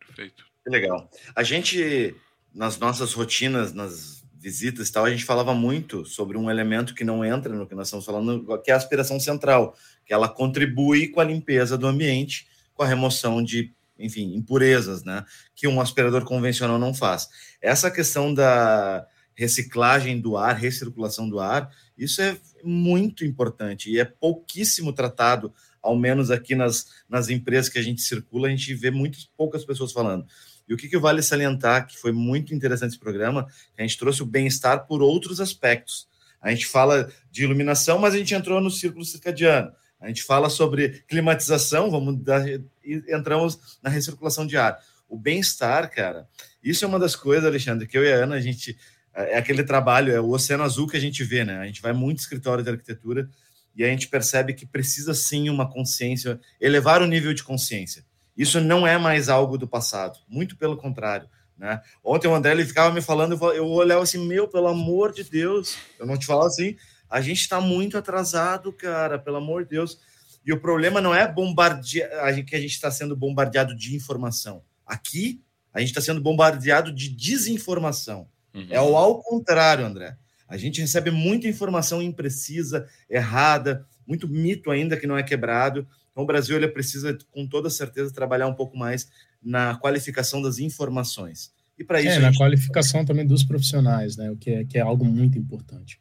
Perfeito. 0.06 0.45
Que 0.63 0.69
legal. 0.69 1.10
A 1.36 1.41
gente, 1.41 2.15
nas 2.54 2.78
nossas 2.78 3.13
rotinas, 3.13 3.73
nas 3.73 4.23
visitas 4.39 4.89
e 4.89 4.93
tal, 4.93 5.06
a 5.06 5.10
gente 5.10 5.26
falava 5.26 5.56
muito 5.56 6.06
sobre 6.06 6.38
um 6.38 6.52
elemento 6.52 6.93
que 6.93 7.04
não 7.04 7.26
entra 7.26 7.52
no 7.56 7.65
que 7.65 7.73
nós 7.73 7.88
estamos 7.88 8.06
falando, 8.06 8.62
que 8.62 8.69
é 8.69 8.76
a 8.76 8.78
aspiração 8.78 9.19
central, 9.19 9.76
que 10.06 10.13
ela 10.13 10.30
contribui 10.30 11.08
com 11.08 11.19
a 11.19 11.23
limpeza 11.23 11.78
do 11.80 11.88
ambiente, 11.88 12.47
com 12.76 12.84
a 12.84 12.88
remoção 12.88 13.43
de, 13.43 13.73
enfim, 13.97 14.36
impurezas, 14.36 15.04
né? 15.04 15.26
Que 15.56 15.67
um 15.67 15.82
aspirador 15.82 16.23
convencional 16.26 16.78
não 16.78 16.93
faz. 16.93 17.28
Essa 17.60 17.89
questão 17.89 18.32
da 18.32 19.08
reciclagem 19.36 20.21
do 20.21 20.38
ar, 20.38 20.56
recirculação 20.56 21.28
do 21.28 21.39
ar, 21.39 21.71
isso 21.97 22.21
é 22.21 22.38
muito 22.63 23.25
importante 23.25 23.89
e 23.89 23.99
é 23.99 24.06
pouquíssimo 24.06 24.93
tratado, 24.93 25.53
ao 25.82 25.97
menos 25.97 26.32
aqui 26.32 26.56
nas, 26.56 26.88
nas 27.10 27.29
empresas 27.29 27.69
que 27.69 27.77
a 27.77 27.84
gente 27.84 28.01
circula, 28.01 28.47
a 28.47 28.51
gente 28.51 28.73
vê 28.73 28.89
muitas 28.89 29.25
poucas 29.38 29.65
pessoas 29.65 29.91
falando. 29.91 30.25
E 30.67 30.73
o 30.73 30.77
que, 30.77 30.88
que 30.88 30.97
vale 30.97 31.21
salientar, 31.21 31.88
que 31.88 31.97
foi 31.97 32.12
muito 32.12 32.53
interessante 32.53 32.91
esse 32.91 32.99
programa, 32.99 33.47
a 33.77 33.82
gente 33.82 33.97
trouxe 33.97 34.23
o 34.23 34.25
bem-estar 34.25 34.88
por 34.88 35.01
outros 35.01 35.41
aspectos. 35.41 36.08
A 36.41 36.49
gente 36.49 36.65
fala 36.65 37.12
de 37.29 37.43
iluminação, 37.43 37.99
mas 37.99 38.13
a 38.13 38.17
gente 38.17 38.34
entrou 38.34 38.62
no 38.62 38.71
círculo 38.71 39.03
circadiano. 39.03 39.71
A 39.99 40.08
gente 40.08 40.23
fala 40.23 40.49
sobre 40.49 41.03
climatização, 41.08 41.89
vamos 41.89 42.21
dar, 42.21 42.43
entramos 42.86 43.77
na 43.82 43.89
recirculação 43.89 44.45
de 44.45 44.58
ar. 44.58 44.77
O 45.08 45.17
bem-estar, 45.17 45.89
cara, 45.89 46.27
isso 46.62 46.84
é 46.84 46.88
uma 46.88 46.99
das 46.99 47.15
coisas, 47.15 47.45
Alexandre, 47.45 47.88
que 47.88 47.97
eu 47.97 48.03
e 48.03 48.12
a 48.12 48.23
Ana, 48.23 48.36
a 48.36 48.41
gente 48.41 48.77
é, 49.13 49.34
é 49.34 49.38
aquele 49.38 49.63
trabalho, 49.63 50.13
é 50.13 50.19
o 50.19 50.30
oceano 50.30 50.63
azul 50.63 50.88
que 50.88 50.97
a 50.97 50.99
gente 50.99 51.23
vê, 51.23 51.43
né? 51.43 51.60
A 51.60 51.65
gente 51.65 51.82
vai 51.82 51.93
muito 51.93 52.19
escritório 52.19 52.63
de 52.63 52.69
arquitetura 52.69 53.30
e 53.76 53.84
a 53.84 53.88
gente 53.88 54.08
percebe 54.08 54.54
que 54.54 54.65
precisa 54.65 55.13
sim 55.13 55.49
uma 55.49 55.69
consciência, 55.69 56.39
elevar 56.60 57.02
o 57.02 57.08
nível 57.08 57.34
de 57.34 57.43
consciência. 57.43 58.06
Isso 58.36 58.60
não 58.60 58.86
é 58.86 58.97
mais 58.97 59.30
algo 59.30 59.58
do 59.58 59.67
passado, 59.67 60.19
muito 60.28 60.56
pelo 60.58 60.78
contrário. 60.78 61.28
Né? 61.58 61.82
Ontem 62.04 62.28
o 62.28 62.36
André 62.36 62.52
ele 62.52 62.65
ficava 62.65 62.93
me 62.93 63.02
falando, 63.02 63.34
eu 63.54 63.67
olhava 63.67 64.04
assim, 64.04 64.26
meu, 64.26 64.47
pelo 64.47 64.67
amor 64.67 65.13
de 65.13 65.23
Deus, 65.23 65.78
eu 65.99 66.06
não 66.06 66.17
te 66.17 66.26
falo 66.26 66.43
assim, 66.43 66.76
a 67.10 67.21
gente 67.21 67.41
está 67.41 67.62
muito 67.62 67.97
atrasado, 67.97 68.73
cara, 68.73 69.19
pelo 69.19 69.38
amor 69.38 69.63
de 69.63 69.69
Deus. 69.69 69.99
E 70.45 70.52
o 70.52 70.60
problema 70.60 70.99
não 70.99 71.13
é 71.13 71.32
bombardear, 71.32 72.43
que 72.43 72.56
a 72.56 72.60
gente 72.60 72.71
está 72.71 72.91
sendo 72.91 73.15
bombardeado 73.15 73.76
de 73.76 73.95
informação. 73.95 74.63
Aqui, 74.86 75.41
a 75.71 75.80
gente 75.80 75.89
está 75.89 76.02
sendo 76.02 76.21
bombardeado 76.21 76.91
de 76.91 77.10
desinformação. 77.10 78.28
Uhum. 78.53 78.67
É 78.69 78.81
o 78.81 78.95
ao 78.95 79.21
contrário, 79.21 79.85
André. 79.85 80.15
A 80.47 80.57
gente 80.57 80.81
recebe 80.81 81.09
muita 81.09 81.47
informação 81.47 82.01
imprecisa, 82.01 82.87
errada, 83.09 83.85
muito 84.05 84.27
mito 84.27 84.69
ainda 84.69 84.97
que 84.97 85.07
não 85.07 85.17
é 85.17 85.23
quebrado. 85.23 85.87
Então, 86.11 86.23
o 86.23 86.27
Brasil 86.27 86.55
ele 86.55 86.67
precisa, 86.67 87.17
com 87.31 87.47
toda 87.47 87.69
certeza, 87.69 88.13
trabalhar 88.13 88.47
um 88.47 88.53
pouco 88.53 88.77
mais 88.77 89.09
na 89.41 89.75
qualificação 89.75 90.41
das 90.41 90.59
informações. 90.59 91.51
E 91.77 91.83
para 91.83 92.01
isso. 92.01 92.11
É, 92.11 92.19
na 92.19 92.27
gente... 92.27 92.37
qualificação 92.37 93.03
também 93.03 93.25
dos 93.25 93.43
profissionais, 93.43 94.15
né? 94.15 94.29
O 94.29 94.37
que 94.37 94.51
é, 94.51 94.63
que 94.63 94.77
é 94.77 94.81
algo 94.81 95.03
muito 95.03 95.37
importante. 95.39 95.99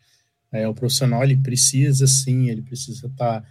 É, 0.53 0.69
o 0.69 0.75
profissional 0.75 1.25
ele 1.25 1.37
precisa, 1.39 2.07
sim, 2.07 2.51
ele 2.51 2.61
precisa 2.61 3.07
estar. 3.07 3.41
Tá, 3.41 3.47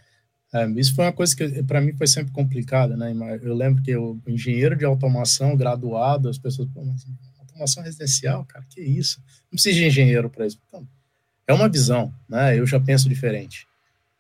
é, 0.54 0.70
isso 0.80 0.94
foi 0.94 1.06
uma 1.06 1.14
coisa 1.14 1.36
que 1.36 1.64
para 1.64 1.82
mim 1.82 1.94
foi 1.94 2.06
sempre 2.06 2.32
complicada, 2.32 2.96
né? 2.96 3.12
Eu 3.42 3.56
lembro 3.56 3.82
que 3.82 3.96
o 3.96 4.22
engenheiro 4.28 4.76
de 4.76 4.86
automação 4.86 5.58
graduado, 5.58 6.30
as 6.30 6.38
pessoas, 6.38 6.70
pô, 6.72 6.86
mas 6.86 7.04
automação 7.62 7.84
residencial, 7.84 8.46
cara, 8.46 8.66
que 8.70 8.82
isso? 8.82 9.22
Não 9.44 9.52
precisa 9.52 9.76
de 9.76 9.86
engenheiro 9.86 10.30
para 10.30 10.46
isso. 10.46 10.60
Então, 10.68 10.88
é 11.48 11.54
uma 11.54 11.70
visão, 11.70 12.14
né? 12.28 12.58
Eu 12.58 12.66
já 12.66 12.80
penso 12.80 13.08
diferente. 13.08 13.68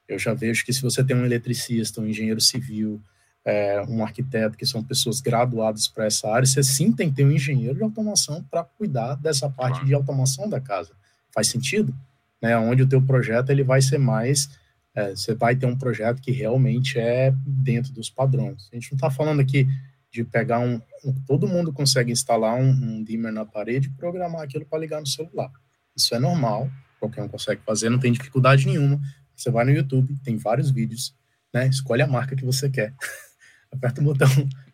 Eu 0.08 0.20
já 0.20 0.34
vejo 0.34 0.66
que 0.66 0.74
se 0.74 0.82
você 0.82 1.04
tem 1.04 1.16
um 1.16 1.26
eletricista, 1.26 2.02
um 2.02 2.08
engenheiro 2.08 2.42
civil, 2.42 3.02
é, 3.46 3.82
um 3.88 4.04
arquiteto, 4.04 4.58
que 4.58 4.66
são 4.66 4.84
pessoas 4.84 5.22
graduadas 5.22 5.88
para 5.88 6.06
essa 6.06 6.30
área, 6.30 6.46
você 6.46 6.62
sim 6.62 6.92
tem 6.92 7.10
que 7.10 7.16
ter 7.16 7.26
um 7.26 7.32
engenheiro 7.32 7.76
de 7.76 7.84
automação 7.84 8.44
para 8.44 8.64
cuidar 8.64 9.16
dessa 9.16 9.50
parte 9.50 9.76
claro. 9.76 9.88
de 9.88 9.94
automação 9.94 10.50
da 10.50 10.60
casa. 10.60 10.92
Faz 11.34 11.48
sentido? 11.48 11.96
Né? 12.42 12.58
Onde 12.58 12.84
o 12.84 12.88
teu 12.88 13.02
projeto 13.02 13.50
ele 13.50 13.64
vai 13.64 13.82
ser 13.82 13.98
mais, 13.98 14.50
é, 14.94 15.12
você 15.12 15.34
vai 15.34 15.56
ter 15.56 15.66
um 15.66 15.78
projeto 15.78 16.22
que 16.22 16.32
realmente 16.32 17.00
é 17.00 17.34
dentro 17.46 17.94
dos 17.94 18.10
padrões. 18.10 18.70
A 18.72 18.76
gente 18.76 18.92
não 18.92 18.98
está 18.98 19.10
falando 19.10 19.39
aqui 19.39 19.68
de 20.12 20.24
pegar 20.24 20.59
um, 20.59 20.82
todo 21.26 21.47
mundo 21.47 21.72
consegue 21.72 22.12
instalar 22.12 22.55
um, 22.55 22.70
um 22.70 23.03
dimmer 23.03 23.32
na 23.32 23.45
parede 23.45 23.88
e 23.88 23.91
programar 23.91 24.41
aquilo 24.41 24.66
para 24.66 24.80
ligar 24.80 24.99
no 24.99 25.07
celular. 25.07 25.51
Isso 25.95 26.14
é 26.14 26.20
normal, 26.20 26.70
qualquer 26.99 27.24
um 27.24 27.28
consegue 27.28 27.62
fazer, 27.66 27.89
não 27.89 27.99
tem 27.99 28.12
dificuldade 28.12 28.66
nenhuma. 28.66 28.99
Você 29.36 29.49
vai 29.49 29.66
no 29.66 29.72
YouTube, 29.72 30.16
tem 30.24 30.38
vários 30.38 30.70
vídeos, 30.70 31.16
né? 31.53 31.68
Escolhe 31.68 32.01
a 32.01 32.07
marca 32.07 32.36
que 32.36 32.45
você 32.45 32.70
quer. 32.70 32.93
Aperta 33.72 34.01
o 34.01 34.03
botão, 34.03 34.28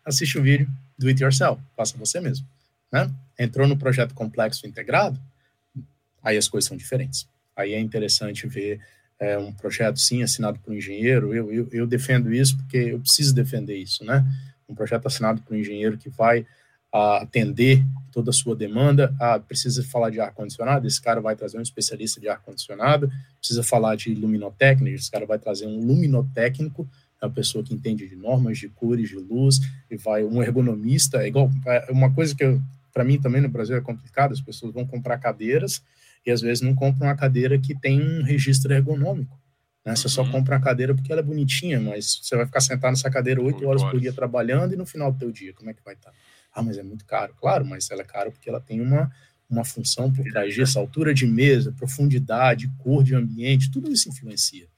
assiste 0.04 0.38
o 0.38 0.42
vídeo, 0.42 0.68
do 0.98 1.06
it 1.06 1.22
yourself, 1.22 1.62
faça 1.76 1.96
você 1.96 2.20
mesmo. 2.20 2.44
Né? 2.92 3.08
Entrou 3.38 3.68
no 3.68 3.76
projeto 3.76 4.12
complexo 4.12 4.66
integrado, 4.66 5.20
aí 6.22 6.36
as 6.36 6.48
coisas 6.48 6.66
são 6.66 6.76
diferentes. 6.76 7.28
Aí 7.56 7.74
é 7.74 7.80
interessante 7.80 8.46
ver 8.48 8.80
é, 9.18 9.38
um 9.38 9.52
projeto, 9.52 9.98
sim, 9.98 10.22
assinado 10.22 10.58
por 10.58 10.72
um 10.72 10.76
engenheiro. 10.76 11.34
Eu, 11.34 11.52
eu, 11.52 11.68
eu, 11.70 11.86
defendo 11.86 12.32
isso 12.32 12.56
porque 12.56 12.76
eu 12.76 13.00
preciso 13.00 13.34
defender 13.34 13.76
isso, 13.76 14.04
né? 14.04 14.24
Um 14.68 14.74
projeto 14.74 15.06
assinado 15.06 15.40
por 15.42 15.54
um 15.54 15.58
engenheiro 15.58 15.96
que 15.96 16.08
vai 16.08 16.46
a, 16.92 17.18
atender 17.22 17.84
toda 18.12 18.30
a 18.30 18.32
sua 18.32 18.54
demanda. 18.54 19.14
Ah, 19.20 19.38
precisa 19.38 19.82
falar 19.82 20.10
de 20.10 20.20
ar-condicionado, 20.20 20.86
esse 20.86 21.00
cara 21.00 21.20
vai 21.20 21.36
trazer 21.36 21.58
um 21.58 21.62
especialista 21.62 22.20
de 22.20 22.28
ar-condicionado. 22.28 23.10
Precisa 23.38 23.62
falar 23.62 23.96
de 23.96 24.14
luminotécnico, 24.14 24.96
esse 24.96 25.10
cara 25.10 25.26
vai 25.26 25.38
trazer 25.38 25.66
um 25.66 25.78
luminotécnico, 25.80 26.88
é 27.20 27.26
uma 27.26 27.32
pessoa 27.32 27.64
que 27.64 27.74
entende 27.74 28.08
de 28.08 28.16
normas, 28.16 28.58
de 28.58 28.68
cores, 28.68 29.08
de 29.08 29.16
luz, 29.16 29.60
e 29.90 29.96
vai 29.96 30.24
um 30.24 30.42
ergonomista. 30.42 31.22
É 31.22 31.28
igual, 31.28 31.50
é 31.66 31.90
uma 31.90 32.12
coisa 32.12 32.34
que 32.34 32.60
para 32.92 33.04
mim 33.04 33.20
também 33.20 33.40
no 33.40 33.48
Brasil 33.48 33.76
é 33.76 33.80
complicado, 33.80 34.32
as 34.32 34.40
pessoas 34.40 34.72
vão 34.72 34.84
comprar 34.84 35.18
cadeiras 35.18 35.82
e 36.26 36.30
às 36.30 36.40
vezes 36.40 36.60
não 36.60 36.74
compram 36.74 37.06
uma 37.06 37.16
cadeira 37.16 37.58
que 37.58 37.74
tem 37.74 38.02
um 38.02 38.22
registro 38.22 38.72
ergonômico. 38.72 39.38
Né? 39.88 39.96
Você 39.96 40.06
só 40.06 40.22
uhum. 40.22 40.30
compra 40.30 40.56
uma 40.56 40.62
cadeira 40.62 40.94
porque 40.94 41.10
ela 41.10 41.22
é 41.22 41.24
bonitinha, 41.24 41.80
mas 41.80 42.20
você 42.22 42.36
vai 42.36 42.44
ficar 42.44 42.60
sentado 42.60 42.90
nessa 42.90 43.10
cadeira 43.10 43.40
oito 43.40 43.66
horas 43.66 43.82
por 43.82 43.98
dia 43.98 44.12
trabalhando 44.12 44.74
e 44.74 44.76
no 44.76 44.84
final 44.84 45.10
do 45.10 45.18
teu 45.18 45.32
dia, 45.32 45.54
como 45.54 45.70
é 45.70 45.72
que 45.72 45.82
vai 45.82 45.94
estar? 45.94 46.10
Tá? 46.10 46.16
Ah, 46.52 46.62
mas 46.62 46.76
é 46.76 46.82
muito 46.82 47.06
caro. 47.06 47.34
Claro, 47.40 47.64
mas 47.64 47.90
ela 47.90 48.02
é 48.02 48.04
cara 48.04 48.30
porque 48.30 48.50
ela 48.50 48.60
tem 48.60 48.82
uma, 48.82 49.10
uma 49.48 49.64
função 49.64 50.12
por 50.12 50.22
trás 50.26 50.54
disso, 50.54 50.78
altura 50.78 51.14
de 51.14 51.26
mesa, 51.26 51.72
profundidade, 51.72 52.70
cor 52.76 53.02
de 53.02 53.14
ambiente, 53.14 53.70
tudo 53.70 53.90
isso 53.90 54.10
influencia. 54.10 54.68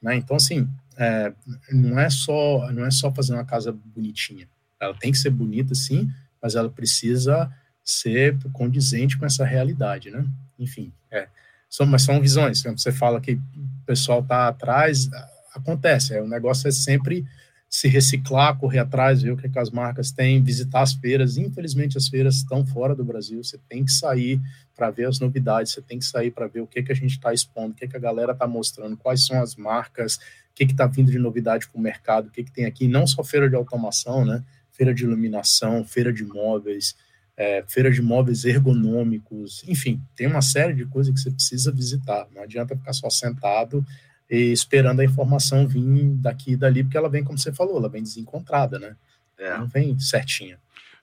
Né? 0.00 0.16
Então, 0.16 0.34
assim, 0.34 0.66
é, 0.96 1.30
não, 1.70 1.98
é 2.00 2.08
só, 2.08 2.72
não 2.72 2.86
é 2.86 2.90
só 2.90 3.12
fazer 3.12 3.34
uma 3.34 3.44
casa 3.44 3.70
bonitinha. 3.70 4.48
Ela 4.80 4.94
tem 4.94 5.12
que 5.12 5.18
ser 5.18 5.28
bonita, 5.30 5.74
sim, 5.74 6.10
mas 6.40 6.54
ela 6.54 6.70
precisa 6.70 7.52
ser 7.84 8.38
condizente 8.54 9.18
com 9.18 9.26
essa 9.26 9.44
realidade, 9.44 10.10
né? 10.10 10.24
Enfim, 10.58 10.90
é, 11.10 11.28
são, 11.74 11.86
mas 11.86 12.02
são 12.02 12.20
visões. 12.20 12.62
Quando 12.62 12.78
você 12.78 12.92
fala 12.92 13.20
que 13.20 13.32
o 13.32 13.40
pessoal 13.84 14.20
está 14.20 14.46
atrás, 14.46 15.10
acontece. 15.52 16.14
É, 16.14 16.22
o 16.22 16.28
negócio 16.28 16.68
é 16.68 16.70
sempre 16.70 17.24
se 17.68 17.88
reciclar, 17.88 18.56
correr 18.56 18.78
atrás, 18.78 19.22
ver 19.22 19.32
o 19.32 19.36
que, 19.36 19.46
é 19.46 19.48
que 19.48 19.58
as 19.58 19.70
marcas 19.70 20.12
têm, 20.12 20.40
visitar 20.40 20.82
as 20.82 20.92
feiras. 20.92 21.36
Infelizmente, 21.36 21.98
as 21.98 22.06
feiras 22.06 22.36
estão 22.36 22.64
fora 22.64 22.94
do 22.94 23.04
Brasil. 23.04 23.42
Você 23.42 23.58
tem 23.68 23.84
que 23.84 23.90
sair 23.90 24.40
para 24.76 24.88
ver 24.92 25.08
as 25.08 25.18
novidades, 25.18 25.72
você 25.72 25.82
tem 25.82 25.98
que 25.98 26.04
sair 26.04 26.30
para 26.30 26.46
ver 26.46 26.60
o 26.60 26.66
que, 26.66 26.80
que 26.80 26.92
a 26.92 26.94
gente 26.94 27.16
está 27.16 27.34
expondo, 27.34 27.72
o 27.72 27.74
que, 27.74 27.88
que 27.88 27.96
a 27.96 28.00
galera 28.00 28.30
está 28.30 28.46
mostrando, 28.46 28.96
quais 28.96 29.26
são 29.26 29.42
as 29.42 29.56
marcas, 29.56 30.14
o 30.14 30.54
que 30.54 30.62
está 30.62 30.86
vindo 30.86 31.10
de 31.10 31.18
novidade 31.18 31.66
para 31.66 31.76
o 31.76 31.82
mercado, 31.82 32.28
o 32.28 32.30
que, 32.30 32.44
que 32.44 32.52
tem 32.52 32.66
aqui. 32.66 32.86
Não 32.86 33.04
só 33.04 33.24
feira 33.24 33.48
de 33.48 33.56
automação, 33.56 34.24
né? 34.24 34.44
Feira 34.70 34.94
de 34.94 35.02
iluminação, 35.02 35.84
feira 35.84 36.12
de 36.12 36.24
móveis, 36.24 36.94
é, 37.36 37.64
feira 37.66 37.90
de 37.90 38.00
móveis 38.00 38.44
ergonômicos, 38.44 39.64
enfim, 39.66 40.00
tem 40.14 40.26
uma 40.26 40.42
série 40.42 40.72
de 40.74 40.86
coisas 40.86 41.12
que 41.12 41.20
você 41.20 41.30
precisa 41.30 41.72
visitar. 41.72 42.26
Não 42.32 42.42
adianta 42.42 42.76
ficar 42.76 42.92
só 42.92 43.10
sentado 43.10 43.84
e 44.30 44.52
esperando 44.52 45.00
a 45.00 45.04
informação 45.04 45.66
vir 45.66 46.14
daqui 46.16 46.52
e 46.52 46.56
dali, 46.56 46.84
porque 46.84 46.96
ela 46.96 47.08
vem, 47.08 47.24
como 47.24 47.38
você 47.38 47.52
falou, 47.52 47.78
ela 47.78 47.88
vem 47.88 48.02
desencontrada, 48.02 48.78
né? 48.78 48.96
É. 49.38 49.58
Não 49.58 49.66
vem 49.66 49.98
certinha. 49.98 50.58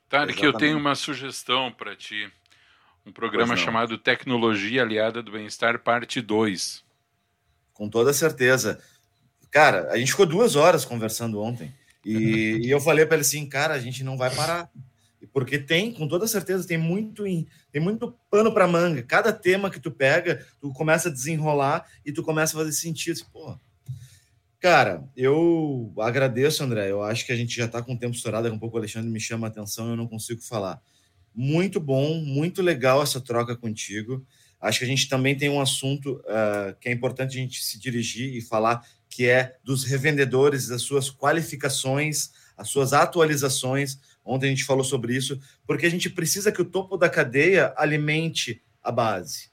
Tarek, 0.09 0.43
eu 0.43 0.53
tenho 0.53 0.77
uma 0.77 0.95
sugestão 0.95 1.71
para 1.71 1.95
ti. 1.95 2.29
Um 3.05 3.11
programa 3.11 3.57
chamado 3.57 3.97
Tecnologia 3.97 4.83
Aliada 4.83 5.23
do 5.23 5.31
Bem-Estar, 5.31 5.79
parte 5.79 6.21
2. 6.21 6.83
Com 7.73 7.89
toda 7.89 8.13
certeza. 8.13 8.79
Cara, 9.49 9.91
a 9.91 9.97
gente 9.97 10.11
ficou 10.11 10.25
duas 10.25 10.55
horas 10.55 10.85
conversando 10.85 11.41
ontem. 11.41 11.73
E, 12.05 12.59
e 12.67 12.69
eu 12.69 12.79
falei 12.79 13.05
para 13.05 13.15
ele 13.15 13.21
assim, 13.21 13.47
cara, 13.47 13.73
a 13.73 13.79
gente 13.79 14.03
não 14.03 14.17
vai 14.17 14.33
parar 14.33 14.69
porque 15.33 15.57
tem, 15.57 15.93
com 15.93 16.07
toda 16.07 16.27
certeza, 16.27 16.67
tem 16.67 16.77
muito 16.77 17.23
tem 17.71 17.81
muito 17.81 18.13
pano 18.29 18.53
para 18.53 18.67
manga. 18.67 19.01
Cada 19.01 19.31
tema 19.31 19.69
que 19.69 19.79
tu 19.79 19.91
pega, 19.91 20.45
tu 20.59 20.71
começa 20.73 21.09
a 21.09 21.11
desenrolar 21.11 21.85
e 22.05 22.11
tu 22.11 22.21
começa 22.21 22.55
a 22.55 22.59
fazer 22.59 22.73
sentido. 22.73 23.13
Assim, 23.13 23.25
Pô, 23.31 23.57
cara, 24.59 25.03
eu 25.15 25.93
agradeço, 25.99 26.63
André. 26.63 26.91
Eu 26.91 27.01
acho 27.01 27.25
que 27.25 27.31
a 27.31 27.35
gente 27.35 27.55
já 27.55 27.65
está 27.65 27.81
com 27.81 27.93
o 27.93 27.97
tempo 27.97 28.15
estourado. 28.15 28.43
Daqui 28.43 28.55
um 28.55 28.59
pouco 28.59 28.75
o 28.75 28.79
Alexandre 28.79 29.09
me 29.09 29.19
chama 29.19 29.47
a 29.47 29.49
atenção 29.49 29.89
eu 29.89 29.95
não 29.95 30.07
consigo 30.07 30.41
falar. 30.41 30.81
Muito 31.33 31.79
bom, 31.79 32.15
muito 32.15 32.61
legal 32.61 33.01
essa 33.01 33.21
troca 33.21 33.55
contigo. 33.55 34.25
Acho 34.59 34.79
que 34.79 34.85
a 34.85 34.87
gente 34.87 35.07
também 35.07 35.35
tem 35.35 35.49
um 35.49 35.61
assunto 35.61 36.21
uh, 36.25 36.75
que 36.79 36.89
é 36.89 36.91
importante 36.91 37.37
a 37.37 37.41
gente 37.41 37.63
se 37.63 37.79
dirigir 37.79 38.35
e 38.35 38.41
falar, 38.41 38.85
que 39.09 39.27
é 39.27 39.57
dos 39.63 39.85
revendedores, 39.85 40.67
das 40.67 40.83
suas 40.83 41.09
qualificações, 41.09 42.31
as 42.55 42.69
suas 42.69 42.93
atualizações 42.93 43.97
Ontem 44.23 44.47
a 44.47 44.49
gente 44.49 44.63
falou 44.63 44.83
sobre 44.83 45.15
isso, 45.15 45.39
porque 45.65 45.85
a 45.85 45.89
gente 45.89 46.09
precisa 46.09 46.51
que 46.51 46.61
o 46.61 46.65
topo 46.65 46.97
da 46.97 47.09
cadeia 47.09 47.73
alimente 47.75 48.61
a 48.83 48.91
base. 48.91 49.49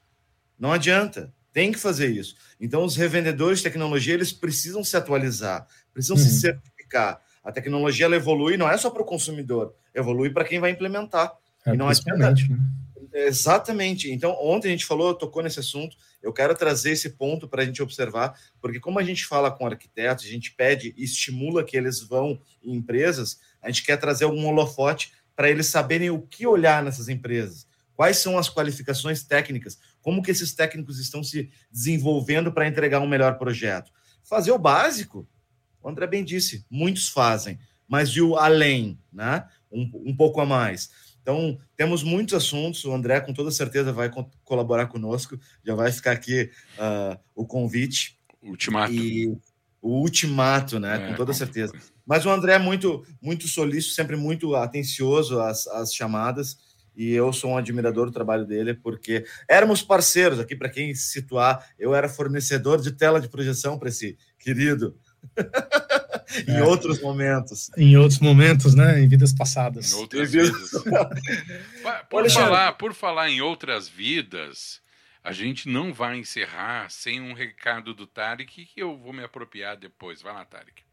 Não 0.58 0.72
adianta, 0.72 1.32
tem 1.52 1.72
que 1.72 1.78
fazer 1.78 2.10
isso. 2.10 2.36
Então, 2.60 2.84
os 2.84 2.96
revendedores 2.96 3.58
de 3.58 3.64
tecnologia 3.64 4.14
eles 4.14 4.32
precisam 4.32 4.84
se 4.84 4.96
atualizar, 4.96 5.66
precisam 5.92 6.16
uhum. 6.16 6.22
se 6.22 6.40
certificar. 6.40 7.20
A 7.42 7.50
tecnologia 7.52 8.06
ela 8.06 8.16
evolui 8.16 8.56
não 8.56 8.68
é 8.68 8.76
só 8.76 8.90
para 8.90 9.02
o 9.02 9.06
consumidor, 9.06 9.74
evolui 9.94 10.30
para 10.30 10.44
quem 10.44 10.60
vai 10.60 10.70
implementar. 10.70 11.32
É, 11.64 11.74
e 11.74 11.76
não 11.76 11.88
adianta. 11.88 12.30
Né? 12.30 12.58
Exatamente. 13.12 14.10
Então, 14.10 14.36
ontem 14.40 14.68
a 14.68 14.70
gente 14.70 14.84
falou, 14.84 15.14
tocou 15.14 15.42
nesse 15.42 15.60
assunto. 15.60 15.96
Eu 16.22 16.32
quero 16.32 16.54
trazer 16.54 16.92
esse 16.92 17.10
ponto 17.10 17.48
para 17.48 17.62
a 17.62 17.64
gente 17.64 17.82
observar, 17.82 18.38
porque 18.60 18.80
como 18.80 18.98
a 18.98 19.02
gente 19.02 19.24
fala 19.24 19.50
com 19.50 19.66
arquitetos, 19.66 20.24
a 20.24 20.28
gente 20.28 20.52
pede 20.52 20.94
e 20.96 21.04
estimula 21.04 21.64
que 21.64 21.76
eles 21.76 22.00
vão 22.00 22.40
em 22.62 22.74
empresas, 22.74 23.40
a 23.62 23.68
gente 23.68 23.84
quer 23.84 23.96
trazer 23.96 24.24
algum 24.24 24.46
holofote 24.46 25.12
para 25.34 25.50
eles 25.50 25.66
saberem 25.66 26.10
o 26.10 26.20
que 26.20 26.46
olhar 26.46 26.82
nessas 26.82 27.08
empresas. 27.08 27.66
Quais 27.94 28.18
são 28.18 28.38
as 28.38 28.48
qualificações 28.48 29.22
técnicas? 29.22 29.78
Como 30.00 30.22
que 30.22 30.30
esses 30.30 30.52
técnicos 30.52 30.98
estão 30.98 31.22
se 31.22 31.50
desenvolvendo 31.70 32.52
para 32.52 32.66
entregar 32.66 33.00
um 33.00 33.08
melhor 33.08 33.38
projeto? 33.38 33.92
Fazer 34.22 34.52
o 34.52 34.58
básico, 34.58 35.28
o 35.82 35.88
André 35.88 36.06
bem 36.06 36.24
disse, 36.24 36.64
muitos 36.70 37.08
fazem, 37.08 37.58
mas 37.88 38.10
e 38.10 38.20
o 38.20 38.36
além, 38.36 38.98
né? 39.12 39.46
Um, 39.70 39.90
um 40.06 40.16
pouco 40.16 40.40
a 40.40 40.46
mais. 40.46 40.90
Então, 41.22 41.58
temos 41.76 42.02
muitos 42.02 42.34
assuntos. 42.34 42.84
O 42.84 42.92
André, 42.92 43.20
com 43.20 43.34
toda 43.34 43.50
certeza, 43.50 43.92
vai 43.92 44.08
co 44.08 44.30
colaborar 44.44 44.86
conosco. 44.86 45.38
Já 45.62 45.74
vai 45.74 45.92
ficar 45.92 46.12
aqui 46.12 46.50
uh, 46.78 47.18
o 47.34 47.46
convite. 47.46 48.18
Ultimato. 48.42 48.92
E 48.92 49.36
o 49.80 50.00
ultimato, 50.00 50.80
né? 50.80 50.96
É, 50.96 51.08
com 51.08 51.14
toda 51.16 51.32
certeza. 51.34 51.74
Mas 52.08 52.24
o 52.24 52.30
André 52.30 52.54
é 52.54 52.58
muito, 52.58 53.04
muito 53.20 53.46
solícito, 53.46 53.92
sempre 53.92 54.16
muito 54.16 54.56
atencioso 54.56 55.38
às, 55.42 55.66
às 55.66 55.92
chamadas. 55.92 56.56
E 56.96 57.12
eu 57.12 57.30
sou 57.34 57.50
um 57.50 57.58
admirador 57.58 58.06
do 58.06 58.12
trabalho 58.12 58.46
dele, 58.46 58.72
porque 58.72 59.26
éramos 59.46 59.82
parceiros 59.82 60.40
aqui, 60.40 60.56
para 60.56 60.70
quem 60.70 60.94
se 60.94 61.12
situar, 61.12 61.68
eu 61.78 61.94
era 61.94 62.08
fornecedor 62.08 62.80
de 62.80 62.92
tela 62.92 63.20
de 63.20 63.28
projeção 63.28 63.78
para 63.78 63.90
esse 63.90 64.16
querido. 64.38 64.96
em 66.48 66.56
é. 66.56 66.64
outros 66.64 66.98
momentos. 67.02 67.70
Em 67.76 67.94
outros 67.98 68.20
momentos, 68.20 68.74
né? 68.74 69.00
Em 69.00 69.06
vidas 69.06 69.34
passadas. 69.34 69.92
Em 69.92 69.96
outras 69.96 70.32
vidas. 70.32 70.70
por, 72.08 72.30
falar, 72.30 72.72
por 72.72 72.94
falar 72.94 73.28
em 73.28 73.42
outras 73.42 73.86
vidas, 73.86 74.80
a 75.22 75.32
gente 75.32 75.68
não 75.68 75.92
vai 75.92 76.16
encerrar 76.16 76.90
sem 76.90 77.20
um 77.20 77.34
recado 77.34 77.92
do 77.92 78.06
Tarek 78.06 78.64
que 78.64 78.80
eu 78.80 78.96
vou 78.96 79.12
me 79.12 79.22
apropriar 79.22 79.76
depois. 79.76 80.22
Vai 80.22 80.32
lá, 80.32 80.44
Tarek. 80.46 80.87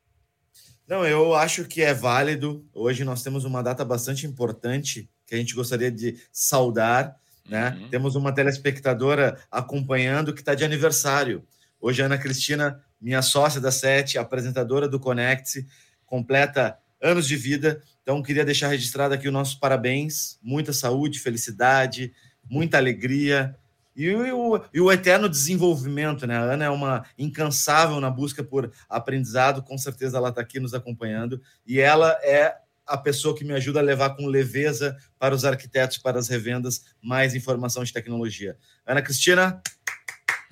Não, 0.87 1.05
eu 1.05 1.33
acho 1.33 1.65
que 1.65 1.81
é 1.81 1.93
válido. 1.93 2.63
Hoje 2.73 3.03
nós 3.03 3.23
temos 3.23 3.43
uma 3.43 3.63
data 3.63 3.83
bastante 3.83 4.27
importante 4.27 5.09
que 5.25 5.33
a 5.33 5.37
gente 5.37 5.55
gostaria 5.55 5.91
de 5.91 6.19
saudar. 6.31 7.15
Né? 7.47 7.77
Uhum. 7.79 7.89
Temos 7.89 8.15
uma 8.15 8.31
telespectadora 8.31 9.37
acompanhando 9.49 10.33
que 10.33 10.41
está 10.41 10.53
de 10.53 10.63
aniversário. 10.63 11.43
Hoje, 11.81 12.01
Ana 12.01 12.17
Cristina, 12.17 12.79
minha 13.01 13.21
sócia 13.21 13.59
da 13.59 13.71
Sete, 13.71 14.17
apresentadora 14.17 14.87
do 14.87 14.99
Connect, 14.99 15.65
completa 16.05 16.77
anos 17.01 17.27
de 17.27 17.35
vida. 17.35 17.81
Então, 18.03 18.21
queria 18.21 18.45
deixar 18.45 18.67
registrado 18.67 19.13
aqui 19.13 19.27
o 19.27 19.31
nosso 19.31 19.59
parabéns. 19.59 20.37
Muita 20.41 20.71
saúde, 20.71 21.19
felicidade, 21.19 22.13
muita 22.47 22.77
alegria 22.77 23.55
e 23.95 24.13
o, 24.13 24.61
e 24.73 24.81
o 24.81 24.91
eterno 24.91 25.29
desenvolvimento, 25.29 26.27
né? 26.27 26.35
A 26.35 26.41
Ana 26.41 26.65
é 26.65 26.69
uma 26.69 27.05
incansável 27.17 27.99
na 28.01 28.09
busca 28.09 28.43
por 28.43 28.71
aprendizado, 28.89 29.63
com 29.63 29.77
certeza 29.77 30.17
ela 30.17 30.29
está 30.29 30.41
aqui 30.41 30.59
nos 30.59 30.73
acompanhando, 30.73 31.41
e 31.65 31.79
ela 31.79 32.11
é 32.21 32.57
a 32.85 32.97
pessoa 32.97 33.35
que 33.35 33.45
me 33.45 33.53
ajuda 33.53 33.79
a 33.79 33.83
levar 33.83 34.11
com 34.11 34.27
leveza 34.27 34.95
para 35.17 35.33
os 35.33 35.45
arquitetos, 35.45 35.97
para 35.97 36.19
as 36.19 36.27
revendas, 36.27 36.93
mais 37.01 37.33
informação 37.33 37.83
de 37.83 37.93
tecnologia. 37.93 38.57
Ana 38.85 39.01
Cristina, 39.01 39.61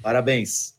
parabéns. 0.02 0.74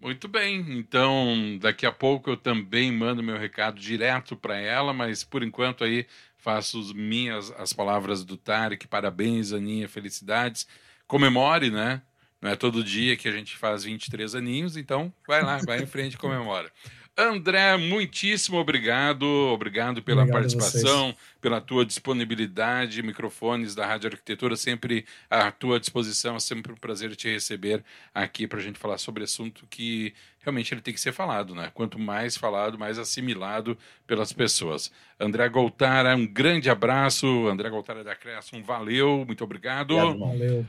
Muito 0.00 0.28
bem, 0.28 0.78
então 0.78 1.58
daqui 1.60 1.86
a 1.86 1.92
pouco 1.92 2.30
eu 2.30 2.36
também 2.36 2.92
mando 2.92 3.22
meu 3.22 3.38
recado 3.38 3.78
direto 3.80 4.36
para 4.36 4.56
ela, 4.56 4.92
mas 4.92 5.24
por 5.24 5.42
enquanto 5.42 5.84
aí 5.84 6.06
faço 6.36 6.78
as 6.78 6.92
minhas 6.92 7.50
as 7.52 7.72
palavras 7.72 8.24
do 8.24 8.36
Tarek, 8.36 8.86
parabéns, 8.86 9.52
Aninha, 9.52 9.88
felicidades 9.88 10.66
comemore, 11.06 11.70
né? 11.70 12.02
Não 12.40 12.50
é 12.50 12.56
todo 12.56 12.84
dia 12.84 13.16
que 13.16 13.28
a 13.28 13.32
gente 13.32 13.56
faz 13.56 13.84
23 13.84 14.34
aninhos, 14.34 14.76
então 14.76 15.12
vai 15.26 15.42
lá, 15.42 15.58
vai 15.66 15.82
em 15.82 15.86
frente 15.86 16.14
e 16.14 16.18
comemora. 16.18 16.70
André, 17.18 17.78
muitíssimo 17.78 18.58
obrigado. 18.58 19.24
Obrigado 19.24 20.02
pela 20.02 20.22
obrigado 20.22 20.38
participação, 20.38 21.16
pela 21.40 21.62
tua 21.62 21.86
disponibilidade. 21.86 23.02
Microfones 23.02 23.74
da 23.74 23.86
Rádio 23.86 24.10
Arquitetura 24.10 24.54
sempre 24.54 25.06
à 25.30 25.50
tua 25.50 25.80
disposição. 25.80 26.36
É 26.36 26.40
sempre 26.40 26.72
um 26.72 26.76
prazer 26.76 27.16
te 27.16 27.26
receber 27.26 27.82
aqui 28.14 28.46
para 28.46 28.58
a 28.58 28.62
gente 28.62 28.78
falar 28.78 28.98
sobre 28.98 29.24
assunto 29.24 29.66
que 29.70 30.12
realmente 30.40 30.74
ele 30.74 30.82
tem 30.82 30.92
que 30.92 31.00
ser 31.00 31.12
falado, 31.12 31.54
né? 31.54 31.70
Quanto 31.72 31.98
mais 31.98 32.36
falado, 32.36 32.78
mais 32.78 32.98
assimilado 32.98 33.78
pelas 34.06 34.30
pessoas. 34.30 34.92
André 35.18 35.48
Goltara, 35.48 36.14
um 36.14 36.26
grande 36.26 36.68
abraço. 36.68 37.48
André 37.48 37.70
Goltara 37.70 38.04
da 38.04 38.14
Cresson, 38.14 38.62
valeu, 38.62 39.24
muito 39.26 39.42
obrigado. 39.42 39.96
obrigado 39.96 40.18
valeu. 40.18 40.66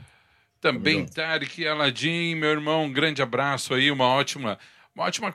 Também 0.60 1.06
Tarek 1.06 1.66
Aladim, 1.66 2.34
meu 2.34 2.50
irmão, 2.50 2.84
um 2.84 2.92
grande 2.92 3.22
abraço 3.22 3.74
aí, 3.74 3.90
uma 3.90 4.06
ótima 4.06 4.58
uma 4.98 5.04
ótima 5.04 5.32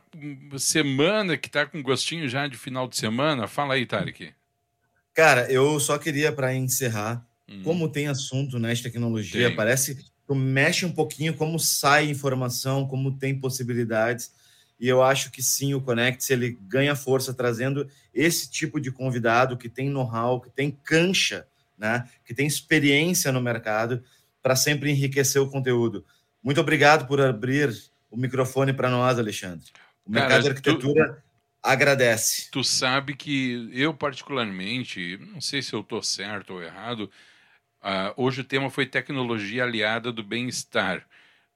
semana 0.58 1.38
que 1.38 1.48
está 1.48 1.66
com 1.66 1.82
gostinho 1.82 2.28
já 2.28 2.48
de 2.48 2.58
final 2.58 2.86
de 2.86 2.98
semana. 2.98 3.48
Fala 3.48 3.76
aí, 3.76 3.86
Tarek. 3.86 4.34
Cara, 5.14 5.50
eu 5.50 5.80
só 5.80 5.98
queria 5.98 6.34
para 6.34 6.54
encerrar, 6.54 7.26
hum. 7.48 7.62
como 7.64 7.88
tem 7.88 8.08
assunto 8.08 8.60
né, 8.60 8.74
de 8.74 8.84
tecnologia, 8.84 9.48
tem. 9.48 9.56
parece 9.56 9.96
que 9.96 10.36
mexe 10.36 10.86
um 10.86 10.92
pouquinho 10.92 11.34
como 11.34 11.58
sai 11.60 12.10
informação, 12.10 12.86
como 12.86 13.18
tem 13.18 13.40
possibilidades. 13.40 14.34
E 14.78 14.90
eu 14.90 15.02
acho 15.02 15.32
que 15.32 15.42
sim, 15.42 15.74
o 15.74 15.80
Connect 15.80 16.34
ele 16.34 16.58
ganha 16.64 16.94
força 16.94 17.34
trazendo 17.34 17.88
esse 18.14 18.52
tipo 18.52 18.82
de 18.82 18.92
convidado 18.92 19.56
que 19.56 19.70
tem 19.70 19.90
know-how, 19.90 20.42
que 20.42 20.50
tem 20.50 20.72
cancha, 20.84 21.48
né, 21.78 22.10
que 22.26 22.34
tem 22.34 22.46
experiência 22.46 23.32
no 23.32 23.40
mercado 23.40 24.04
para 24.44 24.58
sempre 24.58 24.92
enriquecer 24.92 25.42
o 25.42 25.50
conteúdo. 25.50 26.06
Muito 26.44 26.60
obrigado 26.60 27.08
por 27.08 27.22
abrir 27.22 27.74
o 28.12 28.18
microfone 28.18 28.74
para 28.74 28.90
nós, 28.90 29.18
Alexandre. 29.18 29.72
O 30.06 30.12
mercado 30.12 30.30
Cara, 30.30 30.44
de 30.44 30.50
arquitetura 30.50 31.14
tu, 31.14 31.24
agradece. 31.64 32.52
Tu 32.52 32.62
sabe 32.62 33.16
que 33.16 33.70
eu, 33.72 33.94
particularmente, 33.94 35.18
não 35.32 35.40
sei 35.40 35.62
se 35.62 35.74
eu 35.74 35.80
estou 35.80 36.04
certo 36.04 36.56
ou 36.56 36.62
errado, 36.62 37.10
uh, 37.82 38.14
hoje 38.18 38.42
o 38.42 38.44
tema 38.44 38.70
foi 38.70 38.86
tecnologia 38.86 39.64
aliada 39.64 40.12
do 40.12 40.22
bem-estar. 40.22 41.08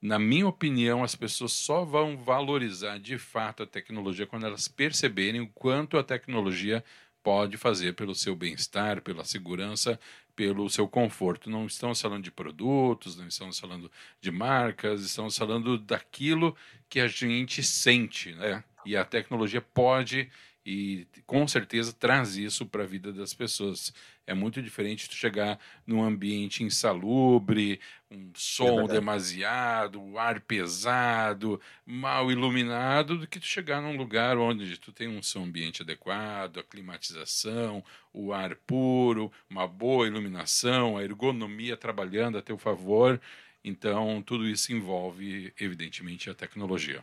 Na 0.02 0.18
minha 0.18 0.48
opinião, 0.48 1.04
as 1.04 1.16
pessoas 1.16 1.52
só 1.52 1.84
vão 1.84 2.18
valorizar 2.18 3.00
de 3.00 3.18
fato 3.18 3.64
a 3.64 3.68
tecnologia 3.68 4.26
quando 4.26 4.46
elas 4.46 4.68
perceberem 4.68 5.42
o 5.42 5.50
quanto 5.50 5.98
a 5.98 6.04
tecnologia 6.04 6.84
pode 7.22 7.58
fazer 7.58 7.94
pelo 7.94 8.16
seu 8.16 8.34
bem-estar, 8.36 9.02
pela 9.02 9.26
segurança 9.26 10.00
pelo 10.38 10.70
seu 10.70 10.88
conforto. 10.88 11.50
Não 11.50 11.66
estamos 11.66 12.00
falando 12.00 12.24
de 12.24 12.32
produtos, 12.32 13.18
não 13.18 13.28
estamos 13.28 13.60
falando 13.60 13.92
de 14.22 14.32
marcas, 14.32 15.02
estamos 15.02 15.36
falando 15.36 15.80
daquilo 15.80 16.56
que 16.88 17.00
a 17.00 17.08
gente 17.08 17.64
sente, 17.64 18.34
né? 18.34 18.64
E 18.86 18.96
a 18.96 19.04
tecnologia 19.04 19.60
pode 19.60 20.30
e 20.64 21.08
com 21.26 21.48
certeza 21.48 21.92
traz 21.92 22.38
isso 22.38 22.68
para 22.68 22.84
a 22.84 22.86
vida 22.86 23.12
das 23.12 23.34
pessoas. 23.34 23.92
É 24.28 24.34
muito 24.34 24.62
diferente 24.62 25.08
tu 25.08 25.16
chegar 25.16 25.58
num 25.86 26.04
ambiente 26.04 26.62
insalubre, 26.62 27.80
um 28.12 28.30
som 28.36 28.82
é 28.82 28.88
demasiado, 28.90 30.18
ar 30.18 30.42
pesado, 30.42 31.62
mal 31.86 32.30
iluminado, 32.30 33.18
do 33.18 33.26
que 33.26 33.40
tu 33.40 33.46
chegar 33.46 33.82
num 33.82 33.96
lugar 33.96 34.38
onde 34.38 34.78
tu 34.78 34.92
tem 34.92 35.08
um 35.08 35.24
som 35.24 35.46
ambiente 35.46 35.82
adequado, 35.82 36.60
a 36.60 36.64
climatização, 36.64 37.82
o 38.14 38.34
ar 38.34 38.56
puro, 38.58 39.32
uma 39.50 39.66
boa 39.66 40.06
iluminação, 40.06 40.98
a 40.98 41.04
ergonomia 41.04 41.78
trabalhando 41.78 42.38
a 42.38 42.42
teu 42.42 42.58
favor. 42.58 43.22
Então, 43.64 44.22
tudo 44.22 44.46
isso 44.46 44.74
envolve, 44.74 45.54
evidentemente, 45.58 46.30
a 46.30 46.36
tecnologia. 46.36 47.02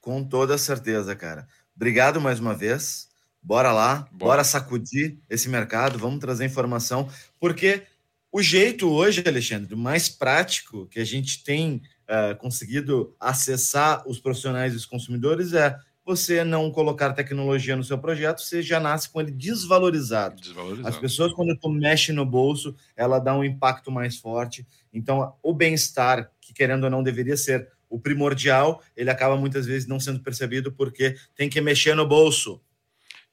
Com 0.00 0.24
toda 0.24 0.56
certeza, 0.56 1.14
cara. 1.14 1.46
Obrigado 1.74 2.20
mais 2.22 2.40
uma 2.40 2.54
vez. 2.54 3.10
Bora 3.46 3.70
lá, 3.70 4.08
bora. 4.10 4.32
bora 4.32 4.44
sacudir 4.44 5.18
esse 5.30 5.48
mercado, 5.48 6.00
vamos 6.00 6.18
trazer 6.18 6.44
informação, 6.44 7.08
porque 7.38 7.84
o 8.32 8.42
jeito 8.42 8.90
hoje, 8.90 9.22
Alexandre, 9.24 9.76
mais 9.76 10.08
prático 10.08 10.88
que 10.88 10.98
a 10.98 11.04
gente 11.04 11.44
tem 11.44 11.80
uh, 12.10 12.34
conseguido 12.38 13.14
acessar 13.20 14.02
os 14.04 14.18
profissionais 14.18 14.72
e 14.72 14.76
os 14.76 14.84
consumidores 14.84 15.52
é 15.52 15.78
você 16.04 16.42
não 16.42 16.72
colocar 16.72 17.12
tecnologia 17.12 17.76
no 17.76 17.84
seu 17.84 17.96
projeto, 17.96 18.42
você 18.42 18.60
já 18.60 18.80
nasce 18.80 19.08
com 19.10 19.20
ele 19.20 19.30
desvalorizado. 19.30 20.40
desvalorizado. 20.40 20.88
As 20.88 20.98
pessoas, 20.98 21.32
quando 21.32 21.56
tu 21.56 21.68
mexe 21.68 22.12
no 22.12 22.26
bolso, 22.26 22.74
ela 22.96 23.20
dá 23.20 23.32
um 23.32 23.44
impacto 23.44 23.92
mais 23.92 24.16
forte. 24.16 24.66
Então, 24.92 25.32
o 25.40 25.54
bem-estar, 25.54 26.32
que 26.40 26.52
querendo 26.52 26.82
ou 26.82 26.90
não 26.90 27.00
deveria 27.00 27.36
ser 27.36 27.68
o 27.88 27.98
primordial, 27.98 28.82
ele 28.96 29.08
acaba 29.08 29.36
muitas 29.36 29.66
vezes 29.66 29.86
não 29.86 30.00
sendo 30.00 30.18
percebido 30.18 30.72
porque 30.72 31.14
tem 31.36 31.48
que 31.48 31.60
mexer 31.60 31.94
no 31.94 32.06
bolso. 32.06 32.60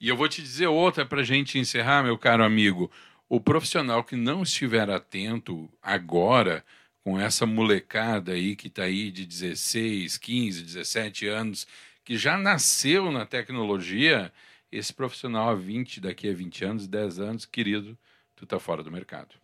E 0.03 0.09
eu 0.09 0.17
vou 0.17 0.27
te 0.27 0.41
dizer 0.41 0.67
outra 0.67 1.05
para 1.05 1.21
a 1.21 1.23
gente 1.23 1.57
encerrar, 1.57 2.03
meu 2.03 2.17
caro 2.17 2.43
amigo. 2.43 2.91
O 3.29 3.39
profissional 3.39 4.03
que 4.03 4.17
não 4.17 4.43
estiver 4.43 4.89
atento 4.89 5.71
agora 5.81 6.61
com 7.05 7.17
essa 7.17 7.45
molecada 7.45 8.33
aí 8.33 8.53
que 8.53 8.67
está 8.67 8.83
aí 8.83 9.09
de 9.09 9.25
16, 9.25 10.17
15, 10.17 10.61
17 10.61 11.27
anos, 11.27 11.65
que 12.03 12.17
já 12.17 12.37
nasceu 12.37 13.13
na 13.13 13.25
tecnologia, 13.25 14.29
esse 14.69 14.93
profissional 14.93 15.47
a 15.47 15.55
20, 15.55 16.01
daqui 16.01 16.29
a 16.29 16.33
20 16.33 16.65
anos, 16.65 16.85
10 16.85 17.19
anos, 17.21 17.45
querido, 17.45 17.97
tu 18.35 18.45
tá 18.45 18.59
fora 18.59 18.83
do 18.83 18.91
mercado. 18.91 19.35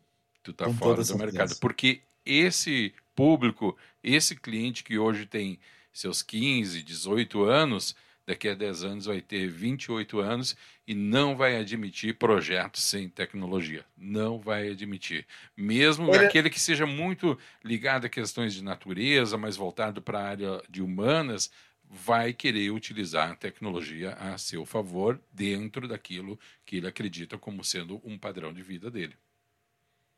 Tu 0.44 0.52
tá 0.52 0.66
com 0.66 0.74
fora 0.74 1.02
do 1.06 1.18
mercado. 1.18 1.56
Porque 1.62 2.02
esse 2.26 2.94
público, 3.16 3.78
esse 4.04 4.36
cliente 4.36 4.84
que 4.84 4.98
hoje 4.98 5.26
tem 5.26 5.58
seus 5.94 6.22
15, 6.22 6.84
18 6.84 7.44
anos, 7.46 7.96
daqui 8.30 8.48
a 8.48 8.54
10 8.54 8.84
anos 8.84 9.06
vai 9.06 9.22
ter 9.22 9.48
28 9.48 10.20
anos 10.20 10.56
e 10.88 10.94
não 10.94 11.36
vai 11.36 11.58
admitir 11.58 12.14
projetos 12.14 12.84
sem 12.84 13.10
tecnologia. 13.10 13.84
Não 13.98 14.40
vai 14.40 14.70
admitir. 14.70 15.26
Mesmo 15.58 16.12
Olha... 16.12 16.28
aquele 16.28 16.48
que 16.48 16.60
seja 16.60 16.86
muito 16.86 17.36
ligado 17.64 18.06
a 18.06 18.10
questões 18.10 18.54
de 18.54 18.64
natureza, 18.64 19.36
mais 19.36 19.58
voltado 19.58 20.00
para 20.00 20.20
a 20.20 20.28
área 20.28 20.62
de 20.70 20.80
humanas, 20.80 21.52
vai 21.84 22.32
querer 22.32 22.70
utilizar 22.70 23.32
a 23.32 23.36
tecnologia 23.36 24.14
a 24.14 24.38
seu 24.38 24.64
favor 24.64 25.20
dentro 25.34 25.88
daquilo 25.88 26.40
que 26.64 26.78
ele 26.78 26.88
acredita 26.88 27.36
como 27.36 27.64
sendo 27.64 28.00
um 28.06 28.16
padrão 28.16 28.54
de 28.54 28.62
vida 28.62 28.92
dele. 28.92 29.16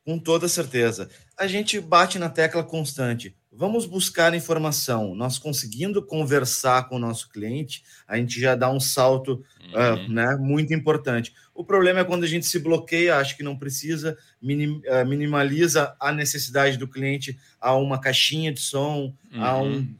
Com 0.06 0.18
toda 0.18 0.47
certeza. 0.47 1.10
A 1.38 1.45
gente 1.47 1.80
bate 1.80 2.18
na 2.18 2.30
tecla 2.30 2.64
constante. 2.64 3.36
Vamos 3.52 3.86
buscar 3.86 4.34
informação. 4.34 5.14
Nós 5.14 5.38
conseguindo 5.38 6.02
conversar 6.02 6.88
com 6.88 6.95
o 6.95 6.99
nosso 6.99 7.30
cliente, 7.30 7.84
a 8.08 8.18
gente 8.18 8.39
já 8.39 8.56
dá 8.56 8.72
um 8.72 8.80
salto 8.80 9.43
uhum. 9.62 10.06
uh, 10.06 10.10
né, 10.10 10.38
muito 10.38 10.74
importante. 10.74 11.34
O 11.54 11.64
problema 11.64 11.99
é 11.99 12.04
quando 12.04 12.24
a 12.24 12.28
gente 12.28 12.45
se 12.45 12.58
bloqueia, 12.60 13.18
acha 13.18 13.36
que 13.36 13.43
não 13.43 13.58
precisa, 13.58 14.18
minim, 14.41 14.82
uh, 14.88 15.06
minimaliza 15.06 15.93
a 15.99 16.14
necessidade 16.14 16.78
do 16.78 16.88
cliente 16.88 17.38
a 17.60 17.76
uma 17.76 17.99
caixinha 17.99 18.54
de 18.54 18.62
som, 18.62 19.14
uhum. 19.34 19.43
a 19.43 19.62
um. 19.62 19.93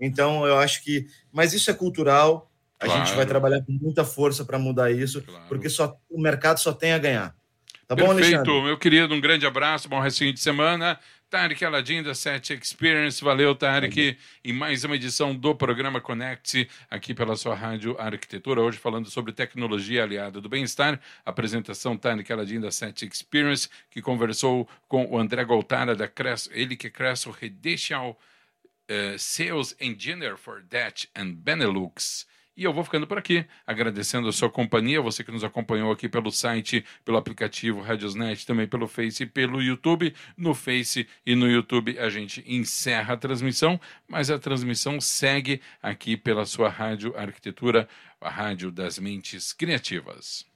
Então, 0.00 0.46
eu 0.46 0.56
acho 0.58 0.82
que. 0.82 1.06
Mas 1.32 1.52
isso 1.52 1.70
é 1.70 1.74
cultural. 1.74 2.48
A 2.78 2.86
claro. 2.86 3.04
gente 3.04 3.16
vai 3.16 3.26
trabalhar 3.26 3.62
com 3.62 3.72
muita 3.72 4.04
força 4.04 4.44
para 4.44 4.58
mudar 4.58 4.90
isso, 4.90 5.22
claro. 5.22 5.44
porque 5.48 5.68
só, 5.68 5.96
o 6.10 6.20
mercado 6.20 6.58
só 6.58 6.72
tem 6.72 6.92
a 6.92 6.98
ganhar. 6.98 7.34
Tá 7.92 7.96
bom, 7.96 8.14
Perfeito, 8.14 8.36
Alexandre? 8.36 8.62
meu 8.62 8.78
querido, 8.78 9.14
um 9.14 9.20
grande 9.20 9.46
abraço, 9.46 9.86
bom 9.86 10.00
restinho 10.00 10.32
de 10.32 10.40
semana. 10.40 10.98
Tarek 11.28 11.62
Aladim 11.62 12.02
da 12.02 12.14
Set 12.14 12.54
Experience, 12.54 13.22
valeu, 13.22 13.54
Tarek, 13.54 14.16
em 14.42 14.52
mais 14.52 14.82
uma 14.82 14.96
edição 14.96 15.34
do 15.34 15.54
programa 15.54 16.00
Connect, 16.00 16.66
aqui 16.90 17.12
pela 17.12 17.36
sua 17.36 17.54
rádio 17.54 17.94
Arquitetura, 17.98 18.62
hoje 18.62 18.78
falando 18.78 19.10
sobre 19.10 19.30
tecnologia 19.30 20.04
aliada 20.04 20.40
do 20.40 20.48
bem-estar, 20.48 20.98
apresentação 21.22 21.94
Tarek 21.94 22.32
Aladim 22.32 22.60
da 22.60 22.70
Set 22.70 23.06
Experience, 23.06 23.68
que 23.90 24.00
conversou 24.00 24.66
com 24.88 25.04
o 25.04 25.18
André 25.18 25.44
Goltara 25.44 25.94
da 25.94 26.08
Cres, 26.08 26.48
ele 26.50 26.76
que 26.76 26.88
cresce 26.88 27.28
o 27.28 27.32
Redicial 27.32 28.18
uh, 28.88 29.18
Sales 29.18 29.76
Engineer 29.78 30.38
for 30.38 30.62
Dutch 30.62 31.04
and 31.14 31.34
Benelux. 31.34 32.26
E 32.54 32.64
eu 32.64 32.72
vou 32.72 32.84
ficando 32.84 33.06
por 33.06 33.16
aqui, 33.16 33.46
agradecendo 33.66 34.28
a 34.28 34.32
sua 34.32 34.50
companhia, 34.50 35.00
você 35.00 35.24
que 35.24 35.32
nos 35.32 35.42
acompanhou 35.42 35.90
aqui 35.90 36.06
pelo 36.06 36.30
site, 36.30 36.84
pelo 37.02 37.16
aplicativo 37.16 37.80
Radiosnet, 37.80 38.46
também 38.46 38.66
pelo 38.66 38.86
Face 38.86 39.22
e 39.22 39.26
pelo 39.26 39.62
YouTube. 39.62 40.14
No 40.36 40.54
Face 40.54 41.08
e 41.24 41.34
no 41.34 41.50
YouTube 41.50 41.98
a 41.98 42.10
gente 42.10 42.44
encerra 42.46 43.14
a 43.14 43.16
transmissão, 43.16 43.80
mas 44.06 44.30
a 44.30 44.38
transmissão 44.38 45.00
segue 45.00 45.62
aqui 45.82 46.14
pela 46.14 46.44
sua 46.44 46.68
rádio 46.68 47.16
arquitetura, 47.16 47.88
a 48.20 48.28
rádio 48.28 48.70
das 48.70 48.98
mentes 48.98 49.54
criativas. 49.54 50.51